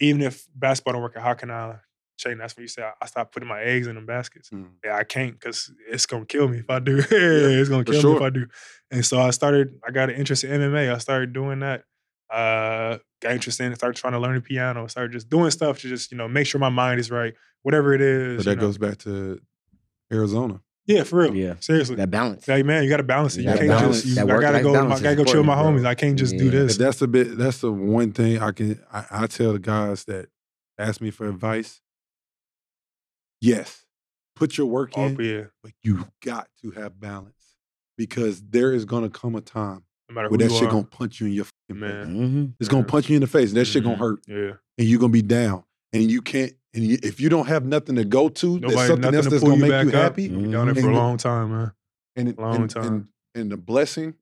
[0.00, 1.76] even if basketball don't work out, how can I
[2.18, 2.38] change?
[2.38, 4.70] That's when you say I, I stop putting my eggs in them baskets Mhm.
[4.84, 6.96] yeah, I can't because it's gonna kill me if I do.
[7.10, 8.22] yeah, it's gonna kill me if.
[8.22, 8.46] I do.
[8.90, 9.78] And so I started.
[9.86, 10.92] I got an interest in MMA.
[10.94, 11.84] I started doing that.
[12.30, 13.74] Uh, got interested in.
[13.74, 14.86] Started trying to learn the piano.
[14.86, 17.34] Started just doing stuff to just you know make sure my mind is right.
[17.62, 18.38] Whatever it is.
[18.38, 18.66] But you that know.
[18.68, 19.40] goes back to
[20.12, 20.60] Arizona.
[20.86, 21.34] Yeah, for real.
[21.36, 21.54] Yeah.
[21.60, 21.96] Seriously.
[21.96, 22.48] That balance.
[22.48, 23.42] like man, you got to balance it.
[23.42, 23.96] You You, gotta can't balance.
[24.02, 24.06] just.
[24.08, 24.74] You, That I gotta go.
[24.90, 25.82] I gotta go chill with my homies.
[25.82, 25.90] bro.
[25.90, 26.50] I can't just do Yeah.
[26.50, 26.76] this.
[26.76, 27.36] That's the bit.
[27.38, 28.80] That's the one thing I can.
[28.92, 30.28] I, I tell the guys that
[30.78, 31.80] ask me for advice.
[33.40, 33.84] Yes,
[34.36, 35.44] put your work Oh, in, yeah.
[35.62, 37.56] but you got to have balance
[37.96, 40.70] because there is gonna come a time No matter who where that you shit are,
[40.72, 42.04] gonna punch you in your Man.
[42.06, 42.12] face.
[42.14, 43.98] hmm It's gonna punch you in the face, and that shit gonna Mhm.
[43.98, 44.52] hurt, Yeah.
[44.78, 46.52] and you're gonna be down, and you can't.
[46.74, 48.74] And you, if you don't have nothing to go to, Nobody.
[48.74, 50.02] there's something else to that's pull gonna you make you up.
[50.04, 51.72] happy, You've been down there and for a long time, man.
[52.16, 52.84] and it, Long and, time.
[52.86, 54.14] and and the blessing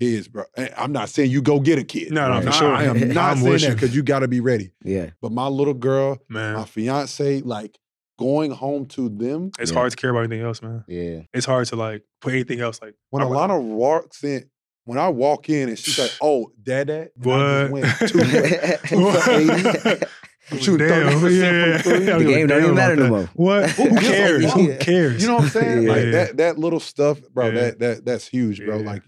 [0.00, 0.44] is, bro.
[0.56, 2.12] and I'm not saying you go get a kid.
[2.12, 2.74] No, no, for I- sure.
[2.74, 4.72] I am not I'm saying with that because you got to be ready.
[4.84, 5.10] Yeah.
[5.22, 7.78] But my little girl, Man, my fiance, like
[8.18, 9.78] going home to them it's Yeah.
[9.78, 10.84] hard to care about anything else, man.
[10.88, 11.22] Yeah.
[11.32, 14.50] It's hard to like put anything else like when I- Alana walks in.
[14.86, 17.82] When I walk in and she's like, "Oh, dad, dad," and I just What?
[17.82, 20.04] went two, two for eighty.
[20.50, 21.98] I'm shooting Damn, 30% from three.
[22.04, 23.30] The game don't even matter no more.
[23.34, 23.70] What?
[23.72, 24.52] Who cares?
[24.52, 25.22] Who cares?
[25.22, 25.82] You know what I'm saying?
[25.84, 25.92] Yeah.
[25.92, 27.46] Like that that little stuff, bro.
[27.46, 27.52] Yeah.
[27.52, 28.78] That that that's huge, bro.
[28.78, 28.86] Yeah.
[28.86, 29.02] Like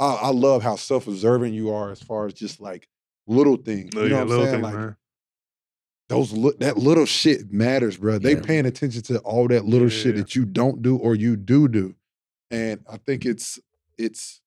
[0.00, 2.88] I, I love how self observant you are as far as just like
[3.26, 3.92] little things.
[3.94, 4.50] Little, you know yeah, what I'm saying?
[4.52, 4.96] things, like man.
[6.08, 8.18] those li- that little shit matters, bro.
[8.18, 8.40] They Yeah.
[8.42, 11.94] paying attention to all that little shit that you don't do or you do do,
[12.50, 13.58] and I think it's
[13.98, 14.40] it's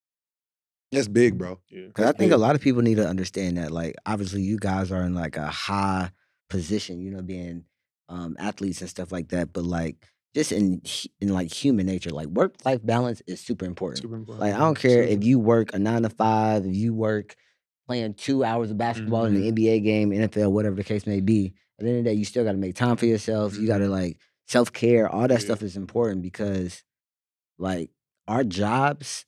[0.91, 1.59] that's big, bro.
[1.69, 1.87] Yeah.
[1.93, 4.57] Cause I That's think a lot of people need to understand that, like, obviously, you
[4.57, 6.11] guys are in like a high
[6.49, 7.65] position, you know, being
[8.09, 9.51] um, athletes and stuff like that.
[9.53, 9.97] But like,
[10.33, 10.81] just in
[11.19, 14.01] in like human nature, like work life balance is super important.
[14.01, 14.41] Super important.
[14.41, 17.35] Like, I don't care if you work a nine to five, if you work
[17.87, 19.47] playing two hours of basketball in Mm-hmm.
[19.47, 21.53] an NBA game, NFL, whatever the case may be.
[21.79, 23.57] At the end of the day, you still got to make time for yourself.
[23.57, 25.07] You got to like self care.
[25.09, 25.37] All that Yeah.
[25.37, 26.83] stuff is important because,
[27.57, 27.89] like,
[28.27, 29.25] our jobs,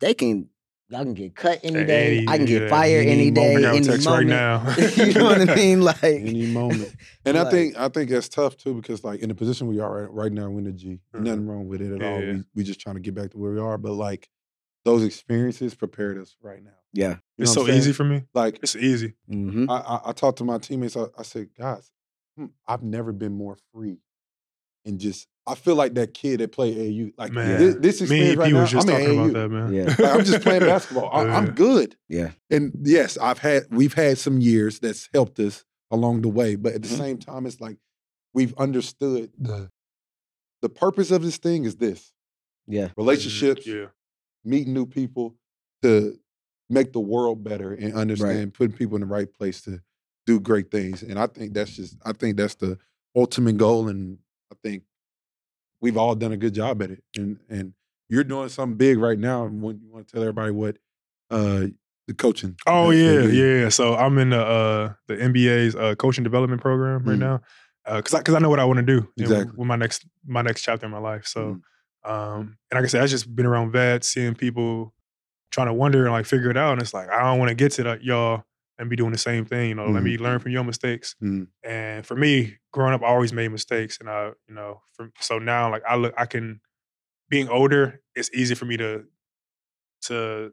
[0.00, 0.48] they can.
[0.88, 2.18] Y'all can get cut any day.
[2.18, 4.24] any- I can get yeah, fired any any day, I got a any text right
[4.26, 4.28] moment.
[4.28, 4.76] now.
[5.04, 5.80] you know what I mean?
[5.82, 6.94] Like Any moment,
[7.24, 10.02] and I think I think that's tough too because like in the position we are
[10.02, 11.00] right, right now, we're in the G.
[11.14, 11.20] Mhm.
[11.22, 12.22] Nothing wrong with it at all.
[12.22, 12.32] Yeah.
[12.34, 14.28] We we just trying to get back to where we are, but like
[14.84, 16.70] those experiences prepared us right now.
[16.92, 17.16] Yeah.
[17.36, 18.22] You It's so easy for me.
[18.32, 19.14] Like It's easy.
[19.28, 20.96] hmm I, I, I talked to my teammates.
[20.96, 21.90] I, I said, guys,
[22.38, 23.98] hmm, I've never been more free,
[24.84, 27.10] and just I feel like that kid that played AU.
[27.16, 29.18] Like Man, this, this Me experience and right P now, was just I'm in talking
[29.18, 29.24] AU.
[29.24, 29.72] about that, man.
[29.72, 29.84] Yeah.
[29.84, 31.10] Like, I'm just playing basketball.
[31.12, 31.36] I, Yeah.
[31.36, 31.96] I'm good.
[32.08, 32.30] Yeah.
[32.50, 36.72] And yes, I've had we've had some years that's helped us along the way, but
[36.74, 36.98] at the Mhm.
[36.98, 37.76] same time, it's like
[38.34, 39.70] we've understood the
[40.62, 42.12] the purpose of this thing is this
[42.66, 42.88] Yeah.
[42.96, 43.86] relationships, Yeah.
[44.44, 45.36] meeting new people
[45.82, 46.18] to
[46.68, 49.80] make the world better and understand putting people in the right place to
[50.26, 51.04] do great things.
[51.04, 52.78] And I think that's just I think that's the
[53.14, 53.86] ultimate goal.
[53.88, 54.18] And
[54.52, 54.82] I think
[55.86, 57.02] we've all done a good job at it.
[57.16, 57.72] And and
[58.08, 59.46] you're doing something big right now.
[59.46, 60.76] And when you want to tell everybody what
[61.30, 61.66] uh
[62.08, 62.56] the coaching.
[62.66, 63.68] Oh yeah, yeah.
[63.68, 67.20] So I'm in the uh, the NBA's uh, coaching development program right Mm.
[67.20, 67.40] now
[67.96, 69.52] because I, 'cause I know what I want to do Exactly.
[69.56, 71.26] with my next my next chapter in my life.
[71.26, 71.60] So,
[72.04, 72.10] Mm.
[72.10, 74.92] um, and like I said, I just been around vets, seeing people
[75.50, 77.54] trying to wonder and like figure it out, and it's like I don't want to
[77.56, 78.44] get to that y'all
[78.78, 79.68] and be doing the same thing.
[79.70, 81.14] You know, let me learn from your mistakes.
[81.22, 81.48] Mhm.
[81.62, 85.38] And for me, growing up, I always made mistakes, and I, you know, from so
[85.38, 86.60] now like I look, I can
[87.28, 89.04] being older, it's easy for me to
[90.02, 90.52] to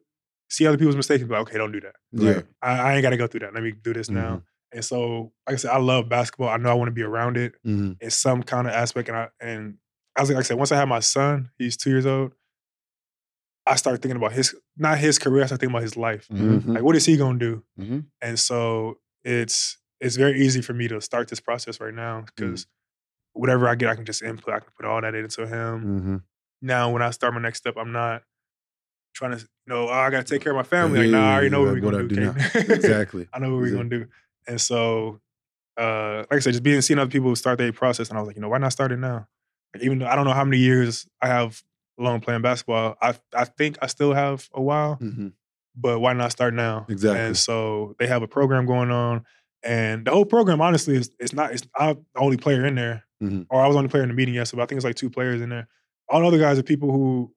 [0.50, 1.96] see other people's mistakes and be like, okay, don't do that.
[2.12, 2.32] Yeah.
[2.34, 2.46] Right.
[2.62, 3.54] I, I ain't got to go through that.
[3.54, 4.44] Let me do this now.
[4.72, 6.50] And so, like I said, I love basketball.
[6.50, 7.98] I know I want to be around it Mhm.
[8.02, 9.08] in some kind of aspect.
[9.10, 9.78] And I and
[10.16, 12.34] I was like, like I said, once I had my son, he's two years old.
[13.66, 15.44] I started thinking about his not his career.
[15.44, 16.28] I started thinking about his life.
[16.30, 16.62] Mhm.
[16.64, 16.76] Mhm.
[16.76, 17.64] Like, what is he gonna do?
[17.78, 22.22] hmm And so it's it's very easy for me to start this process right now
[22.26, 22.68] because
[23.34, 24.54] whatever I get, I can just input.
[24.54, 26.02] I can put all that into him.
[26.02, 26.24] Mhm.
[26.62, 28.24] Now, when I start my next step, I'm not
[29.16, 31.00] trying to, you know, oh, I got to take care of my family.
[31.00, 32.16] Like, Yeah, nah, I already know yeah, what we're gonna do.
[32.34, 32.34] do
[32.74, 33.28] Exactly.
[33.34, 33.90] I know what we're Exactly.
[33.90, 34.12] gonna do.
[34.48, 35.22] And so,
[35.78, 38.28] uh, like I said, just being seeing other people start their process, and I was
[38.28, 39.28] like, you know, why not start it now?
[39.74, 41.64] Like, even though I don't know how many years I have
[42.00, 45.34] alone playing basketball, I I think I still have a while, Mhm.
[45.76, 46.86] but why not start now?
[46.90, 47.20] Exactly.
[47.20, 49.24] And so they have a program going on,
[49.64, 51.52] and the whole program, honestly, is it's not.
[51.52, 53.46] It's I'm the only player in there, Mhm.
[53.50, 54.60] or I was the only player in the meeting yesterday.
[54.60, 55.68] But I think it's like two players in there.
[56.10, 57.34] All the other guys are people who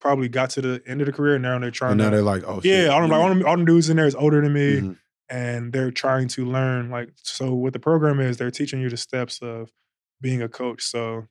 [0.00, 2.16] probably got to the end of the career and now they're trying And now to.
[2.16, 2.84] they're like, oh shit.
[2.86, 4.96] yeah, all them, all, them, all them dudes in there is older than me Mhm.
[5.28, 8.96] and they're trying to learn like so what the program is they're teaching you the
[8.96, 9.70] steps of
[10.18, 11.26] being a coach so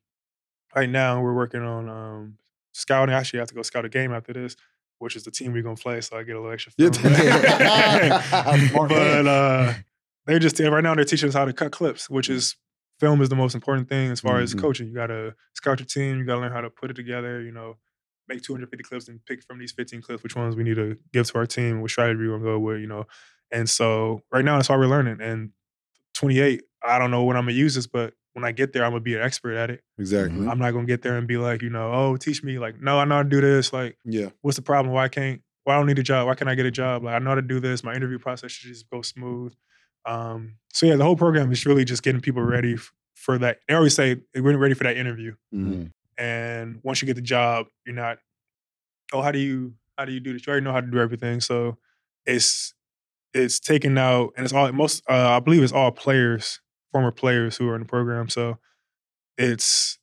[0.75, 2.37] right now we're working on um
[2.79, 4.55] scouting actually I have to go scout a game after this
[4.99, 6.91] which is the team we're gonna play so i get a little extra film.
[8.69, 8.89] Smart.
[8.89, 9.73] But uh
[10.25, 12.55] they're just right now they're teaching us how to cut clips which is
[12.99, 14.59] film is the most important thing as far as Mhm.
[14.59, 14.87] coaching.
[14.89, 17.77] You gotta scout your team you gotta learn how to put it together you know
[18.27, 21.25] make 250 clips and pick from these 15 clips which ones we need to give
[21.31, 23.05] to our team which strategy we're gonna go with you know.
[23.51, 25.19] And so right now that's why we're learning.
[25.21, 25.51] And
[26.15, 28.91] 28 i don't know when i'm gonna use this but when i get there i'm
[28.91, 29.81] gonna be an expert at it.
[29.97, 30.47] Exactly.
[30.47, 32.97] i'm not gonna get there and be like you know oh teach me like no
[32.99, 34.29] i know how to do this like Yeah.
[34.41, 34.93] what's the problem?
[34.93, 37.03] Why can't why I don't need a job why can't i get a job?
[37.03, 37.83] Like i know how to do this.
[37.83, 39.53] My interview process should just go smooth.
[40.05, 43.59] Um so yeah the whole program is really just getting people ready f- for that
[43.67, 45.35] they always say we're ready for that interview.
[45.53, 45.91] Mhm.
[46.17, 48.17] and once you get the job you're not
[49.13, 50.47] oh how do you how do you do this?
[50.47, 51.41] You already know how to do everything.
[51.41, 51.77] So
[52.25, 52.73] it's
[53.33, 56.61] it's taken out and it's all most uh, i believe it's all players
[56.91, 58.57] former players who are in the program so
[59.37, 59.97] it's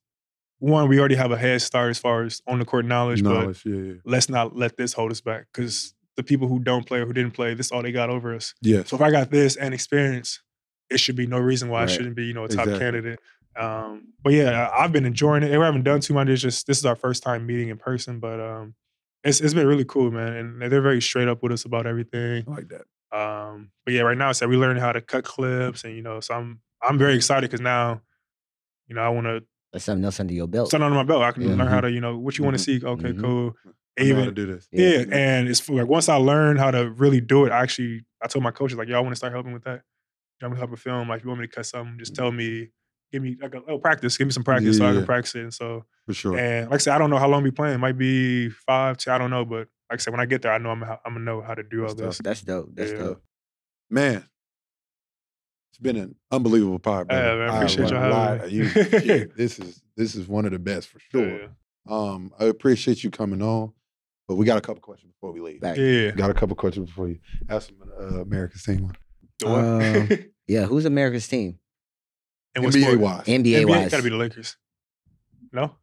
[0.59, 3.33] one we already have a head start as far as on the court knowledge, but
[3.35, 3.63] Knowledge.
[3.67, 3.75] Yeah.
[3.77, 3.93] Yeah.
[4.05, 7.13] let's not let this hold us back because the people who don't play or who
[7.13, 8.89] didn't play this is all they got over us Yes.
[8.89, 10.41] so if I got this and experience,
[10.89, 11.91] it should be no reason why Right.
[11.91, 12.79] I shouldn't be, you know, a top Exactly.
[12.79, 13.19] candidate.
[13.57, 15.51] Um, but yeah, I've been enjoying it.
[15.51, 16.29] We haven't done too much.
[16.29, 18.75] It's just this is our first time meeting in person, but um,
[19.25, 20.33] it's it's been really cool, man.
[20.35, 22.45] And they're very straight up with us about everything.
[22.47, 23.19] I like that.
[23.19, 26.03] Um, but yeah, right now it's that we learning how to cut clips, and you
[26.03, 28.03] know, so I'm I'm very excited because now,
[28.89, 29.43] you know, I want to
[29.73, 30.71] That's something else under your belt.
[30.71, 31.23] something under my belt.
[31.23, 31.49] I can Yeah.
[31.51, 31.87] learn how mm-hmm.
[31.87, 32.87] to, you know, what you want to mm-hmm.
[32.87, 33.09] see.
[33.09, 33.21] Okay, Mhm.
[33.23, 33.55] cool.
[33.99, 34.69] I know how to Even do this.
[34.73, 35.05] yeah, Yeah.
[35.11, 38.43] and it's like once I learned how to really do it, I actually I told
[38.43, 39.83] my coaches like, y'all want to start helping with that.
[40.43, 41.09] I'm gonna help with film.
[41.09, 42.23] Like, if you want me to cut something, just mm-hmm.
[42.23, 42.71] tell me.
[43.13, 44.17] Give me like a little practice.
[44.19, 45.43] Give me some practice so I can practice it.
[45.43, 46.37] And so, For sure.
[46.37, 47.77] and like I said, I don't know how long we playing.
[47.77, 49.45] It might be five, ten, I don't know.
[49.45, 51.55] But like I said, when I get there, I know I'm I'm gonna know how
[51.55, 52.19] to do all That's this.
[52.19, 52.71] That's dope.
[52.75, 52.99] That's Yeah.
[52.99, 53.23] dope.
[53.89, 54.25] Man,
[55.77, 57.23] it's been an unbelievable pod, brother.
[57.23, 58.55] Yeah, man, I appreciate won't y'all having me.
[58.57, 61.41] You, shit, this is this is one of the best for sure.
[61.41, 61.47] Yeah.
[61.87, 63.73] Um, I appreciate you coming on,
[64.27, 65.61] but we got a couple questions before we leave.
[65.61, 65.77] Back.
[65.77, 66.13] Yeah.
[66.13, 67.19] Got a couple questions before you
[67.51, 68.91] ask some uh, America's team.
[69.41, 69.65] The what?
[69.65, 70.09] Um,
[70.49, 71.59] Yeah, who's America's team?
[72.55, 73.01] and what NBA sport?
[73.01, 73.25] wise.
[73.27, 73.91] NBA, NBA wise.
[73.91, 74.57] gotta be the Lakers.
[75.53, 75.77] No.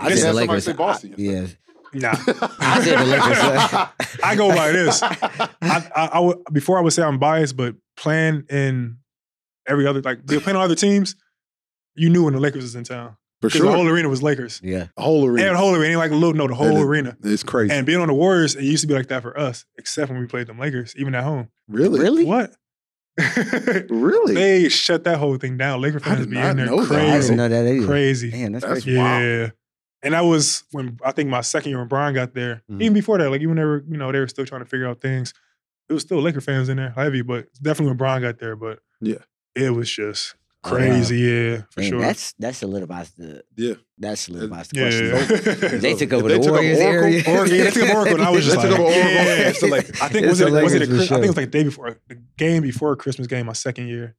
[0.00, 0.64] I This- said the Lakers.
[0.64, 1.46] say Boston I- yeah.
[1.92, 2.10] Nah.
[2.60, 4.20] I said the Lakers.
[4.22, 5.02] I go by this.
[5.02, 8.98] I, I, I would, before I would say I'm biased, but playing in
[9.68, 11.16] every other like they're playing on other teams,
[11.94, 13.66] you knew when the Lakers was in town For Because sure.
[13.70, 14.60] the whole arena was Lakers.
[14.62, 14.86] Yeah.
[14.96, 15.48] The whole arena.
[15.48, 17.16] And the whole arena, like a little, no, the whole is- arena.
[17.24, 17.72] it's crazy.
[17.74, 20.20] And being on the Warriors, it used to be like that for us, except when
[20.20, 21.48] we played them Lakers, even at home.
[21.68, 21.98] really?
[22.00, 22.24] Really?
[22.24, 22.54] What?
[23.88, 24.34] Really?
[24.34, 25.80] they shut that whole thing down.
[25.80, 26.92] Laker I fans did be not in there know that.
[26.92, 27.86] I crazy, didn't know that either.
[27.86, 28.30] crazy.
[28.30, 28.98] Man, that's, That's crazy.
[28.98, 29.22] wild.
[29.24, 29.48] Yeah.
[30.02, 32.62] And that was when I think my second year when Bron got there.
[32.70, 32.82] Mhm.
[32.82, 34.86] Even before that, like even they were, you know, they were still trying to figure
[34.86, 35.32] out things.
[35.88, 38.56] It was still Laker fans in there, heavy, but definitely when Bron got there.
[38.56, 39.18] But Yeah.
[39.54, 40.34] it was just
[40.64, 40.78] Oh, wow.
[40.78, 41.18] crazy.
[41.18, 42.00] Yeah, for Man, sure.
[42.00, 43.74] that's that solidifies the Yeah.
[43.98, 45.26] that solidifies the yeah.
[45.26, 45.80] question.
[45.80, 47.22] They took If over they the took over Warriors Oracle- area.
[47.28, 49.12] Oracle- yeah, they took over Oracle, and I was They just took like, over Oracle.
[49.12, 49.52] yeah.
[49.60, 51.50] So, like, I think was it, was it a Lakers I think it was like
[51.52, 54.16] the day before the game before Christmas game, my second year,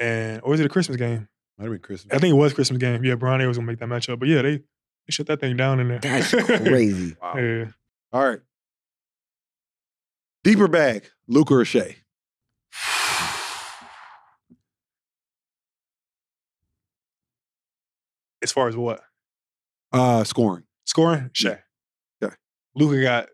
[0.00, 1.28] and or was it a Christmas game?
[1.58, 2.12] Might have been Christmas.
[2.14, 3.04] I think it was Christmas game.
[3.04, 5.78] Yeah, Bron was gonna make that matchup, but yeah, they they shut that thing down
[5.80, 5.98] in there.
[6.00, 7.14] That's crazy.
[7.22, 7.34] Wow.
[7.36, 7.64] yeah.
[8.12, 8.40] All right.
[10.44, 11.96] Deeper bag, Luka or Shai?
[18.42, 19.02] As far as what
[19.92, 20.64] Uh, scoring.
[20.84, 21.62] scoring, Shai.
[22.22, 22.34] Okay.
[22.74, 23.28] Luka got.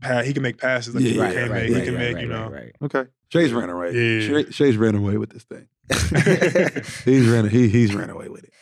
[0.00, 1.76] pa- He can make passes that Yeah, Luka right, can't right, make.
[1.78, 2.50] He can right, make, right, you know.
[2.50, 3.04] right, Okay.
[3.28, 3.92] Shai's ran away.
[3.94, 4.42] Yeah.
[4.44, 5.68] Shai- Shai's ran away with this thing.
[7.04, 7.48] He's ran.
[7.48, 8.52] He, he's ran away with it.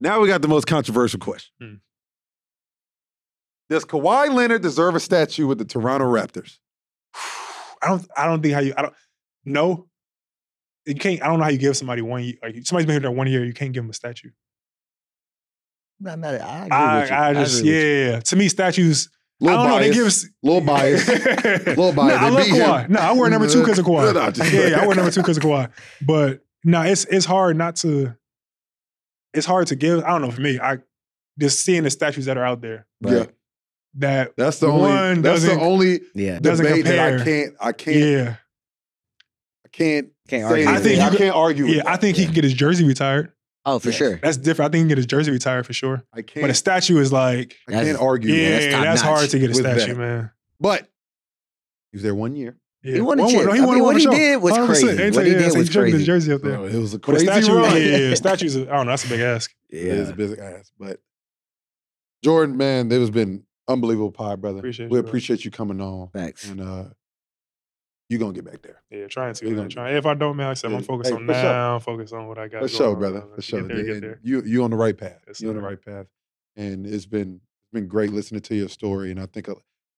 [0.00, 1.52] Now we got the most controversial question.
[1.60, 1.74] Hmm.
[3.68, 6.58] Does Kawhi Leonard deserve a statue with the Toronto Raptors?
[7.82, 8.06] I don't.
[8.16, 8.74] I don't think how you.
[8.76, 8.94] I don't.
[9.44, 9.88] No.
[10.86, 11.22] You can't.
[11.22, 12.22] I don't know how you give somebody one.
[12.22, 12.34] year.
[12.42, 13.44] Like somebody's been here there one year.
[13.44, 14.30] You can't give them a statue.
[16.00, 17.16] I'm not mad I agree I, with you.
[17.16, 18.12] I just agree with you.
[18.12, 18.20] yeah.
[18.20, 19.08] To me, statues.
[19.38, 19.78] Little I don't know.
[19.80, 20.24] They bias.
[20.24, 20.32] give.
[20.42, 21.08] Little bias.
[21.66, 22.20] Little bias.
[22.20, 22.46] No, I love.
[22.46, 22.88] Kawhi.
[22.88, 24.14] No, I wear number two because of Kawhi.
[24.14, 25.70] No, just- yeah, yeah, I wear number two because of Kawhi.
[26.06, 28.14] But no, it's it's hard not to.
[29.34, 30.02] It's hard to give.
[30.04, 30.30] I don't know.
[30.30, 30.78] For me, I
[31.38, 32.86] just seeing the statues that are out there.
[33.02, 33.26] Yeah.
[33.98, 34.00] Right.
[34.26, 35.20] That That's the only.
[35.22, 36.38] That's the only Yeah.
[36.38, 37.54] doesn't debate that I can't.
[37.60, 37.96] I can't.
[37.96, 38.36] yeah,
[39.64, 40.08] I can't.
[40.28, 40.68] Can't say argue.
[40.68, 41.64] I think you I could- can't argue.
[41.66, 41.82] with yeah.
[41.86, 42.00] I that.
[42.00, 43.32] think he can get his jersey retired.
[43.64, 43.96] Oh, for Yes.
[43.98, 44.20] sure.
[44.22, 44.68] That's different.
[44.68, 46.04] I think he can get his jersey retired for sure.
[46.12, 46.42] I can't.
[46.42, 48.32] But a statue is like, I can't That's- argue.
[48.34, 48.70] yeah, that.
[48.70, 49.96] that's that's, hard to get a statue, that.
[49.98, 50.30] man.
[50.60, 50.82] But
[51.92, 52.56] he was there one year.
[52.82, 52.94] Yeah.
[52.96, 53.44] He won a One- chip.
[53.46, 54.10] no, he I won mean, what he show.
[54.12, 54.66] did was 100%.
[54.66, 54.88] crazy.
[54.88, 56.56] Anytime- What he yeah, did so was showed his jersey up there.
[56.58, 57.72] Bro, it was a But a crazy statue, run.
[57.76, 58.14] yeah, yeah, yeah.
[58.14, 58.56] statues.
[58.56, 58.92] I don't know.
[58.92, 59.52] That's a big ask.
[59.70, 60.72] Yeah, It is a big ask.
[60.78, 61.00] But
[62.24, 64.58] Jordan, man, it has been unbelievable pie, brother.
[64.58, 65.08] Appreciate we you, bro.
[65.08, 66.08] appreciate you coming on.
[66.08, 66.48] Thanks.
[66.48, 66.84] And uh
[68.08, 68.82] you're gonna get back there.
[68.90, 69.44] Yeah, trying to.
[69.44, 69.96] We man, gonna- trying.
[69.96, 70.76] If I don't, man, like I said, Yeah.
[70.76, 71.42] I'm focused Hey, on for sure.
[71.42, 71.78] now.
[71.80, 72.52] Focus on what I got.
[72.52, 73.18] For going sure, on, brother.
[73.20, 73.34] man.
[73.34, 73.62] For sure.
[73.62, 74.20] Get there, get And there.
[74.22, 75.22] You you on the right path.
[75.26, 76.06] Yes, You're on the right path.
[76.54, 79.10] And it's been it's been great listening to your story.
[79.10, 79.54] And I think uh,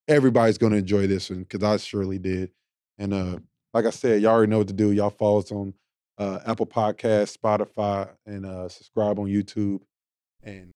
[0.08, 2.50] everybody's gonna enjoy this one because I surely did.
[2.96, 3.38] And uh
[3.74, 4.92] like I said, y'all already know what to do.
[4.92, 5.74] Y'all follow us on
[6.16, 9.80] uh, Apple Podcasts, Spotify, and uh, subscribe on YouTube.
[10.42, 10.72] And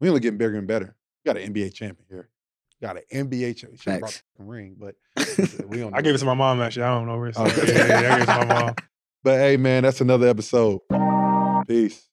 [0.00, 0.94] we only getting bigger and better.
[1.24, 2.28] We got an NBA champion here.
[2.80, 3.78] You Got an NBA champion.
[3.78, 4.94] Should have brought the ring, but
[5.68, 5.94] we don't.
[5.94, 6.60] I gave it to my mom.
[6.60, 7.38] Actually, I don't know where it's.
[7.38, 7.56] Oh, at.
[7.56, 8.74] yeah, yeah, I gave it to my mom.
[9.22, 10.80] But hey, man, that's another episode.
[11.66, 12.08] Peace.